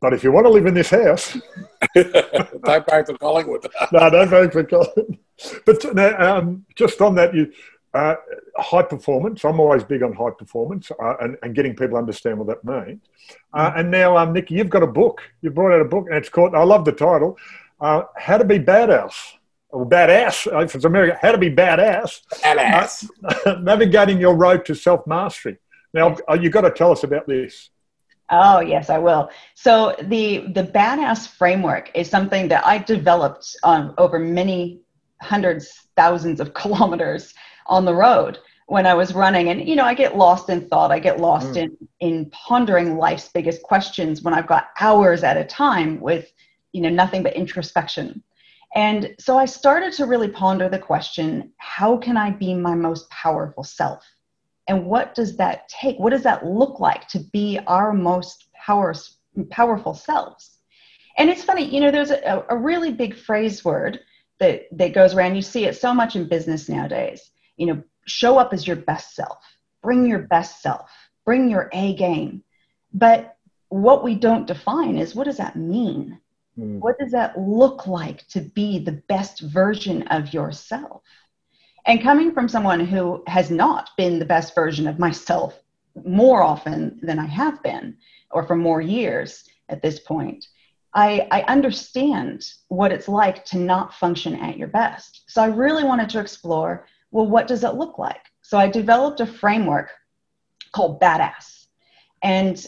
But 0.00 0.12
if 0.12 0.22
you 0.22 0.30
want 0.30 0.46
to 0.46 0.50
live 0.50 0.66
in 0.66 0.74
this 0.74 0.90
house, 0.90 1.36
don't 1.94 2.86
barrack 2.86 3.06
for 3.06 3.16
Collingwood. 3.18 3.66
no, 3.92 4.10
don't 4.10 4.30
barrack 4.30 4.52
for 4.52 4.64
Collingwood. 4.64 5.18
But 5.64 5.94
now, 5.94 6.36
um, 6.38 6.66
just 6.74 7.00
on 7.00 7.14
that, 7.14 7.34
you 7.34 7.50
uh, 7.96 8.16
high 8.58 8.82
performance. 8.82 9.44
I'm 9.44 9.58
always 9.58 9.82
big 9.82 10.02
on 10.02 10.12
high 10.12 10.30
performance 10.38 10.90
uh, 10.90 11.14
and, 11.20 11.36
and, 11.42 11.54
getting 11.54 11.72
people 11.72 11.90
to 11.90 11.96
understand 11.96 12.38
what 12.38 12.48
that 12.48 12.62
means. 12.62 13.00
Uh, 13.54 13.70
mm. 13.70 13.80
and 13.80 13.90
now, 13.90 14.16
um, 14.18 14.32
Nikki, 14.34 14.54
you've 14.54 14.68
got 14.68 14.82
a 14.82 14.86
book. 14.86 15.22
You've 15.40 15.54
brought 15.54 15.72
out 15.72 15.80
a 15.80 15.86
book, 15.86 16.06
and 16.08 16.16
it's 16.16 16.28
called, 16.28 16.54
I 16.54 16.62
love 16.62 16.84
the 16.84 16.92
title, 16.92 17.38
uh, 17.80 18.02
How 18.16 18.36
to 18.36 18.44
Be 18.44 18.58
Badass. 18.58 19.14
Or 19.70 19.84
badass, 19.84 20.50
uh, 20.52 20.58
if 20.60 20.74
it's 20.74 20.84
American, 20.84 21.18
how 21.20 21.32
to 21.32 21.38
be 21.38 21.50
badass. 21.50 22.20
Badass. 22.34 23.10
Uh, 23.24 23.54
navigating 23.60 24.18
your 24.18 24.36
road 24.36 24.64
to 24.66 24.74
self 24.74 25.06
mastery. 25.06 25.58
Now, 25.92 26.16
you've 26.40 26.52
got 26.52 26.62
to 26.62 26.70
tell 26.70 26.92
us 26.92 27.02
about 27.02 27.26
this. 27.26 27.70
Oh 28.30 28.60
yes, 28.60 28.90
I 28.90 28.98
will. 28.98 29.30
So 29.54 29.94
the 30.02 30.46
the 30.52 30.64
badass 30.64 31.28
framework 31.28 31.90
is 31.94 32.10
something 32.10 32.48
that 32.48 32.66
I 32.66 32.78
developed 32.78 33.54
um, 33.62 33.94
over 33.98 34.18
many 34.18 34.80
hundreds 35.22 35.86
thousands 35.96 36.40
of 36.40 36.54
kilometers 36.54 37.34
on 37.66 37.84
the 37.84 37.94
road 37.94 38.38
when 38.66 38.86
I 38.86 38.94
was 38.94 39.14
running. 39.14 39.48
And, 39.48 39.66
you 39.66 39.76
know, 39.76 39.84
I 39.84 39.94
get 39.94 40.16
lost 40.16 40.48
in 40.48 40.68
thought. 40.68 40.90
I 40.90 40.98
get 40.98 41.20
lost 41.20 41.52
mm. 41.52 41.56
in, 41.56 41.88
in 42.00 42.30
pondering 42.30 42.96
life's 42.96 43.28
biggest 43.28 43.62
questions 43.62 44.22
when 44.22 44.34
I've 44.34 44.46
got 44.46 44.68
hours 44.80 45.22
at 45.22 45.36
a 45.36 45.44
time 45.44 46.00
with, 46.00 46.30
you 46.72 46.80
know, 46.80 46.88
nothing 46.88 47.22
but 47.22 47.34
introspection. 47.34 48.22
And 48.74 49.14
so 49.18 49.38
I 49.38 49.46
started 49.46 49.92
to 49.94 50.06
really 50.06 50.28
ponder 50.28 50.68
the 50.68 50.78
question 50.78 51.52
how 51.58 51.96
can 51.96 52.16
I 52.16 52.30
be 52.30 52.54
my 52.54 52.74
most 52.74 53.08
powerful 53.10 53.64
self? 53.64 54.04
And 54.68 54.86
what 54.86 55.14
does 55.14 55.36
that 55.36 55.68
take? 55.68 55.98
What 55.98 56.10
does 56.10 56.24
that 56.24 56.44
look 56.44 56.80
like 56.80 57.06
to 57.08 57.20
be 57.20 57.58
our 57.66 57.92
most 57.92 58.48
power, 58.54 58.94
powerful 59.50 59.94
selves? 59.94 60.58
And 61.18 61.30
it's 61.30 61.44
funny, 61.44 61.64
you 61.64 61.80
know, 61.80 61.90
there's 61.90 62.10
a, 62.10 62.44
a 62.48 62.56
really 62.56 62.92
big 62.92 63.16
phrase 63.16 63.64
word 63.64 64.00
that, 64.38 64.64
that 64.72 64.92
goes 64.92 65.14
around. 65.14 65.36
You 65.36 65.42
see 65.42 65.64
it 65.64 65.76
so 65.76 65.94
much 65.94 66.16
in 66.16 66.28
business 66.28 66.68
nowadays. 66.68 67.30
You 67.56 67.66
know, 67.66 67.82
show 68.06 68.38
up 68.38 68.52
as 68.52 68.66
your 68.66 68.76
best 68.76 69.14
self, 69.14 69.38
bring 69.82 70.06
your 70.06 70.20
best 70.20 70.62
self, 70.62 70.90
bring 71.24 71.48
your 71.48 71.70
A 71.72 71.94
game. 71.94 72.42
But 72.92 73.36
what 73.68 74.04
we 74.04 74.14
don't 74.14 74.46
define 74.46 74.96
is 74.96 75.14
what 75.14 75.24
does 75.24 75.38
that 75.38 75.56
mean? 75.56 76.20
Mm. 76.58 76.80
What 76.80 76.98
does 76.98 77.12
that 77.12 77.38
look 77.38 77.86
like 77.86 78.26
to 78.28 78.40
be 78.40 78.78
the 78.78 79.02
best 79.08 79.40
version 79.40 80.02
of 80.08 80.32
yourself? 80.32 81.02
And 81.86 82.02
coming 82.02 82.32
from 82.32 82.48
someone 82.48 82.80
who 82.80 83.22
has 83.28 83.50
not 83.50 83.90
been 83.96 84.18
the 84.18 84.24
best 84.24 84.54
version 84.54 84.88
of 84.88 84.98
myself 84.98 85.60
more 86.04 86.42
often 86.42 86.98
than 87.00 87.18
I 87.18 87.26
have 87.26 87.62
been, 87.62 87.96
or 88.32 88.44
for 88.44 88.56
more 88.56 88.80
years 88.80 89.44
at 89.68 89.82
this 89.82 90.00
point, 90.00 90.46
I, 90.94 91.28
I, 91.30 91.42
understand 91.42 92.46
what 92.68 92.90
it's 92.90 93.06
like 93.06 93.44
to 93.46 93.58
not 93.58 93.94
function 93.94 94.34
at 94.36 94.56
your 94.56 94.68
best. 94.68 95.24
So 95.28 95.42
I 95.42 95.46
really 95.46 95.84
wanted 95.84 96.08
to 96.10 96.20
explore 96.20 96.86
well, 97.12 97.26
what 97.26 97.46
does 97.46 97.64
it 97.64 97.74
look 97.74 97.98
like? 97.98 98.20
So 98.42 98.58
I 98.58 98.68
developed 98.68 99.20
a 99.20 99.26
framework 99.26 99.90
called 100.72 101.00
Badass. 101.00 101.66
And 102.22 102.66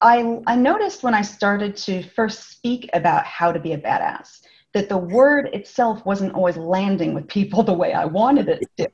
I, 0.00 0.40
I 0.46 0.56
noticed 0.56 1.02
when 1.02 1.14
I 1.14 1.22
started 1.22 1.76
to 1.78 2.02
first 2.02 2.50
speak 2.50 2.88
about 2.92 3.24
how 3.24 3.52
to 3.52 3.60
be 3.60 3.72
a 3.72 3.78
badass 3.78 4.40
that 4.76 4.90
the 4.90 4.98
word 4.98 5.48
itself 5.54 6.04
wasn't 6.04 6.34
always 6.34 6.58
landing 6.58 7.14
with 7.14 7.26
people 7.28 7.62
the 7.62 7.72
way 7.72 7.94
I 7.94 8.04
wanted 8.04 8.46
it 8.50 8.62
to. 8.76 8.86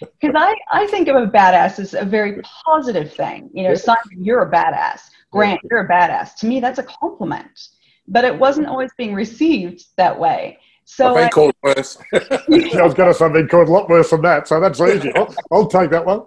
Because 0.00 0.34
I, 0.36 0.56
I 0.72 0.88
think 0.88 1.06
of 1.06 1.14
a 1.14 1.28
badass 1.28 1.78
as 1.78 1.94
a 1.94 2.04
very 2.04 2.42
positive 2.66 3.12
thing. 3.12 3.48
You 3.54 3.62
know, 3.62 3.76
Simon, 3.76 4.24
you're 4.24 4.42
a 4.42 4.50
badass. 4.50 5.02
Grant, 5.30 5.60
you're 5.70 5.86
a 5.86 5.88
badass. 5.88 6.34
To 6.38 6.46
me, 6.46 6.58
that's 6.58 6.80
a 6.80 6.82
compliment. 6.82 7.68
But 8.08 8.24
it 8.24 8.36
wasn't 8.36 8.66
always 8.66 8.90
being 8.98 9.14
received 9.14 9.84
that 9.96 10.18
way. 10.18 10.58
So 10.84 11.14
I've 11.16 11.30
called 11.30 11.54
worse. 11.62 11.96
I 12.12 12.82
was 12.82 12.94
going 12.94 13.12
to 13.12 13.14
say 13.14 13.28
been 13.28 13.46
called 13.46 13.68
a 13.68 13.72
lot 13.72 13.88
worse 13.88 14.10
than 14.10 14.22
that, 14.22 14.48
so 14.48 14.58
that's 14.58 14.80
easy. 14.80 15.14
I'll, 15.14 15.32
I'll 15.52 15.68
take 15.68 15.90
that 15.90 16.04
one. 16.04 16.22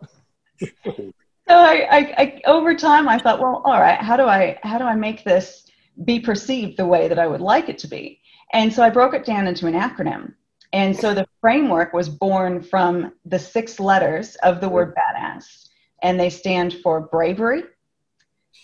so 0.62 1.12
I, 1.50 1.88
I, 1.92 1.98
I, 2.18 2.42
over 2.46 2.74
time, 2.74 3.10
I 3.10 3.20
thought, 3.20 3.42
well, 3.42 3.62
all 3.66 3.82
right, 3.82 4.00
how 4.00 4.16
do 4.16 4.24
I 4.24 4.58
how 4.64 4.78
do 4.78 4.86
I 4.86 4.96
make 4.96 5.26
this 5.26 5.66
be 6.06 6.22
perceived 6.22 6.78
the 6.78 6.86
way 6.86 7.10
that 7.10 7.20
I 7.20 7.28
would 7.28 7.42
like 7.42 7.68
it 7.68 7.78
to 7.80 7.88
be? 7.88 8.22
And 8.54 8.74
so 8.74 8.84
I 8.84 8.90
broke 8.90 9.14
it 9.14 9.26
down 9.26 9.48
into 9.48 9.68
an 9.68 9.74
acronym. 9.74 10.34
And 10.74 10.96
so 10.96 11.14
the 11.14 11.28
framework 11.42 11.94
was 11.94 12.10
born 12.10 12.62
from 12.62 13.14
the 13.26 13.40
six 13.40 13.80
letters 13.80 14.36
of 14.38 14.60
the 14.62 14.70
word 14.70 14.94
badass, 14.96 15.70
and 16.04 16.20
they 16.20 16.30
stand 16.30 16.74
for 16.84 17.02
bravery, 17.02 17.64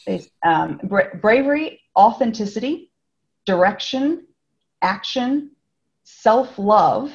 they, 0.06 0.26
um, 0.44 0.80
bra- 0.84 1.14
bravery, 1.22 1.82
authenticity, 1.98 2.92
direction, 3.46 4.28
action, 4.82 5.52
self 6.04 6.60
love, 6.60 7.14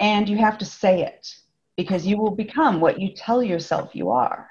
and 0.00 0.28
you 0.28 0.36
have 0.36 0.58
to 0.58 0.64
say 0.64 1.02
it 1.02 1.34
because 1.76 2.06
you 2.06 2.16
will 2.16 2.30
become 2.30 2.80
what 2.80 3.00
you 3.00 3.12
tell 3.14 3.42
yourself 3.42 3.94
you 3.94 4.10
are. 4.10 4.48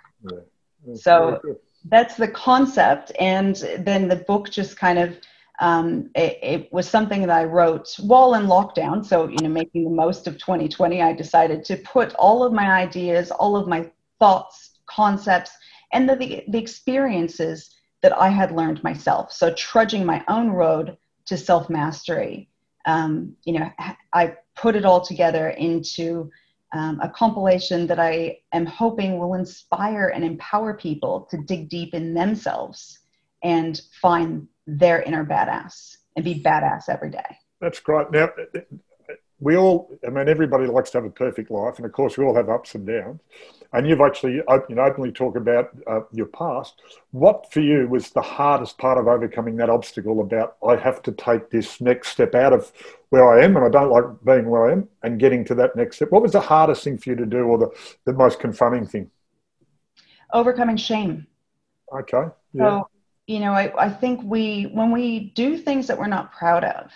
So 0.96 1.40
that's 1.86 2.16
the 2.16 2.28
concept. 2.28 3.12
And 3.20 3.56
then 3.80 4.08
the 4.10 4.18
book 4.18 4.50
just 4.50 4.78
kind 4.78 5.00
of, 5.00 5.18
um, 5.64 6.10
it, 6.16 6.40
it, 6.42 6.74
was 6.74 6.90
something 6.90 7.22
that 7.22 7.30
I 7.30 7.46
wrote 7.46 7.96
while 8.00 8.34
in 8.34 8.48
lockdown. 8.48 9.06
So, 9.06 9.28
you 9.28 9.38
know, 9.42 9.50
making 9.50 9.86
the 9.86 9.90
most 9.90 10.28
of 10.28 10.38
2020, 10.38 11.02
I 11.02 11.14
decided 11.14 11.64
to 11.66 11.78
put 11.78 12.14
all 12.16 12.44
of 12.44 12.52
my 12.52 12.72
ideas, 12.72 13.32
all 13.32 13.56
of 13.56 13.68
my 13.68 13.90
thoughts, 14.20 14.80
concepts, 14.88 15.52
and 15.94 16.10
the, 16.10 16.16
the, 16.16 16.44
the 16.50 16.58
experiences 16.58 17.70
that 18.02 18.18
I 18.18 18.30
had 18.30 18.52
learned 18.52 18.84
myself. 18.84 19.32
So, 19.32 19.54
trudging 19.54 20.06
my 20.06 20.24
own 20.28 20.50
road 20.50 20.98
to 21.26 21.38
self 21.38 21.70
mastery 21.70 22.50
um, 22.86 23.36
you 23.46 23.60
know, 23.60 23.72
I 24.14 24.36
put 24.56 24.76
it 24.76 24.86
all 24.86 25.02
together 25.02 25.50
into 25.50 26.30
um, 26.74 27.00
a 27.02 27.10
compilation 27.10 27.88
that 27.88 28.00
I 28.00 28.40
am 28.52 28.66
hoping 28.66 29.20
will 29.20 29.36
inspire 29.36 30.08
and 30.08 30.24
empower 30.24 30.74
people 30.74 31.28
to 31.32 31.38
dig 31.38 31.70
deep 31.70 31.94
in 31.94 32.14
themselves 32.14 33.00
and 33.44 33.82
find 34.02 34.48
their 34.66 35.02
inner 35.02 35.26
badass 35.26 35.98
and 36.16 36.26
be 36.26 36.42
badass 36.42 36.90
every 36.90 37.10
day. 37.10 37.38
That's 37.60 37.80
great. 37.80 38.12
Now, 38.12 38.30
we 39.40 39.58
all, 39.58 39.92
I 40.08 40.10
mean, 40.10 40.30
everybody 40.30 40.68
likes 40.68 40.92
to 40.92 41.00
have 41.00 41.06
a 41.06 41.10
perfect 41.10 41.52
life, 41.52 41.78
and 41.78 41.86
of 41.86 41.92
course, 41.92 42.18
we 42.18 42.24
all 42.24 42.36
have 42.36 42.50
ups 42.50 42.76
and 42.76 42.88
downs. 42.88 43.20
And 43.74 43.88
you've 43.88 44.02
actually 44.02 44.34
you 44.34 44.44
know, 44.70 44.84
openly 44.84 45.12
talked 45.12 45.36
about 45.36 45.70
uh, 45.88 46.02
your 46.12 46.28
past. 46.28 46.82
What 47.12 47.52
for 47.52 47.60
you 47.60 47.88
was 47.88 48.12
the 48.12 48.22
hardest 48.22 48.78
part 48.78 48.98
of 49.00 49.08
overcoming 49.08 49.58
that 49.58 49.70
obstacle 49.70 50.22
about 50.22 50.58
I 50.66 50.76
have 50.76 51.02
to 51.04 51.12
take 51.12 51.50
this 51.50 51.82
next 51.82 52.10
step 52.10 52.36
out 52.36 52.54
of 52.54 52.72
where 53.10 53.28
I 53.28 53.44
am 53.44 53.56
and 53.58 53.66
I 53.66 53.70
don't 53.70 53.90
like 53.90 54.06
being 54.24 54.50
where 54.50 54.70
I 54.70 54.74
am 54.74 54.88
and 55.02 55.20
getting 55.20 55.44
to 55.46 55.56
that 55.56 55.76
next 55.76 55.98
step? 55.98 56.12
What 56.12 56.22
was 56.22 56.34
the 56.34 56.42
hardest 56.42 56.84
thing 56.84 57.00
for 57.00 57.10
you 57.10 57.16
to 57.16 57.26
do 57.26 57.40
or 57.40 57.58
the, 57.58 57.70
the 58.06 58.14
most 58.14 58.40
confronting 58.40 58.86
thing? 58.86 59.10
Overcoming 60.34 60.78
shame. 60.78 61.26
Okay. 61.92 62.26
Yeah. 62.54 62.82
So, 62.82 62.90
you 63.28 63.40
know, 63.40 63.54
I, 63.54 63.86
I 63.86 63.90
think 63.90 64.22
we, 64.24 64.64
when 64.74 64.92
we 64.92 65.32
do 65.36 65.58
things 65.58 65.88
that 65.88 65.98
we're 65.98 66.08
not 66.08 66.34
proud 66.34 66.64
of, 66.64 66.92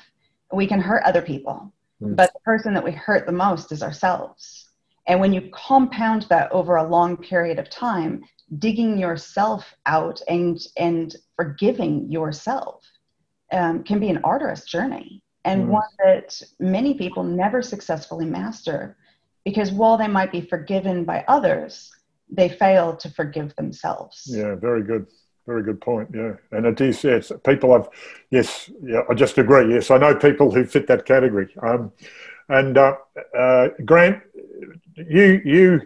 we 0.52 0.68
can 0.68 0.80
hurt 0.80 1.04
other 1.04 1.22
people. 1.22 1.72
Mm. 2.02 2.16
But 2.16 2.34
the 2.34 2.40
person 2.42 2.74
that 2.74 2.84
we 2.84 2.92
hurt 2.92 3.26
the 3.26 3.32
most 3.32 3.72
is 3.72 3.84
ourselves. 3.84 4.70
And 5.08 5.20
when 5.20 5.34
you 5.34 5.50
compound 5.54 6.24
that 6.24 6.52
over 6.52 6.76
a 6.76 6.88
long 6.88 7.18
period 7.18 7.60
of 7.60 7.70
time, 7.70 8.24
digging 8.60 8.98
yourself 8.98 9.74
out 9.86 10.22
and 10.28 10.60
and 10.78 11.16
forgiving 11.36 12.10
yourself 12.10 12.84
um, 13.52 13.84
can 13.84 14.00
be 14.00 14.10
an 14.10 14.20
arduous 14.24 14.63
journey 14.66 15.22
and 15.46 15.66
mm. 15.66 15.68
one 15.68 15.90
that 16.04 16.42
many 16.60 16.94
people 16.94 17.24
never 17.24 17.62
successfully 17.62 18.26
master 18.26 18.98
because 19.44 19.72
while 19.72 19.98
they 19.98 20.08
might 20.08 20.32
be 20.32 20.42
forgiven 20.42 21.06
by 21.06 21.24
others, 21.28 21.90
they 22.30 22.50
fail 22.50 22.96
to 22.98 23.10
forgive 23.10 23.56
themselves. 23.56 24.24
Yeah, 24.28 24.56
very 24.56 24.84
good. 24.84 25.08
Very 25.48 25.64
good 25.64 25.80
point. 25.80 26.10
Yeah, 26.14 26.34
and 26.52 26.66
it 26.66 26.82
is. 26.82 27.04
Yes, 27.06 27.32
people 27.46 27.72
have. 27.72 27.90
Yes, 28.30 28.70
yeah. 28.84 29.04
I 29.10 29.14
just 29.14 29.38
agree. 29.38 29.74
Yes, 29.74 29.90
I 29.90 29.98
know 29.98 30.14
people 30.14 30.52
who 30.52 30.66
fit 30.66 30.88
that 30.88 31.06
category. 31.06 31.54
Um, 31.64 31.94
and 32.50 32.78
uh, 32.78 32.98
uh, 33.36 33.70
Grant, 33.86 34.22
you 34.98 35.42
you 35.46 35.82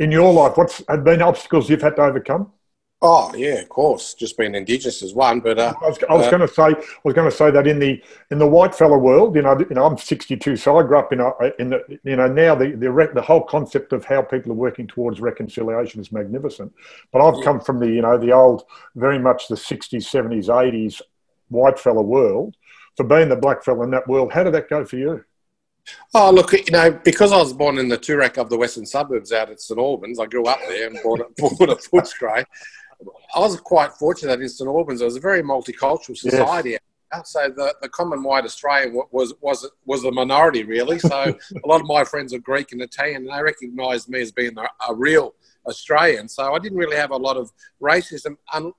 in 0.00 0.10
your 0.10 0.32
life, 0.32 0.56
what's 0.56 0.82
have 0.88 1.04
been 1.04 1.22
obstacles 1.22 1.70
you've 1.70 1.82
had 1.82 1.94
to 1.96 2.02
overcome? 2.02 2.52
Oh 3.02 3.34
yeah, 3.34 3.54
of 3.54 3.68
course. 3.70 4.12
Just 4.12 4.36
being 4.36 4.54
indigenous 4.54 5.00
is 5.00 5.14
one, 5.14 5.40
but 5.40 5.58
uh, 5.58 5.72
I 5.80 5.88
was, 5.88 5.98
was 6.10 6.26
uh, 6.26 6.30
going 6.30 6.46
to 6.46 6.48
say 6.48 6.62
I 6.64 6.98
was 7.02 7.14
going 7.14 7.30
to 7.30 7.34
say 7.34 7.50
that 7.50 7.66
in 7.66 7.78
the 7.78 8.02
in 8.30 8.38
the 8.38 8.46
white 8.46 8.74
fella 8.74 8.98
world, 8.98 9.34
you 9.36 9.42
know, 9.42 9.58
you 9.58 9.74
know, 9.74 9.86
I'm 9.86 9.96
62, 9.96 10.56
so 10.56 10.78
I 10.78 10.82
grew 10.82 10.98
up 10.98 11.10
in 11.10 11.20
a 11.20 11.32
in 11.58 11.70
the 11.70 11.98
you 12.04 12.16
know 12.16 12.28
now 12.28 12.54
the 12.54 12.72
the 12.72 13.10
the 13.14 13.22
whole 13.22 13.42
concept 13.42 13.94
of 13.94 14.04
how 14.04 14.20
people 14.20 14.52
are 14.52 14.56
working 14.56 14.86
towards 14.86 15.18
reconciliation 15.18 16.00
is 16.02 16.12
magnificent. 16.12 16.74
But 17.10 17.26
I've 17.26 17.38
yeah. 17.38 17.44
come 17.44 17.60
from 17.60 17.80
the 17.80 17.86
you 17.86 18.02
know 18.02 18.18
the 18.18 18.32
old, 18.32 18.64
very 18.94 19.18
much 19.18 19.48
the 19.48 19.54
60s, 19.54 20.04
70s, 20.04 20.46
80s 20.46 21.00
white 21.48 21.78
fella 21.78 22.02
world. 22.02 22.56
For 22.96 23.04
being 23.04 23.30
the 23.30 23.36
black 23.36 23.64
fella 23.64 23.84
in 23.84 23.90
that 23.92 24.08
world, 24.08 24.32
how 24.32 24.42
did 24.42 24.52
that 24.52 24.68
go 24.68 24.84
for 24.84 24.96
you? 24.96 25.24
Oh, 26.12 26.30
look, 26.30 26.52
you 26.52 26.64
know, 26.70 26.90
because 26.90 27.32
I 27.32 27.38
was 27.38 27.52
born 27.52 27.78
in 27.78 27.88
the 27.88 27.96
Toorak 27.96 28.36
of 28.36 28.50
the 28.50 28.58
western 28.58 28.84
suburbs 28.84 29.32
out 29.32 29.48
at 29.50 29.60
St 29.60 29.78
Albans, 29.78 30.18
I 30.18 30.26
grew 30.26 30.44
up 30.44 30.58
there 30.68 30.88
and 30.88 30.98
bought 31.02 31.20
a, 31.20 31.26
bought 31.38 31.70
a 31.70 31.76
Footscray. 31.76 32.44
I 33.34 33.40
was 33.40 33.58
quite 33.60 33.92
fortunate 33.92 34.40
in 34.40 34.48
St 34.48 34.68
Albans. 34.68 35.00
It 35.00 35.04
was 35.04 35.16
a 35.16 35.20
very 35.20 35.42
multicultural 35.42 36.16
society. 36.16 36.70
Yes. 36.70 36.80
So 37.24 37.48
the, 37.48 37.74
the 37.82 37.88
common 37.88 38.22
white 38.22 38.44
Australian 38.44 39.00
was 39.10 39.34
was 39.40 39.68
was 39.84 40.02
the 40.02 40.12
minority 40.12 40.62
really. 40.62 40.98
So 40.98 41.10
a 41.64 41.66
lot 41.66 41.80
of 41.80 41.86
my 41.86 42.04
friends 42.04 42.32
are 42.32 42.38
Greek 42.38 42.72
and 42.72 42.80
Italian, 42.80 43.28
and 43.28 43.36
they 43.36 43.42
recognised 43.42 44.08
me 44.08 44.20
as 44.20 44.30
being 44.30 44.56
a, 44.56 44.68
a, 44.88 44.94
real 44.94 45.34
Australian. 45.66 46.28
So 46.28 46.54
I 46.54 46.58
didn't 46.60 46.78
really 46.78 46.96
have 46.96 47.10
a 47.10 47.16
lot 47.16 47.36
of 47.36 47.50
racism. 47.82 48.36
Um, 48.52 48.74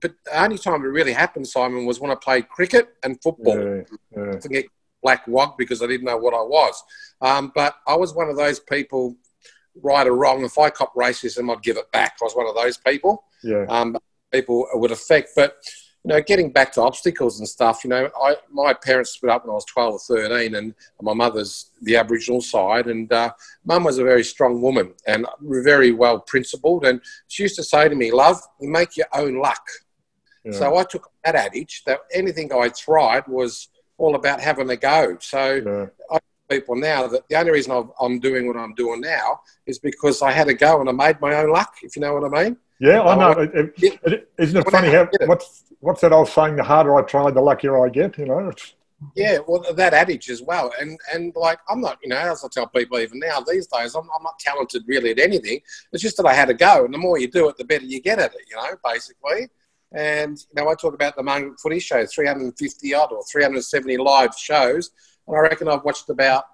but 0.00 0.12
the 0.24 0.42
only 0.42 0.58
time 0.58 0.82
it 0.84 0.88
really 0.88 1.12
happened, 1.12 1.46
Simon, 1.46 1.84
was 1.84 2.00
when 2.00 2.10
I 2.10 2.14
played 2.14 2.48
cricket 2.48 2.94
and 3.02 3.20
football. 3.22 3.58
Yeah, 3.58 3.82
yeah. 4.16 4.40
I 4.44 4.48
get 4.48 4.66
black 5.02 5.26
wog 5.26 5.58
because 5.58 5.82
I 5.82 5.86
didn't 5.86 6.06
know 6.06 6.16
what 6.16 6.34
I 6.34 6.42
was. 6.42 6.82
Um, 7.20 7.52
but 7.54 7.74
I 7.86 7.96
was 7.96 8.14
one 8.14 8.28
of 8.28 8.36
those 8.36 8.60
people, 8.60 9.16
right 9.80 10.06
or 10.06 10.14
wrong. 10.14 10.44
If 10.44 10.58
I 10.58 10.70
cop 10.70 10.94
racism, 10.94 11.54
I'd 11.54 11.62
give 11.62 11.76
it 11.76 11.90
back. 11.92 12.16
I 12.20 12.24
was 12.24 12.34
one 12.34 12.46
of 12.46 12.54
those 12.54 12.76
people. 12.78 13.24
Yeah. 13.42 13.64
Um, 13.68 13.96
people 14.32 14.66
would 14.74 14.90
affect, 14.90 15.30
but 15.36 15.56
you 16.04 16.08
know, 16.08 16.20
getting 16.20 16.50
back 16.50 16.72
to 16.72 16.82
obstacles 16.82 17.38
and 17.38 17.48
stuff, 17.48 17.84
you 17.84 17.90
know, 17.90 18.10
I, 18.20 18.34
my 18.50 18.74
parents 18.74 19.10
split 19.10 19.30
up 19.30 19.44
when 19.44 19.52
I 19.52 19.54
was 19.54 19.64
12 19.66 19.94
or 19.94 19.98
13, 20.00 20.56
and 20.56 20.74
my 21.00 21.14
mother's 21.14 21.70
the 21.80 21.96
Aboriginal 21.96 22.40
side, 22.40 22.88
and 22.88 23.12
uh, 23.12 23.32
mum 23.64 23.84
was 23.84 23.98
a 23.98 24.04
very 24.04 24.24
strong 24.24 24.60
woman 24.60 24.94
and 25.06 25.26
very 25.40 25.92
well 25.92 26.18
principled. 26.18 26.84
And 26.84 27.00
she 27.28 27.44
used 27.44 27.54
to 27.56 27.62
say 27.62 27.88
to 27.88 27.94
me, 27.94 28.10
Love, 28.10 28.40
you 28.60 28.68
make 28.68 28.96
your 28.96 29.06
own 29.14 29.36
luck. 29.36 29.64
Yeah. 30.44 30.52
So 30.52 30.76
I 30.76 30.82
took 30.82 31.08
that 31.24 31.36
adage 31.36 31.84
that 31.86 32.00
anything 32.12 32.52
I 32.52 32.68
tried 32.68 33.28
was 33.28 33.68
all 33.96 34.16
about 34.16 34.40
having 34.40 34.70
a 34.70 34.76
go. 34.76 35.16
So 35.20 35.54
yeah. 35.64 35.86
I 36.10 36.18
people 36.52 36.76
now 36.76 37.06
that 37.06 37.28
the 37.28 37.36
only 37.36 37.52
reason 37.52 37.88
I'm 38.00 38.18
doing 38.20 38.46
what 38.46 38.56
I'm 38.56 38.74
doing 38.74 39.00
now 39.00 39.40
is 39.66 39.78
because 39.78 40.22
I 40.22 40.32
had 40.32 40.48
a 40.48 40.54
go 40.54 40.80
and 40.80 40.88
I 40.88 40.92
made 40.92 41.20
my 41.20 41.34
own 41.34 41.50
luck, 41.50 41.74
if 41.82 41.96
you 41.96 42.02
know 42.02 42.14
what 42.14 42.32
I 42.32 42.44
mean. 42.44 42.56
Yeah, 42.80 43.02
I 43.02 43.14
know. 43.16 43.40
It, 43.40 43.74
it, 43.80 44.00
it, 44.04 44.30
isn't 44.38 44.56
it 44.56 44.70
funny 44.70 44.90
how 44.90 45.08
what's 45.26 45.64
what's 45.80 46.00
that 46.00 46.12
old 46.12 46.28
saying? 46.28 46.56
The 46.56 46.64
harder 46.64 46.96
I 46.96 47.02
try, 47.02 47.30
the 47.30 47.40
luckier 47.40 47.84
I 47.84 47.88
get. 47.88 48.18
You 48.18 48.26
know. 48.26 48.48
It's, 48.48 48.74
yeah, 49.14 49.38
well, 49.46 49.64
that 49.74 49.94
adage 49.94 50.30
as 50.30 50.42
well, 50.42 50.72
and 50.80 50.98
and 51.12 51.32
like 51.36 51.60
I'm 51.68 51.80
not, 51.80 51.98
you 52.02 52.08
know, 52.08 52.16
as 52.16 52.44
I 52.44 52.48
tell 52.52 52.66
people 52.66 52.98
even 52.98 53.20
now 53.20 53.40
these 53.40 53.68
days, 53.68 53.94
I'm, 53.94 54.08
I'm 54.16 54.22
not 54.22 54.38
talented 54.38 54.82
really 54.86 55.10
at 55.10 55.20
anything. 55.20 55.60
It's 55.92 56.02
just 56.02 56.16
that 56.16 56.26
I 56.26 56.34
had 56.34 56.48
to 56.48 56.54
go, 56.54 56.84
and 56.84 56.92
the 56.92 56.98
more 56.98 57.18
you 57.18 57.28
do 57.28 57.48
it, 57.48 57.56
the 57.56 57.64
better 57.64 57.84
you 57.84 58.00
get 58.00 58.18
at 58.18 58.34
it. 58.34 58.40
You 58.50 58.56
know, 58.56 58.76
basically. 58.84 59.48
And 59.94 60.38
you 60.38 60.62
know, 60.62 60.70
I 60.70 60.74
talk 60.74 60.94
about 60.94 61.16
the 61.16 61.22
Marngrook 61.22 61.60
Footy 61.60 61.78
Show, 61.78 62.06
350 62.06 62.94
odd 62.94 63.12
or 63.12 63.22
370 63.30 63.98
live 63.98 64.34
shows, 64.34 64.90
and 65.32 65.38
I 65.38 65.48
reckon 65.48 65.68
I've 65.68 65.84
watched 65.84 66.08
about 66.10 66.44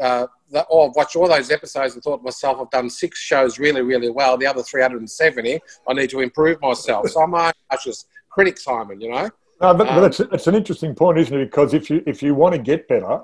uh, 0.00 0.26
the, 0.50 0.66
oh, 0.70 0.88
I've 0.88 0.94
watched 0.94 1.16
all 1.16 1.28
those 1.28 1.50
episodes 1.50 1.94
and 1.94 2.02
thought 2.02 2.18
to 2.18 2.22
myself, 2.22 2.58
I've 2.60 2.70
done 2.70 2.90
six 2.90 3.18
shows 3.18 3.58
really, 3.58 3.82
really 3.82 4.10
well. 4.10 4.36
The 4.36 4.46
other 4.46 4.62
370, 4.62 5.60
I 5.88 5.92
need 5.94 6.10
to 6.10 6.20
improve 6.20 6.60
myself. 6.60 7.08
So 7.08 7.22
I'm 7.22 7.30
my 7.30 7.52
just 7.82 8.08
critic, 8.28 8.58
Simon, 8.58 9.00
you 9.00 9.10
know. 9.10 9.30
No, 9.60 9.72
but, 9.72 9.88
um, 9.88 9.94
but 9.96 10.04
it's, 10.04 10.20
it's 10.20 10.46
an 10.46 10.54
interesting 10.54 10.94
point, 10.94 11.18
isn't 11.18 11.34
it? 11.34 11.46
Because 11.46 11.72
if 11.72 11.88
you 11.88 12.02
if 12.06 12.22
you 12.22 12.34
want 12.34 12.54
to 12.54 12.60
get 12.60 12.86
better, 12.88 13.22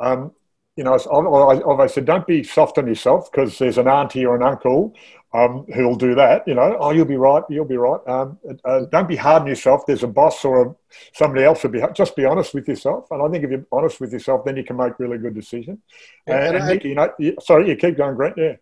um, 0.00 0.32
you 0.78 0.84
know, 0.84 0.94
I've, 0.94 1.80
I've 1.80 1.90
said 1.90 2.04
don't 2.04 2.24
be 2.24 2.44
soft 2.44 2.78
on 2.78 2.86
yourself 2.86 3.32
because 3.32 3.58
there's 3.58 3.78
an 3.78 3.88
auntie 3.88 4.24
or 4.24 4.36
an 4.36 4.44
uncle 4.44 4.94
um, 5.34 5.66
who'll 5.74 5.96
do 5.96 6.14
that. 6.14 6.46
You 6.46 6.54
know, 6.54 6.76
oh, 6.78 6.92
you'll 6.92 7.04
be 7.04 7.16
right, 7.16 7.42
you'll 7.50 7.64
be 7.64 7.76
right. 7.76 7.98
Um, 8.06 8.38
uh, 8.64 8.82
don't 8.92 9.08
be 9.08 9.16
hard 9.16 9.42
on 9.42 9.48
yourself. 9.48 9.86
There's 9.86 10.04
a 10.04 10.06
boss 10.06 10.44
or 10.44 10.62
a, 10.62 10.76
somebody 11.14 11.42
else 11.42 11.62
who'll 11.62 11.72
be. 11.72 11.82
Just 11.94 12.14
be 12.14 12.24
honest 12.24 12.54
with 12.54 12.68
yourself. 12.68 13.08
And 13.10 13.20
I 13.20 13.28
think 13.28 13.42
if 13.42 13.50
you're 13.50 13.66
honest 13.72 14.00
with 14.00 14.12
yourself, 14.12 14.44
then 14.44 14.56
you 14.56 14.62
can 14.62 14.76
make 14.76 15.00
really 15.00 15.18
good 15.18 15.34
decisions. 15.34 15.80
And, 16.28 16.56
and, 16.56 16.70
and 16.70 16.84
you 16.84 16.94
know, 16.94 17.12
you, 17.18 17.36
sorry, 17.42 17.68
you 17.68 17.74
keep 17.74 17.96
going, 17.96 18.14
Grant. 18.14 18.36
Yeah. 18.38 18.54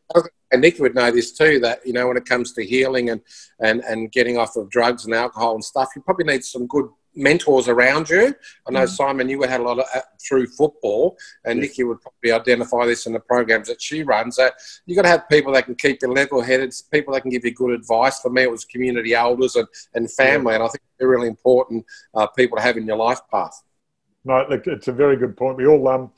And 0.50 0.62
Nick 0.62 0.79
would 0.79 0.94
know 0.94 1.11
this 1.11 1.33
too. 1.33 1.61
That 1.61 1.81
you 1.85 1.92
know, 1.92 2.09
when 2.09 2.16
it 2.16 2.24
comes 2.24 2.55
to 2.55 2.64
healing 2.64 3.11
and 3.11 3.20
and 3.61 3.83
and 3.85 4.11
getting 4.11 4.38
off 4.38 4.57
of 4.57 4.70
drugs 4.70 5.05
and 5.05 5.12
alcohol 5.12 5.55
and 5.55 5.62
stuff, 5.62 5.90
you 5.94 6.00
probably 6.00 6.24
need 6.24 6.44
some 6.44 6.66
good 6.66 6.88
mentors 7.16 7.68
around 7.68 8.09
you. 8.09 8.35
I 8.68 8.70
know 8.70 8.85
mm. 8.85 8.88
Simon, 8.88 9.29
you 9.29 9.42
had 9.42 9.61
a 9.61 9.62
lot 9.62 9.79
of 9.79 9.87
uh, 9.94 10.00
through 10.26 10.46
football, 10.48 11.16
and 11.44 11.59
yes. 11.59 11.70
Nikki 11.70 11.85
would 11.85 12.00
probably 12.00 12.33
identify 12.33 12.87
this 12.87 13.07
in 13.07 13.12
the 13.12 13.20
programs 13.20 13.68
that 13.68 13.81
she 13.81 14.02
runs. 14.02 14.37
That 14.37 14.55
you've 14.85 14.96
got 14.96 15.02
to 15.02 15.09
have 15.09 15.29
people 15.29 15.52
that 15.55 15.64
can 15.64 15.74
keep 15.74 15.98
you 16.02 16.12
level-headed, 16.12 16.74
people 16.92 17.14
that 17.14 17.22
can 17.22 17.31
give 17.31 17.44
you 17.44 17.55
good 17.55 17.72
advice. 17.72 18.20
For 18.20 18.31
me, 18.31 18.42
it 18.42 18.50
was 18.50 18.64
community 18.64 19.14
elders 19.14 19.57
and, 19.57 19.66
and 19.94 20.11
family, 20.11 20.52
yeah. 20.52 20.57
and 20.57 20.64
I 20.64 20.68
think 20.68 20.83
they're 20.98 21.09
really 21.09 21.29
important 21.29 21.85
uh, 22.14 22.26
people 22.29 22.57
to 22.57 22.62
have 22.62 22.76
in 22.76 22.87
your 22.87 22.96
life 22.96 23.20
path. 23.31 23.62
No, 24.24 24.44
look, 24.50 24.66
it's 24.66 24.88
a 24.88 24.92
very 24.92 25.16
good 25.16 25.37
point. 25.37 25.57
We 25.57 25.66
all 25.66 25.87
um, 25.88 26.11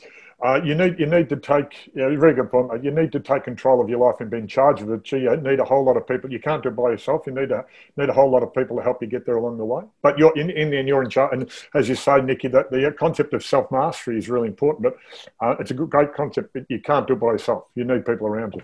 uh, 0.44 0.60
you 0.64 0.74
need 0.76 1.00
you 1.00 1.06
need 1.06 1.28
to 1.28 1.36
take 1.36 1.90
yeah, 1.94 2.08
very 2.16 2.32
good 2.32 2.48
point. 2.48 2.84
You 2.84 2.92
need 2.92 3.10
to 3.10 3.18
take 3.18 3.42
control 3.42 3.80
of 3.80 3.88
your 3.88 3.98
life 3.98 4.20
and 4.20 4.30
be 4.30 4.38
in 4.38 4.46
charge 4.46 4.80
of 4.80 4.90
it. 4.90 5.10
You 5.10 5.36
need 5.36 5.58
a 5.58 5.64
whole 5.64 5.84
lot 5.84 5.96
of 5.96 6.06
people. 6.06 6.30
You 6.30 6.38
can't 6.38 6.62
do 6.62 6.68
it 6.68 6.76
by 6.76 6.90
yourself. 6.90 7.22
You 7.26 7.32
need 7.32 7.50
a 7.50 7.64
need 7.96 8.08
a 8.08 8.12
whole 8.12 8.30
lot 8.30 8.44
of 8.44 8.54
people 8.54 8.76
to 8.76 8.82
help 8.82 9.02
you 9.02 9.08
get 9.08 9.26
there 9.26 9.36
along 9.36 9.58
the 9.58 9.64
way. 9.64 9.82
But 10.00 10.16
you're 10.16 10.36
in 10.38 10.50
in 10.50 10.70
the 10.70 10.78
end, 10.78 10.86
you're 10.86 11.02
in 11.02 11.10
charge. 11.10 11.32
And 11.32 11.50
as 11.74 11.88
you 11.88 11.96
say, 11.96 12.20
Nikki, 12.20 12.46
that 12.48 12.70
the 12.70 12.94
concept 12.96 13.34
of 13.34 13.44
self 13.44 13.70
mastery 13.72 14.16
is 14.16 14.28
really 14.28 14.46
important. 14.46 14.84
But 14.84 14.96
uh, 15.44 15.56
it's 15.58 15.72
a 15.72 15.74
good, 15.74 15.90
great 15.90 16.14
concept. 16.14 16.52
But 16.52 16.66
you 16.68 16.80
can't 16.80 17.08
do 17.08 17.14
it 17.14 17.20
by 17.20 17.32
yourself. 17.32 17.64
You 17.74 17.84
need 17.84 18.06
people 18.06 18.28
around 18.28 18.54
you. 18.54 18.62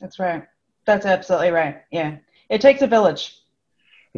That's 0.00 0.18
right. 0.18 0.44
That's 0.84 1.06
absolutely 1.06 1.50
right. 1.50 1.82
Yeah, 1.92 2.16
it 2.48 2.60
takes 2.60 2.82
a 2.82 2.88
village 2.88 3.37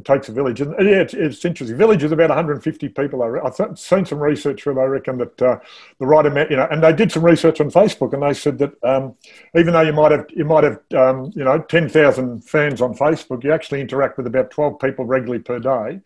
it 0.01 0.07
takes 0.07 0.29
a 0.29 0.33
village. 0.33 0.61
And 0.61 0.75
yeah, 0.81 1.03
it's, 1.03 1.15
it's 1.15 1.45
interesting. 1.45 1.77
Village 1.77 2.03
is 2.03 2.13
about 2.13 2.31
150 2.31 2.89
people. 2.89 3.23
I 3.23 3.39
I've 3.47 3.79
seen 3.79 4.07
some 4.07 4.19
research 4.19 4.65
where 4.65 4.75
they 4.75 4.87
reckon 4.87 5.19
that 5.19 5.43
uh, 5.43 5.59
the 5.99 6.07
right 6.07 6.25
amount, 6.25 6.51
you 6.51 6.57
know, 6.57 6.67
and 6.71 6.83
they 6.83 6.93
did 6.93 7.13
some 7.13 7.25
research 7.25 7.61
on 7.61 7.71
Facebook, 7.71 8.15
and 8.15 8.23
they 8.23 8.33
said 8.33 8.59
that 8.59 8.73
um, 8.83 9.15
even 9.55 9.75
though 9.75 9.83
you 9.83 9.93
might 9.93 10.13
have 10.13 10.27
you 10.31 10.45
might 10.45 10.65
have 10.65 10.81
um, 10.97 11.31
you 11.35 11.45
know 11.45 11.59
10,000 11.59 12.41
fans 12.41 12.81
on 12.81 12.95
Facebook, 12.95 13.45
you 13.45 13.53
actually 13.53 13.81
interact 13.81 14.17
with 14.17 14.27
about 14.27 14.51
12 14.51 14.79
people 14.81 15.05
regularly 15.05 15.43
per 15.43 15.59
day. 15.59 16.01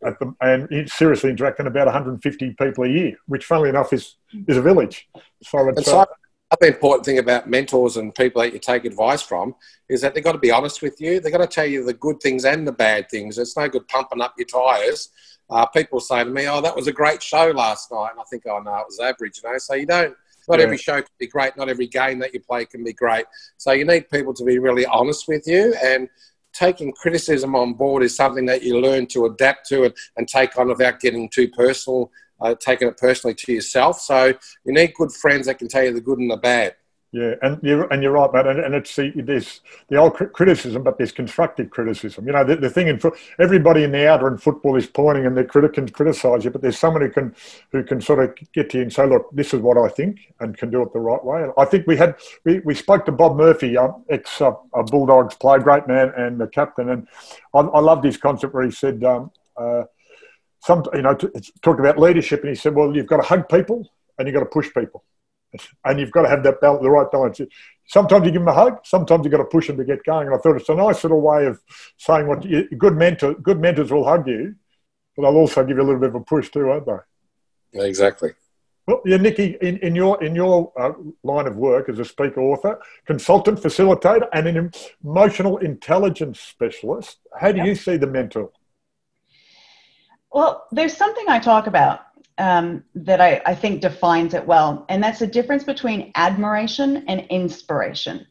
The, 0.00 0.34
and 0.42 0.90
seriously 0.90 1.30
interacting 1.30 1.66
about 1.66 1.86
150 1.86 2.50
people 2.54 2.84
a 2.84 2.88
year, 2.88 3.16
which, 3.26 3.46
funnily 3.46 3.70
enough, 3.70 3.92
is 3.92 4.16
is 4.46 4.58
a 4.58 4.62
village. 4.62 5.08
So 5.42 5.68
it's, 5.68 5.88
uh, 5.88 6.04
other 6.54 6.72
important 6.72 7.04
thing 7.04 7.18
about 7.18 7.48
mentors 7.48 7.96
and 7.96 8.14
people 8.14 8.42
that 8.42 8.52
you 8.52 8.58
take 8.58 8.84
advice 8.84 9.22
from 9.22 9.54
is 9.88 10.00
that 10.00 10.14
they've 10.14 10.24
got 10.24 10.32
to 10.32 10.38
be 10.38 10.50
honest 10.50 10.82
with 10.82 11.00
you. 11.00 11.20
They've 11.20 11.32
got 11.32 11.38
to 11.38 11.46
tell 11.46 11.66
you 11.66 11.84
the 11.84 11.94
good 11.94 12.20
things 12.20 12.44
and 12.44 12.66
the 12.66 12.72
bad 12.72 13.10
things. 13.10 13.38
It's 13.38 13.56
no 13.56 13.68
good 13.68 13.86
pumping 13.88 14.20
up 14.20 14.34
your 14.38 14.46
tyres. 14.46 15.10
Uh, 15.50 15.66
people 15.66 16.00
say 16.00 16.24
to 16.24 16.30
me, 16.30 16.48
"Oh, 16.48 16.60
that 16.60 16.74
was 16.74 16.86
a 16.86 16.92
great 16.92 17.22
show 17.22 17.50
last 17.50 17.92
night," 17.92 18.10
and 18.12 18.20
I 18.20 18.24
think, 18.30 18.44
"Oh 18.46 18.60
no, 18.60 18.76
it 18.76 18.86
was 18.86 19.00
average." 19.00 19.40
You 19.42 19.50
know, 19.50 19.58
so 19.58 19.74
you 19.74 19.86
don't. 19.86 20.16
Not 20.48 20.58
yeah. 20.58 20.64
every 20.64 20.78
show 20.78 20.96
can 20.96 21.10
be 21.18 21.26
great. 21.26 21.56
Not 21.56 21.68
every 21.68 21.86
game 21.86 22.18
that 22.18 22.34
you 22.34 22.40
play 22.40 22.66
can 22.66 22.84
be 22.84 22.92
great. 22.92 23.24
So 23.56 23.72
you 23.72 23.84
need 23.84 24.10
people 24.10 24.34
to 24.34 24.44
be 24.44 24.58
really 24.58 24.84
honest 24.86 25.26
with 25.26 25.46
you 25.46 25.74
and 25.82 26.08
taking 26.54 26.92
criticism 26.92 27.54
on 27.56 27.74
board 27.74 28.02
is 28.02 28.16
something 28.16 28.46
that 28.46 28.62
you 28.62 28.80
learn 28.80 29.06
to 29.06 29.26
adapt 29.26 29.66
to 29.68 29.84
and, 29.84 29.94
and 30.16 30.28
take 30.28 30.56
on 30.56 30.68
without 30.68 31.00
getting 31.00 31.28
too 31.28 31.48
personal 31.48 32.10
uh, 32.40 32.54
taking 32.58 32.88
it 32.88 32.96
personally 32.96 33.34
to 33.34 33.52
yourself. 33.52 34.00
So 34.00 34.26
you 34.64 34.72
need 34.72 34.94
good 34.94 35.12
friends 35.12 35.46
that 35.46 35.58
can 35.58 35.68
tell 35.68 35.84
you 35.84 35.92
the 35.92 36.00
good 36.00 36.18
and 36.18 36.30
the 36.30 36.36
bad. 36.36 36.76
Yeah, 37.14 37.36
and 37.42 37.60
you're 37.62 37.84
and 37.92 38.02
you're 38.02 38.10
right, 38.10 38.32
mate. 38.32 38.44
And, 38.44 38.58
and 38.58 38.74
it's 38.74 38.96
the, 38.96 39.12
there's 39.14 39.60
the 39.88 39.98
old 39.98 40.14
criticism, 40.14 40.82
but 40.82 40.98
there's 40.98 41.12
constructive 41.12 41.70
criticism. 41.70 42.26
You 42.26 42.32
know, 42.32 42.42
the, 42.42 42.56
the 42.56 42.68
thing 42.68 42.88
in 42.88 43.00
everybody 43.38 43.84
in 43.84 43.92
the 43.92 44.08
outer 44.08 44.26
in 44.26 44.36
football 44.36 44.74
is 44.74 44.88
pointing, 44.88 45.24
and 45.24 45.36
they 45.36 45.44
critic 45.44 45.74
can 45.74 45.88
criticise 45.88 46.44
you, 46.44 46.50
but 46.50 46.60
there's 46.60 46.76
someone 46.76 47.02
who 47.02 47.10
can 47.10 47.32
who 47.70 47.84
can 47.84 48.00
sort 48.00 48.18
of 48.18 48.34
get 48.52 48.68
to 48.70 48.78
you 48.78 48.82
and 48.82 48.92
say, 48.92 49.06
look, 49.06 49.28
this 49.30 49.54
is 49.54 49.60
what 49.60 49.78
I 49.78 49.88
think, 49.94 50.32
and 50.40 50.58
can 50.58 50.70
do 50.70 50.82
it 50.82 50.92
the 50.92 50.98
right 50.98 51.24
way. 51.24 51.44
And 51.44 51.52
I 51.56 51.64
think 51.66 51.86
we 51.86 51.96
had 51.96 52.16
we, 52.44 52.58
we 52.64 52.74
spoke 52.74 53.04
to 53.06 53.12
Bob 53.12 53.36
Murphy, 53.36 53.76
uh, 53.76 53.92
ex 54.10 54.40
uh, 54.40 54.50
Bulldogs 54.90 55.36
player, 55.36 55.60
great 55.60 55.86
man, 55.86 56.12
and 56.16 56.40
the 56.40 56.48
captain, 56.48 56.88
and 56.88 57.06
I, 57.54 57.60
I 57.60 57.78
loved 57.78 58.04
his 58.04 58.16
concept 58.16 58.54
where 58.54 58.64
he 58.64 58.72
said. 58.72 59.04
Um, 59.04 59.30
uh, 59.56 59.84
some, 60.64 60.82
you 60.94 61.02
know, 61.02 61.14
talked 61.14 61.80
about 61.80 61.98
leadership, 61.98 62.40
and 62.40 62.48
he 62.48 62.54
said, 62.54 62.74
well, 62.74 62.94
you've 62.96 63.06
got 63.06 63.18
to 63.18 63.22
hug 63.22 63.48
people 63.48 63.86
and 64.16 64.26
you've 64.26 64.34
got 64.34 64.40
to 64.40 64.46
push 64.46 64.72
people, 64.72 65.04
and 65.84 66.00
you've 66.00 66.10
got 66.10 66.22
to 66.22 66.28
have 66.28 66.42
that 66.44 66.60
balance, 66.60 66.82
the 66.82 66.90
right 66.90 67.10
balance. 67.10 67.40
Sometimes 67.86 68.24
you 68.24 68.32
give 68.32 68.40
them 68.40 68.48
a 68.48 68.54
hug, 68.54 68.78
sometimes 68.84 69.24
you've 69.24 69.32
got 69.32 69.38
to 69.38 69.44
push 69.44 69.66
them 69.66 69.76
to 69.76 69.84
get 69.84 70.04
going. 70.04 70.26
And 70.26 70.34
I 70.34 70.38
thought 70.38 70.56
it's 70.56 70.68
a 70.70 70.74
nice 70.74 71.04
little 71.04 71.20
way 71.20 71.46
of 71.46 71.60
saying 71.98 72.26
what 72.26 72.44
you, 72.44 72.66
good 72.78 72.96
mentor, 72.96 73.34
good 73.34 73.60
mentors 73.60 73.92
will 73.92 74.04
hug 74.04 74.26
you, 74.26 74.54
but 75.14 75.22
they'll 75.22 75.36
also 75.36 75.64
give 75.64 75.76
you 75.76 75.82
a 75.82 75.84
little 75.84 76.00
bit 76.00 76.08
of 76.08 76.14
a 76.14 76.20
push 76.20 76.50
too, 76.50 76.66
won't 76.66 76.86
they? 76.86 77.84
Exactly. 77.86 78.30
Well, 78.86 79.02
yeah, 79.04 79.16
Nikki, 79.16 79.56
in, 79.60 79.78
in 79.78 79.94
your 79.94 80.22
in 80.22 80.34
your 80.34 80.72
uh, 80.78 80.92
line 81.22 81.46
of 81.46 81.56
work 81.56 81.88
as 81.88 81.98
a 81.98 82.04
speaker, 82.04 82.40
author, 82.40 82.78
consultant, 83.06 83.58
facilitator, 83.60 84.28
and 84.32 84.46
an 84.46 84.70
emotional 85.02 85.56
intelligence 85.58 86.40
specialist, 86.40 87.18
how 87.38 87.50
do 87.52 87.62
you 87.62 87.74
see 87.74 87.96
the 87.96 88.06
mentor? 88.06 88.50
Well, 90.34 90.66
there's 90.72 90.96
something 90.96 91.26
I 91.28 91.38
talk 91.38 91.68
about 91.68 92.00
um, 92.38 92.82
that 92.96 93.20
I, 93.20 93.40
I 93.46 93.54
think 93.54 93.80
defines 93.80 94.34
it 94.34 94.44
well, 94.44 94.84
and 94.88 95.00
that's 95.00 95.20
the 95.20 95.28
difference 95.28 95.62
between 95.62 96.10
admiration 96.16 97.04
and 97.06 97.20
inspiration. 97.30 98.26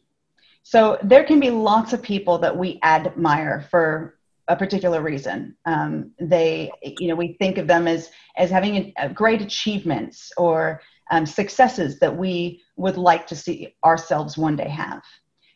So 0.63 0.98
there 1.02 1.24
can 1.24 1.39
be 1.39 1.50
lots 1.50 1.94
of 1.94 2.02
people 2.02 2.38
that 2.39 2.58
we 2.58 2.78
admire 2.84 3.66
for 3.72 4.20
a 4.50 4.56
particular 4.58 5.02
reason. 5.02 5.56
Um, 5.66 6.12
they, 6.20 6.70
you 6.84 7.08
know, 7.08 7.16
we 7.16 7.38
think 7.39 7.58
of 7.58 7.68
them 7.68 7.88
as 7.88 8.12
as 8.36 8.50
having 8.50 8.76
a, 8.76 8.94
a 8.98 9.10
great 9.10 9.42
achievements 9.42 10.30
or 10.36 10.82
um, 11.10 11.25
successes 11.25 12.00
that 12.00 12.17
we 12.17 12.62
would 12.75 12.98
like 12.98 13.27
to 13.27 13.36
see 13.38 13.75
ourselves 13.86 14.38
one 14.38 14.58
day 14.58 14.67
have. 14.67 15.04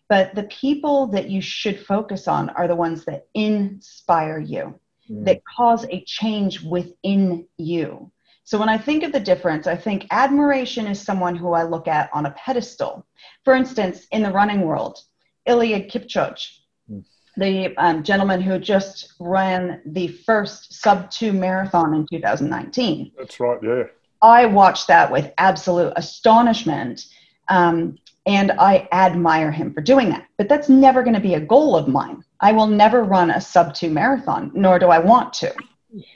But 0.08 0.34
the 0.34 0.44
people 0.44 1.08
that 1.08 1.30
you 1.30 1.42
should 1.42 1.86
focus 1.86 2.26
on 2.26 2.52
are 2.52 2.70
the 2.70 2.76
ones 2.76 3.04
that 3.04 3.28
inspire 3.34 4.40
you 4.40 4.80
mm. 5.10 5.26
that 5.26 5.42
cause 5.56 5.86
a 5.90 6.04
change 6.06 6.62
within 6.62 7.48
you. 7.58 8.12
So 8.44 8.58
when 8.58 8.70
I 8.70 8.78
think 8.78 9.04
of 9.04 9.12
the 9.12 9.20
difference, 9.20 9.68
I 9.68 9.76
think 9.76 10.08
admiration 10.10 10.88
is 10.88 11.02
someone 11.02 11.36
who 11.36 11.52
I 11.52 11.64
look 11.64 11.88
at 11.88 12.10
on 12.14 12.26
a 12.26 12.32
pedestal. 12.32 13.06
For 13.44 13.54
instance, 13.54 14.08
in 14.12 14.24
the 14.24 14.32
running 14.32 14.62
world, 14.62 15.00
Eliud 15.48 15.92
Kipchoge, 15.92 16.60
mm. 16.90 17.04
the 17.36 17.76
um, 17.78 18.04
gentleman 18.04 18.40
who 18.40 18.58
just 18.58 19.14
ran 19.20 19.82
the 19.86 20.08
first 20.08 20.74
sub 20.82 21.12
two 21.12 21.34
marathon 21.34 21.94
in 21.94 22.08
2019. 22.08 23.12
That's 23.18 23.40
right, 23.40 23.60
yeah. 23.62 23.84
I 24.22 24.46
watched 24.46 24.88
that 24.88 25.12
with 25.12 25.32
absolute 25.38 25.94
astonishment. 25.96 27.06
Um, 27.50 27.98
and 28.28 28.52
I 28.60 28.88
admire 28.92 29.52
him 29.52 29.74
for 29.74 29.82
doing 29.82 30.10
that. 30.10 30.28
But 30.38 30.50
that's 30.50 30.70
never 30.70 31.02
going 31.02 31.16
to 31.16 31.20
be 31.20 31.36
a 31.36 31.40
goal 31.40 31.76
of 31.76 31.88
mine. 31.88 32.24
I 32.42 32.52
will 32.52 32.68
never 32.68 33.04
run 33.04 33.32
a 33.32 33.42
sub 33.42 33.74
two 33.74 33.90
marathon, 33.90 34.52
nor 34.54 34.78
do 34.78 34.88
I 34.88 35.00
want 35.00 35.34
to. 35.36 35.56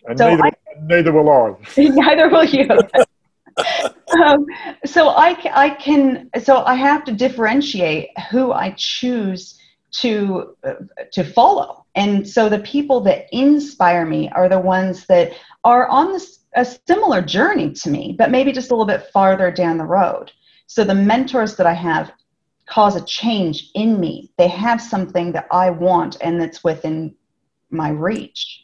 And 0.05 0.18
so 0.18 0.30
neither, 0.30 0.43
I, 0.43 0.51
neither 0.84 1.12
will 1.14 1.30
I. 1.30 1.55
neither 1.78 2.30
will 2.30 2.43
you. 2.43 2.68
um, 4.24 4.45
so 4.86 5.09
I, 5.09 5.38
I 5.53 5.70
can 5.72 6.30
so 6.43 6.64
I 6.66 6.76
have 6.76 7.05
to 7.05 7.14
differentiate 7.14 8.09
who 8.30 8.51
I 8.51 8.76
choose 8.78 9.57
to 9.91 10.55
uh, 10.64 10.74
to 11.14 11.24
follow, 11.24 11.86
and 11.95 12.28
so 12.28 12.47
the 12.47 12.59
people 12.59 13.01
that 13.01 13.28
inspire 13.32 14.05
me 14.05 14.30
are 14.30 14.47
the 14.47 14.59
ones 14.59 15.05
that 15.07 15.34
are 15.64 15.88
on 15.88 16.14
this, 16.14 16.39
a 16.55 16.66
similar 16.88 17.22
journey 17.22 17.72
to 17.72 17.89
me, 17.89 18.16
but 18.18 18.32
maybe 18.32 18.51
just 18.51 18.72
a 18.72 18.74
little 18.74 18.86
bit 18.86 19.09
farther 19.14 19.51
down 19.51 19.78
the 19.78 19.86
road. 19.86 20.32
So 20.74 20.86
the 20.86 20.95
mentors 20.95 21.57
that 21.57 21.67
I 21.67 21.74
have 21.74 22.13
cause 22.65 22.95
a 22.95 23.03
change 23.03 23.72
in 23.76 23.99
me. 23.99 24.32
They 24.38 24.47
have 24.47 24.80
something 24.82 25.34
that 25.34 25.47
I 25.51 25.69
want 25.69 26.15
and 26.22 26.39
that's 26.39 26.63
within 26.63 27.13
my 27.72 27.89
reach. 27.89 28.63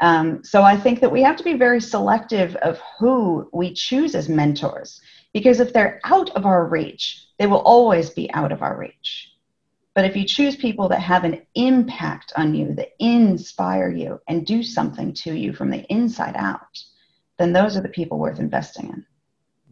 Um, 0.00 0.42
so 0.42 0.64
I 0.64 0.76
think 0.76 0.98
that 0.98 1.12
we 1.12 1.22
have 1.22 1.36
to 1.36 1.44
be 1.44 1.52
very 1.52 1.80
selective 1.80 2.56
of 2.56 2.80
who 2.98 3.48
we 3.52 3.72
choose 3.72 4.16
as 4.16 4.28
mentors 4.28 5.00
because 5.32 5.60
if 5.60 5.72
they're 5.72 6.00
out 6.02 6.30
of 6.30 6.44
our 6.44 6.66
reach, 6.66 7.28
they 7.38 7.46
will 7.46 7.62
always 7.62 8.10
be 8.10 8.28
out 8.32 8.50
of 8.50 8.60
our 8.60 8.76
reach. 8.76 9.30
But 9.94 10.06
if 10.06 10.16
you 10.16 10.24
choose 10.24 10.56
people 10.56 10.88
that 10.88 11.02
have 11.02 11.22
an 11.22 11.40
impact 11.54 12.32
on 12.36 12.52
you, 12.56 12.74
that 12.74 12.94
inspire 12.98 13.92
you 13.92 14.20
and 14.26 14.44
do 14.44 14.64
something 14.64 15.12
to 15.22 15.32
you 15.32 15.52
from 15.52 15.70
the 15.70 15.84
inside 15.84 16.34
out, 16.34 16.76
then 17.38 17.52
those 17.52 17.76
are 17.76 17.80
the 17.80 17.88
people 17.88 18.18
worth 18.18 18.40
investing 18.40 18.88
in. 18.88 19.06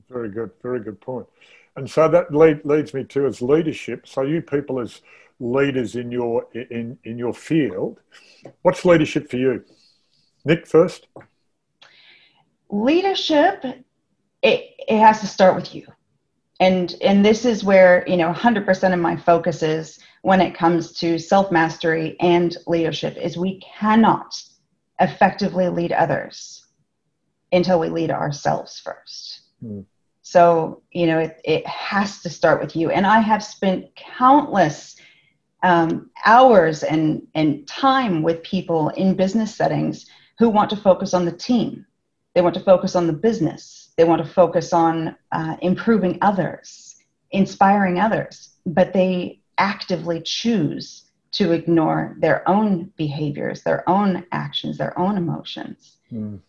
Very 0.09 0.29
good, 0.29 0.51
very 0.63 0.79
good 0.79 1.01
point. 1.01 1.27
And 1.77 1.91
so 1.91 2.09
that 2.09 2.35
lead, 2.35 2.65
leads 2.65 2.93
me 2.93 3.05
to 3.05 3.27
as 3.27 3.41
leadership. 3.41 4.07
So 4.07 4.23
you 4.23 4.43
people 4.43 4.79
as 4.81 5.01
leaders 5.41 5.97
in 5.97 6.13
your 6.13 6.47
in 6.55 6.99
in 7.05 7.19
your 7.19 7.35
field, 7.35 7.99
what's 8.63 8.85
leadership 8.85 9.31
for 9.31 9.37
you? 9.37 9.65
Nick 10.45 10.67
first. 10.67 11.09
Leadership, 12.71 13.65
it, 14.43 14.71
it 14.89 14.99
has 14.99 15.21
to 15.21 15.27
start 15.27 15.55
with 15.55 15.75
you. 15.75 15.87
And 16.61 16.95
and 17.03 17.25
this 17.25 17.45
is 17.45 17.65
where, 17.65 18.05
you 18.07 18.17
know, 18.17 18.33
100% 18.33 18.95
of 18.95 19.01
my 19.01 19.17
focus 19.17 19.63
is 19.63 19.99
when 20.23 20.41
it 20.41 20.55
comes 20.55 20.93
to 21.01 21.19
self-mastery 21.19 22.17
and 22.21 22.57
leadership 22.67 23.17
is 23.17 23.37
we 23.37 23.61
cannot 23.61 24.41
effectively 25.01 25.69
lead 25.69 25.93
others 25.93 26.67
until 27.51 27.81
we 27.81 27.89
lead 27.89 28.11
ourselves 28.11 28.79
first. 28.79 29.41
Hmm. 29.61 29.81
So, 30.33 30.81
you 30.93 31.07
know, 31.07 31.19
it, 31.19 31.43
it 31.45 31.67
has 31.67 32.23
to 32.23 32.31
start 32.31 32.59
with 32.59 32.75
you. 32.75 32.91
And 32.91 33.07
I 33.07 33.21
have 33.21 33.45
spent 33.45 33.95
countless 33.97 34.97
um, 35.63 36.09
hours 36.25 36.83
and, 36.85 37.27
and 37.35 37.67
time 37.67 38.23
with 38.23 38.43
people 38.43 38.89
in 38.91 39.15
business 39.15 39.55
settings 39.55 40.07
who 40.39 40.49
want 40.49 40.71
to 40.71 40.77
focus 40.77 41.13
on 41.13 41.27
the 41.27 41.33
team. 41.33 41.85
They 42.35 42.41
want 42.41 42.55
to 42.55 42.65
focus 42.65 42.97
on 42.97 43.07
the 43.07 43.13
business. 43.13 43.91
They 43.99 44.05
want 44.05 44.25
to 44.25 44.33
focus 44.33 44.73
on 44.73 45.15
uh, 45.33 45.57
improving 45.61 46.17
others, 46.23 46.97
inspiring 47.33 48.01
others, 48.01 48.53
but 48.65 48.95
they 48.95 49.43
actively 49.59 50.23
choose 50.23 51.11
to 51.33 51.53
ignore 51.53 52.17
their 52.21 52.49
own 52.49 52.91
behaviors, 52.97 53.65
their 53.65 53.87
own 53.87 54.25
actions, 54.33 54.79
their 54.79 54.99
own 54.99 55.19
emotions. 55.19 55.99
Mm. 56.11 56.41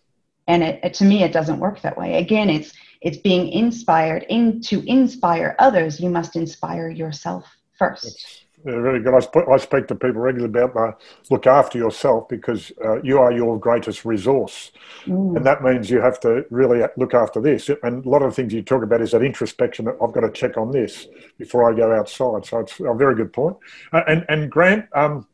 And 0.47 0.63
it, 0.63 0.79
it, 0.83 0.93
to 0.95 1.05
me, 1.05 1.23
it 1.23 1.31
doesn't 1.31 1.59
work 1.59 1.81
that 1.81 1.97
way. 1.97 2.15
Again, 2.15 2.49
it's 2.49 2.73
it's 3.01 3.17
being 3.17 3.49
inspired. 3.49 4.25
In 4.29 4.61
to 4.61 4.83
inspire 4.89 5.55
others, 5.59 5.99
you 5.99 6.09
must 6.09 6.35
inspire 6.35 6.89
yourself 6.89 7.45
first. 7.77 8.43
Yeah, 8.65 8.79
very 8.79 9.01
good. 9.01 9.13
I, 9.13 9.19
sp- 9.19 9.49
I 9.51 9.57
speak 9.57 9.87
to 9.87 9.95
people 9.95 10.21
regularly 10.21 10.61
about 10.61 11.01
look 11.29 11.47
after 11.47 11.77
yourself 11.77 12.29
because 12.29 12.71
uh, 12.83 13.01
you 13.01 13.19
are 13.19 13.33
your 13.33 13.59
greatest 13.59 14.05
resource. 14.05 14.71
Mm. 15.05 15.35
And 15.35 15.45
that 15.45 15.63
means 15.63 15.89
you 15.89 15.99
have 15.99 16.17
to 16.21 16.45
really 16.49 16.81
look 16.95 17.13
after 17.13 17.41
this. 17.41 17.69
And 17.83 18.05
a 18.05 18.09
lot 18.09 18.21
of 18.21 18.31
the 18.31 18.35
things 18.35 18.53
you 18.53 18.61
talk 18.61 18.83
about 18.83 19.01
is 19.01 19.11
that 19.11 19.21
introspection 19.21 19.83
that 19.85 19.97
I've 20.01 20.13
got 20.13 20.21
to 20.21 20.31
check 20.31 20.55
on 20.55 20.71
this 20.71 21.07
before 21.37 21.69
I 21.69 21.75
go 21.75 21.91
outside. 21.91 22.45
So 22.45 22.59
it's 22.59 22.79
a 22.79 22.93
very 22.93 23.15
good 23.15 23.33
point. 23.33 23.57
Uh, 23.91 24.03
and, 24.07 24.25
and 24.29 24.49
Grant, 24.49 24.85
um, 24.95 25.27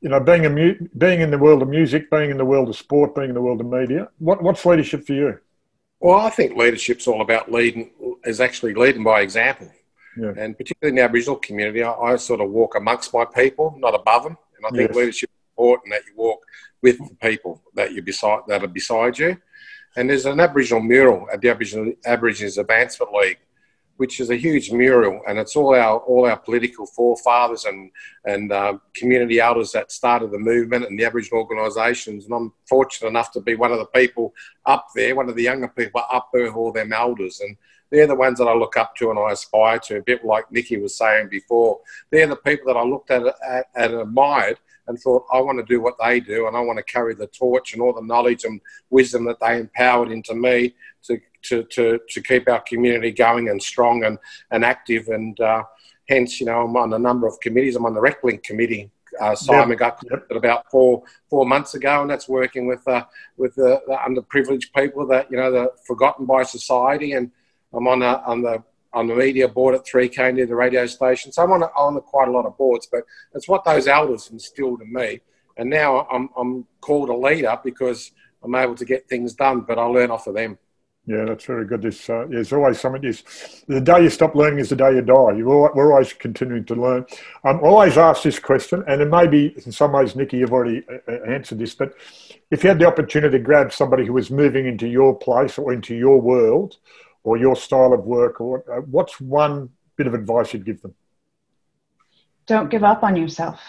you 0.00 0.08
know, 0.08 0.20
being, 0.20 0.46
a 0.46 0.50
mu- 0.50 0.76
being 0.96 1.20
in 1.20 1.30
the 1.30 1.38
world 1.38 1.62
of 1.62 1.68
music, 1.68 2.10
being 2.10 2.30
in 2.30 2.38
the 2.38 2.44
world 2.44 2.68
of 2.68 2.76
sport, 2.76 3.14
being 3.14 3.28
in 3.28 3.34
the 3.34 3.40
world 3.40 3.60
of 3.60 3.66
media, 3.66 4.08
what, 4.18 4.42
what's 4.42 4.64
leadership 4.64 5.06
for 5.06 5.12
you? 5.12 5.38
Well, 6.00 6.18
I 6.18 6.30
think 6.30 6.56
leadership's 6.56 7.06
all 7.06 7.20
about 7.20 7.52
leading, 7.52 7.90
is 8.24 8.40
actually 8.40 8.74
leading 8.74 9.04
by 9.04 9.20
example. 9.20 9.70
Yeah. 10.16 10.32
And 10.36 10.56
particularly 10.56 10.90
in 10.90 10.96
the 10.96 11.02
Aboriginal 11.02 11.36
community, 11.36 11.82
I, 11.82 11.92
I, 11.92 12.16
sort 12.16 12.40
of 12.40 12.50
walk 12.50 12.74
amongst 12.74 13.12
my 13.12 13.24
people, 13.24 13.76
not 13.78 13.94
above 13.94 14.24
them. 14.24 14.36
And 14.56 14.66
I 14.66 14.70
think 14.76 14.90
yes. 14.90 14.96
leadership 14.96 15.30
is 15.30 15.50
important 15.52 15.92
that 15.92 16.02
you 16.06 16.12
walk 16.16 16.40
with 16.82 16.98
the 16.98 17.14
people 17.16 17.62
that 17.74 17.92
you 17.92 18.02
beside 18.02 18.40
that 18.48 18.64
are 18.64 18.68
beside 18.68 19.18
you. 19.18 19.36
And 19.96 20.08
there's 20.08 20.26
an 20.26 20.40
Aboriginal 20.40 20.82
mural 20.82 21.28
at 21.32 21.40
the 21.40 21.50
Aboriginal 21.50 21.92
Aborigines 22.04 22.58
Advancement 22.58 23.12
League, 23.12 23.38
which 24.00 24.18
is 24.18 24.30
a 24.30 24.36
huge 24.36 24.72
mural, 24.72 25.20
and 25.28 25.38
it's 25.38 25.54
all 25.54 25.74
our 25.74 25.98
all 25.98 26.24
our 26.24 26.38
political 26.38 26.86
forefathers 26.86 27.66
and 27.66 27.90
and 28.24 28.50
uh, 28.50 28.78
community 28.94 29.38
elders 29.40 29.72
that 29.72 29.92
started 29.92 30.30
the 30.30 30.38
movement 30.38 30.86
and 30.86 30.98
the 30.98 31.04
Aboriginal 31.04 31.42
organisations. 31.42 32.24
And 32.24 32.32
I'm 32.32 32.50
fortunate 32.66 33.08
enough 33.08 33.30
to 33.32 33.42
be 33.42 33.56
one 33.56 33.72
of 33.72 33.78
the 33.78 33.92
people 34.00 34.32
up 34.64 34.86
there, 34.94 35.14
one 35.14 35.28
of 35.28 35.36
the 35.36 35.42
younger 35.42 35.68
people 35.68 36.00
up 36.10 36.30
there, 36.32 36.50
all 36.50 36.72
them 36.72 36.94
elders, 36.94 37.40
and 37.40 37.58
they're 37.90 38.06
the 38.06 38.14
ones 38.14 38.38
that 38.38 38.48
I 38.48 38.54
look 38.54 38.78
up 38.78 38.96
to 38.96 39.10
and 39.10 39.18
I 39.18 39.32
aspire 39.32 39.78
to, 39.80 39.98
a 39.98 40.02
bit 40.02 40.24
like 40.24 40.50
Nikki 40.50 40.78
was 40.78 40.96
saying 40.96 41.28
before. 41.28 41.80
They're 42.10 42.26
the 42.26 42.36
people 42.36 42.72
that 42.72 42.80
I 42.80 42.84
looked 42.84 43.10
at, 43.10 43.22
at 43.46 43.66
and 43.74 43.92
admired 43.92 44.56
and 44.90 44.98
thought, 44.98 45.24
I 45.32 45.40
want 45.40 45.58
to 45.58 45.64
do 45.64 45.80
what 45.80 45.94
they 45.98 46.20
do 46.20 46.46
and 46.46 46.56
I 46.56 46.60
want 46.60 46.76
to 46.76 46.82
carry 46.82 47.14
the 47.14 47.28
torch 47.28 47.72
and 47.72 47.80
all 47.80 47.94
the 47.94 48.02
knowledge 48.02 48.44
and 48.44 48.60
wisdom 48.90 49.24
that 49.24 49.40
they 49.40 49.58
empowered 49.58 50.10
into 50.10 50.34
me 50.34 50.74
to, 51.04 51.18
to, 51.44 51.62
to, 51.62 51.98
to 52.06 52.20
keep 52.20 52.48
our 52.48 52.60
community 52.60 53.12
going 53.12 53.48
and 53.48 53.62
strong 53.62 54.04
and, 54.04 54.18
and 54.50 54.64
active. 54.64 55.08
And 55.08 55.40
uh, 55.40 55.64
hence, 56.08 56.40
you 56.40 56.46
know, 56.46 56.62
I'm 56.62 56.76
on 56.76 56.92
a 56.92 56.98
number 56.98 57.26
of 57.26 57.40
committees. 57.40 57.76
I'm 57.76 57.86
on 57.86 57.94
the 57.94 58.02
RecLink 58.02 58.42
committee 58.42 58.90
uh, 59.18 59.34
Simon 59.34 59.70
yep. 59.70 59.78
got 59.78 60.04
yep. 60.10 60.26
about 60.30 60.70
four 60.70 61.02
four 61.28 61.46
months 61.46 61.74
ago, 61.74 62.02
and 62.02 62.10
that's 62.10 62.28
working 62.28 62.66
with 62.66 62.86
uh, 62.86 63.04
with 63.36 63.54
the, 63.54 63.80
the, 63.86 63.94
underprivileged 63.94 64.72
people 64.76 65.06
that 65.06 65.30
you 65.30 65.36
know 65.36 65.50
the 65.50 65.72
forgotten 65.86 66.26
by 66.26 66.42
society, 66.42 67.12
and 67.12 67.30
I'm 67.72 67.88
on, 67.88 68.02
a, 68.02 68.22
on 68.26 68.42
the 68.42 68.62
on 68.92 69.06
the 69.06 69.14
media 69.14 69.48
board 69.48 69.74
at 69.74 69.84
3KND 69.84 70.48
the 70.48 70.54
radio 70.54 70.86
station. 70.86 71.32
So 71.32 71.42
I'm 71.42 71.52
on, 71.52 71.62
on 71.62 72.00
quite 72.02 72.28
a 72.28 72.32
lot 72.32 72.46
of 72.46 72.56
boards, 72.56 72.88
but 72.90 73.02
it's 73.34 73.48
what 73.48 73.64
those 73.64 73.86
elders 73.86 74.30
instilled 74.30 74.82
in 74.82 74.92
me. 74.92 75.20
And 75.56 75.70
now 75.70 76.06
I'm, 76.10 76.28
I'm 76.36 76.66
called 76.80 77.08
a 77.08 77.16
leader 77.16 77.58
because 77.62 78.12
I'm 78.42 78.54
able 78.54 78.74
to 78.76 78.84
get 78.84 79.08
things 79.08 79.34
done, 79.34 79.60
but 79.60 79.78
I 79.78 79.84
learn 79.84 80.10
off 80.10 80.26
of 80.26 80.34
them. 80.34 80.58
Yeah, 81.06 81.24
that's 81.24 81.44
very 81.44 81.66
good. 81.66 81.82
There's, 81.82 82.08
uh, 82.08 82.26
there's 82.28 82.52
always 82.52 82.78
something. 82.78 83.02
Is 83.02 83.24
the 83.66 83.80
day 83.80 84.02
you 84.02 84.10
stop 84.10 84.34
learning 84.34 84.60
is 84.60 84.68
the 84.68 84.76
day 84.76 84.94
you 84.94 85.02
die. 85.02 85.32
You 85.36 85.46
we're 85.46 85.92
always 85.92 86.12
continuing 86.12 86.64
to 86.66 86.74
learn. 86.74 87.06
I'm 87.42 87.56
um, 87.56 87.64
always 87.64 87.96
asked 87.96 88.22
this 88.22 88.38
question, 88.38 88.84
and 88.86 89.00
it 89.00 89.08
may 89.08 89.26
be 89.26 89.54
in 89.64 89.72
some 89.72 89.92
ways, 89.92 90.14
Nikki, 90.14 90.36
you've 90.36 90.52
already 90.52 90.84
uh, 90.88 90.98
uh, 91.10 91.30
answered 91.30 91.58
this. 91.58 91.74
But 91.74 91.94
if 92.50 92.62
you 92.62 92.68
had 92.68 92.78
the 92.78 92.86
opportunity 92.86 93.38
to 93.38 93.42
grab 93.42 93.72
somebody 93.72 94.06
who 94.06 94.12
was 94.12 94.30
moving 94.30 94.66
into 94.66 94.86
your 94.86 95.18
place 95.18 95.58
or 95.58 95.72
into 95.72 95.94
your 95.94 96.20
world, 96.20 96.76
or 97.22 97.36
your 97.36 97.56
style 97.56 97.92
of 97.92 98.04
work 98.04 98.40
or 98.40 98.64
uh, 98.70 98.80
what's 98.82 99.20
one 99.20 99.70
bit 99.96 100.06
of 100.06 100.14
advice 100.14 100.52
you'd 100.52 100.64
give 100.64 100.80
them? 100.82 100.94
Don't 102.46 102.70
give 102.70 102.84
up 102.84 103.02
on 103.02 103.16
yourself. 103.16 103.60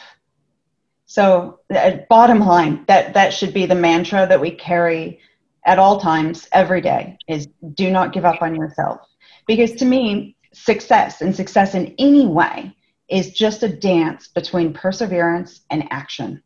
So 1.06 1.60
uh, 1.74 1.98
bottom 2.10 2.40
line 2.40 2.86
that 2.88 3.14
that 3.14 3.34
should 3.34 3.54
be 3.54 3.66
the 3.66 3.76
mantra 3.76 4.26
that 4.28 4.40
we 4.40 4.52
carry 4.52 5.20
at 5.66 5.78
all 5.78 6.00
times 6.00 6.48
every 6.52 6.82
day 6.82 7.18
is 7.28 7.48
do 7.74 7.92
not 7.92 8.14
give 8.14 8.26
up 8.26 8.42
on 8.42 8.56
yourself. 8.56 9.02
Because 9.46 9.74
to 9.74 9.86
me 9.86 10.36
success 10.54 11.22
and 11.22 11.36
success 11.36 11.76
in 11.76 11.94
any 12.00 12.26
way 12.26 12.76
is 13.10 13.34
just 13.34 13.62
a 13.64 13.68
dance 13.68 14.30
between 14.30 14.74
perseverance 14.74 15.62
and 15.70 15.84
action. 15.92 16.42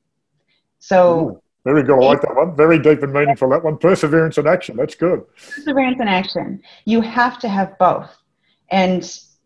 So 0.80 1.30
Ooh. 1.30 1.42
Very 1.66 1.82
good. 1.82 1.96
I 1.96 2.06
like 2.06 2.22
that 2.22 2.36
one. 2.36 2.56
Very 2.56 2.78
deep 2.78 3.02
and 3.02 3.12
meaningful. 3.12 3.50
That 3.50 3.64
one. 3.64 3.78
Perseverance 3.78 4.38
and 4.38 4.48
action. 4.48 4.78
That's 4.78 4.94
good. 4.94 5.24
Perseverance 5.36 5.98
and 6.00 6.08
action. 6.08 6.62
You 6.86 7.02
have 7.02 7.40
to 7.40 7.50
have 7.50 7.78
both, 7.80 8.16
and 8.70 9.04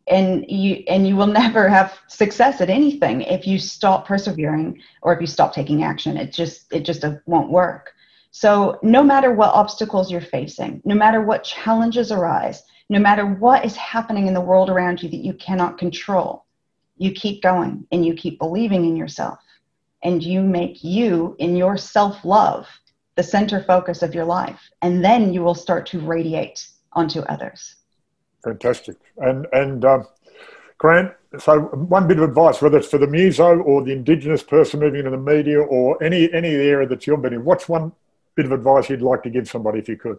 and 0.07 0.45
you 0.49 0.83
and 0.89 1.07
you 1.07 1.15
will 1.15 1.27
never 1.43 1.69
have 1.69 1.97
success 2.07 2.59
at 2.59 2.69
anything 2.69 3.21
if 3.21 3.47
you 3.47 3.57
stop 3.57 4.05
persevering 4.05 4.81
or 5.01 5.13
if 5.13 5.21
you 5.21 5.27
stop 5.27 5.53
taking 5.53 5.83
action. 5.83 6.17
It 6.17 6.33
just 6.33 6.71
it 6.73 6.81
just 6.81 7.05
won't 7.25 7.51
work. 7.51 7.93
So 8.31 8.77
no 8.83 9.01
matter 9.01 9.33
what 9.33 9.53
obstacles 9.53 10.11
you're 10.11 10.19
facing, 10.19 10.81
no 10.83 10.95
matter 10.95 11.21
what 11.21 11.45
challenges 11.45 12.11
arise, 12.11 12.61
no 12.89 12.99
matter 12.99 13.25
what 13.25 13.63
is 13.63 13.77
happening 13.77 14.27
in 14.27 14.33
the 14.33 14.41
world 14.41 14.69
around 14.69 15.01
you 15.01 15.09
that 15.09 15.23
you 15.23 15.33
cannot 15.35 15.77
control, 15.77 16.45
you 16.97 17.13
keep 17.13 17.41
going 17.41 17.87
and 17.93 18.05
you 18.05 18.13
keep 18.13 18.37
believing 18.39 18.83
in 18.83 18.97
yourself 18.97 19.39
and 20.03 20.23
you 20.23 20.41
make 20.41 20.83
you 20.83 21.35
in 21.39 21.55
your 21.55 21.77
self 21.77 22.23
love 22.23 22.67
the 23.15 23.23
center 23.23 23.61
focus 23.63 24.01
of 24.01 24.15
your 24.15 24.25
life. 24.25 24.61
And 24.81 25.03
then 25.03 25.33
you 25.33 25.41
will 25.43 25.55
start 25.55 25.85
to 25.87 25.99
radiate 25.99 26.65
onto 26.93 27.19
others. 27.21 27.75
Fantastic. 28.43 28.95
And, 29.17 29.45
and, 29.51 29.83
um, 29.83 30.07
Grant, 30.77 31.11
so 31.37 31.59
one 31.59 32.07
bit 32.07 32.17
of 32.17 32.23
advice, 32.23 32.61
whether 32.61 32.77
it's 32.77 32.87
for 32.87 32.97
the 32.97 33.07
muso 33.07 33.59
or 33.59 33.83
the 33.83 33.91
Indigenous 33.91 34.41
person 34.41 34.79
moving 34.79 34.99
into 34.99 35.11
the 35.11 35.17
media 35.17 35.59
or 35.59 36.01
any 36.01 36.31
any 36.33 36.47
area 36.47 36.87
that 36.87 37.05
you've 37.05 37.21
been 37.21 37.33
in, 37.33 37.43
what's 37.43 37.67
one 37.67 37.91
bit 38.35 38.45
of 38.45 38.53
advice 38.53 38.89
you'd 38.89 39.01
like 39.01 39.21
to 39.23 39.29
give 39.29 39.49
somebody 39.49 39.79
if 39.79 39.89
you 39.89 39.97
could. 39.97 40.17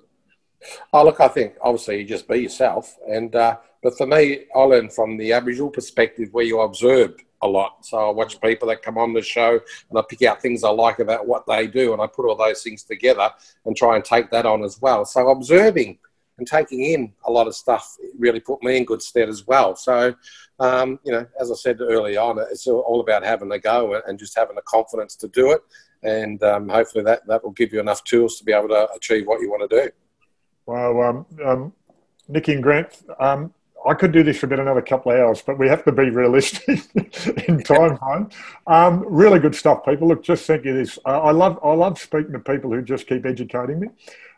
Oh, 0.92 1.02
look, 1.04 1.18
I 1.18 1.28
think 1.28 1.54
obviously 1.62 2.00
you 2.00 2.04
just 2.04 2.28
be 2.28 2.40
yourself. 2.40 2.98
And, 3.08 3.34
uh, 3.34 3.56
but 3.82 3.96
for 3.96 4.06
me, 4.06 4.44
I 4.54 4.60
learn 4.60 4.90
from 4.90 5.16
the 5.16 5.32
Aboriginal 5.32 5.70
perspective 5.70 6.28
where 6.32 6.44
you 6.44 6.60
observe 6.60 7.16
a 7.42 7.48
lot. 7.48 7.84
So 7.86 8.08
I 8.08 8.12
watch 8.12 8.40
people 8.40 8.68
that 8.68 8.82
come 8.82 8.98
on 8.98 9.12
the 9.12 9.22
show 9.22 9.52
and 9.88 9.98
I 9.98 10.02
pick 10.08 10.22
out 10.22 10.42
things 10.42 10.64
I 10.64 10.70
like 10.70 10.98
about 10.98 11.26
what 11.26 11.46
they 11.46 11.66
do 11.66 11.92
and 11.92 12.02
I 12.02 12.06
put 12.06 12.26
all 12.26 12.36
those 12.36 12.62
things 12.62 12.82
together 12.82 13.30
and 13.64 13.76
try 13.76 13.96
and 13.96 14.04
take 14.04 14.30
that 14.30 14.46
on 14.46 14.62
as 14.62 14.80
well. 14.80 15.04
So 15.04 15.28
observing 15.28 15.98
and 16.38 16.46
taking 16.46 16.84
in 16.84 17.12
a 17.26 17.30
lot 17.30 17.46
of 17.46 17.54
stuff 17.54 17.96
really 18.18 18.40
put 18.40 18.62
me 18.62 18.76
in 18.76 18.84
good 18.84 19.02
stead 19.02 19.28
as 19.28 19.46
well. 19.46 19.76
So, 19.76 20.14
um, 20.58 20.98
you 21.04 21.12
know, 21.12 21.26
as 21.40 21.50
I 21.50 21.54
said 21.54 21.80
early 21.80 22.16
on, 22.16 22.38
it's 22.38 22.66
all 22.66 23.00
about 23.00 23.24
having 23.24 23.52
a 23.52 23.58
go 23.58 24.00
and 24.06 24.18
just 24.18 24.36
having 24.36 24.56
the 24.56 24.62
confidence 24.62 25.16
to 25.16 25.28
do 25.28 25.52
it. 25.52 25.60
And 26.02 26.42
um, 26.42 26.68
hopefully 26.68 27.04
that, 27.04 27.26
that 27.26 27.44
will 27.44 27.52
give 27.52 27.72
you 27.72 27.80
enough 27.80 28.02
tools 28.04 28.38
to 28.38 28.44
be 28.44 28.52
able 28.52 28.68
to 28.68 28.88
achieve 28.96 29.26
what 29.26 29.40
you 29.40 29.50
want 29.50 29.68
to 29.70 29.82
do. 29.82 29.90
Well, 30.66 31.02
um, 31.02 31.26
um, 31.44 31.72
Nikki 32.28 32.54
and 32.54 32.62
Grant, 32.62 33.02
um, 33.18 33.52
I 33.86 33.94
could 33.94 34.12
do 34.12 34.22
this 34.22 34.38
for 34.38 34.46
about 34.46 34.60
another 34.60 34.82
couple 34.82 35.12
of 35.12 35.18
hours, 35.18 35.42
but 35.42 35.58
we 35.58 35.68
have 35.68 35.84
to 35.84 35.92
be 35.92 36.10
realistic 36.10 36.80
in 37.48 37.62
time 37.62 37.96
frame. 37.96 38.28
Um, 38.66 39.04
really 39.08 39.38
good 39.38 39.54
stuff, 39.54 39.84
people. 39.84 40.08
Look, 40.08 40.22
just 40.22 40.46
think 40.46 40.66
of 40.66 40.74
this. 40.74 40.98
Uh, 41.06 41.20
I 41.20 41.30
love 41.30 41.58
I 41.62 41.72
love 41.72 41.98
speaking 41.98 42.32
to 42.32 42.40
people 42.40 42.70
who 42.70 42.82
just 42.82 43.06
keep 43.06 43.24
educating 43.24 43.80
me, 43.80 43.88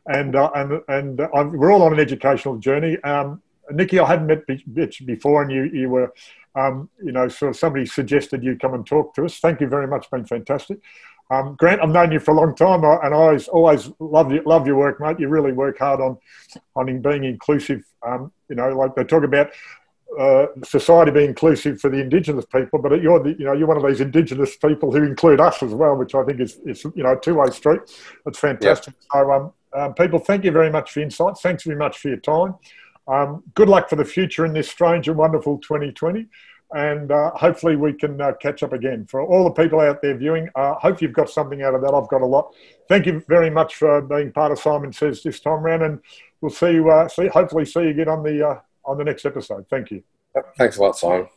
and 0.07 0.37
uh, 0.37 0.51
and 0.55 0.81
and 0.89 1.21
uh, 1.21 1.29
we're 1.53 1.73
all 1.73 1.83
on 1.83 1.93
an 1.93 2.01
educational 2.01 2.59
journey. 2.59 3.03
Um, 3.03 3.43
Nikki, 3.71 3.99
I 3.99 4.07
hadn't 4.07 4.27
met 4.27 4.45
you 4.49 5.07
before, 5.07 5.43
and 5.43 5.51
you 5.51 5.65
you 5.65 5.89
were, 5.89 6.13
um, 6.55 6.89
you 7.03 7.13
know, 7.13 7.29
sort 7.29 7.51
of 7.51 7.57
somebody 7.57 7.87
suggested 7.87 8.45
you 8.45 8.57
come 8.57 8.75
and 8.75 8.87
talk 8.87 9.15
to 9.15 9.25
us. 9.25 9.39
Thank 9.39 9.61
you 9.61 9.67
very 9.67 9.87
much. 9.87 10.11
Been 10.11 10.25
fantastic. 10.25 10.79
Um, 11.33 11.55
Grant, 11.59 11.81
I've 11.81 11.89
known 11.89 12.13
you 12.13 12.21
for 12.21 12.33
a 12.33 12.35
long 12.35 12.55
time, 12.55 12.85
and 12.85 13.15
I 13.15 13.17
always 13.17 13.49
always 13.49 13.91
love 13.99 14.31
you, 14.31 14.43
love 14.45 14.67
your 14.67 14.77
work, 14.77 15.01
mate. 15.01 15.19
You 15.19 15.29
really 15.29 15.53
work 15.53 15.79
hard 15.79 16.01
on 16.01 16.19
on 16.77 17.01
being 17.01 17.25
inclusive. 17.25 17.83
Um, 18.07 18.31
you 18.51 18.57
know, 18.57 18.69
like 18.77 18.95
they 18.95 19.05
talk 19.05 19.25
about 19.25 19.51
uh, 20.21 20.47
society 20.63 21.11
being 21.11 21.31
inclusive 21.31 21.81
for 21.81 21.89
the 21.89 21.97
Indigenous 21.97 22.45
people, 22.45 22.81
but 22.81 23.01
you're 23.01 23.23
the, 23.23 23.31
you 23.39 23.47
know 23.47 23.55
you're 23.55 23.67
one 23.67 23.79
of 23.79 23.87
these 23.87 24.03
Indigenous 24.03 24.59
people 24.59 24.93
who 24.93 25.03
include 25.05 25.41
us 25.41 25.63
as 25.63 25.73
well, 25.73 25.97
which 25.97 26.15
I 26.15 26.23
think 26.23 26.39
is, 26.39 26.59
is 26.67 26.85
you 26.95 27.03
know 27.03 27.17
two 27.17 27.37
way 27.37 27.49
street. 27.51 27.81
It's 28.27 28.39
fantastic. 28.39 28.93
Yep. 28.95 29.25
So, 29.25 29.33
um, 29.33 29.53
um, 29.75 29.95
people, 29.95 30.19
thank 30.19 30.45
you 30.45 30.53
very 30.53 30.71
much 30.71 30.93
for 30.93 31.01
your 31.01 31.05
insights. 31.05 31.41
Thanks 31.41 31.65
very 31.65 31.79
much 31.79 31.97
for 31.97 32.09
your 32.09 32.19
time. 32.19 32.57
Um, 33.09 33.43
good 33.55 33.71
luck 33.71 33.89
for 33.89 33.97
the 33.97 34.05
future 34.05 34.45
in 34.45 34.53
this 34.53 34.69
strange 34.69 35.09
and 35.09 35.17
wonderful 35.17 35.59
2020 35.59 36.29
and 36.75 37.11
uh, 37.11 37.31
hopefully 37.33 37.77
we 37.77 37.93
can 37.93 38.21
uh, 38.21 38.33
catch 38.41 38.63
up 38.63 38.73
again. 38.73 39.07
For 39.07 39.23
all 39.23 39.45
the 39.45 39.51
people 39.51 39.81
out 39.81 40.03
there 40.03 40.17
viewing, 40.17 40.49
uh, 40.55 40.75
hope 40.75 41.03
you've 41.03 41.13
got 41.13 41.31
something 41.31 41.63
out 41.63 41.75
of 41.75 41.83
that. 41.83 41.95
I've 41.95 42.09
got 42.09 42.23
a 42.23 42.27
lot. 42.27 42.55
Thank 42.89 43.07
you 43.07 43.23
very 43.29 43.51
much 43.51 43.77
for 43.77 44.01
being 44.01 44.33
part 44.33 44.53
of 44.53 44.59
Simon 44.59 44.93
Says 44.93 45.23
this 45.23 45.41
time 45.41 45.63
round, 45.63 45.83
and 45.83 46.01
we'll 46.41 46.51
see 46.51 46.73
you. 46.73 46.91
Uh, 46.91 47.09
see, 47.09 47.29
hopefully, 47.29 47.65
see 47.65 47.83
you 47.83 47.89
again 47.91 48.09
on 48.09 48.23
the 48.23 48.47
uh, 48.47 48.61
on 48.85 48.99
the 48.99 49.05
next 49.05 49.25
episode. 49.25 49.67
Thank 49.69 49.91
you. 49.91 50.03
Thanks 50.57 50.79
a 50.79 50.83
lot, 50.83 50.97
Simon. 50.99 51.29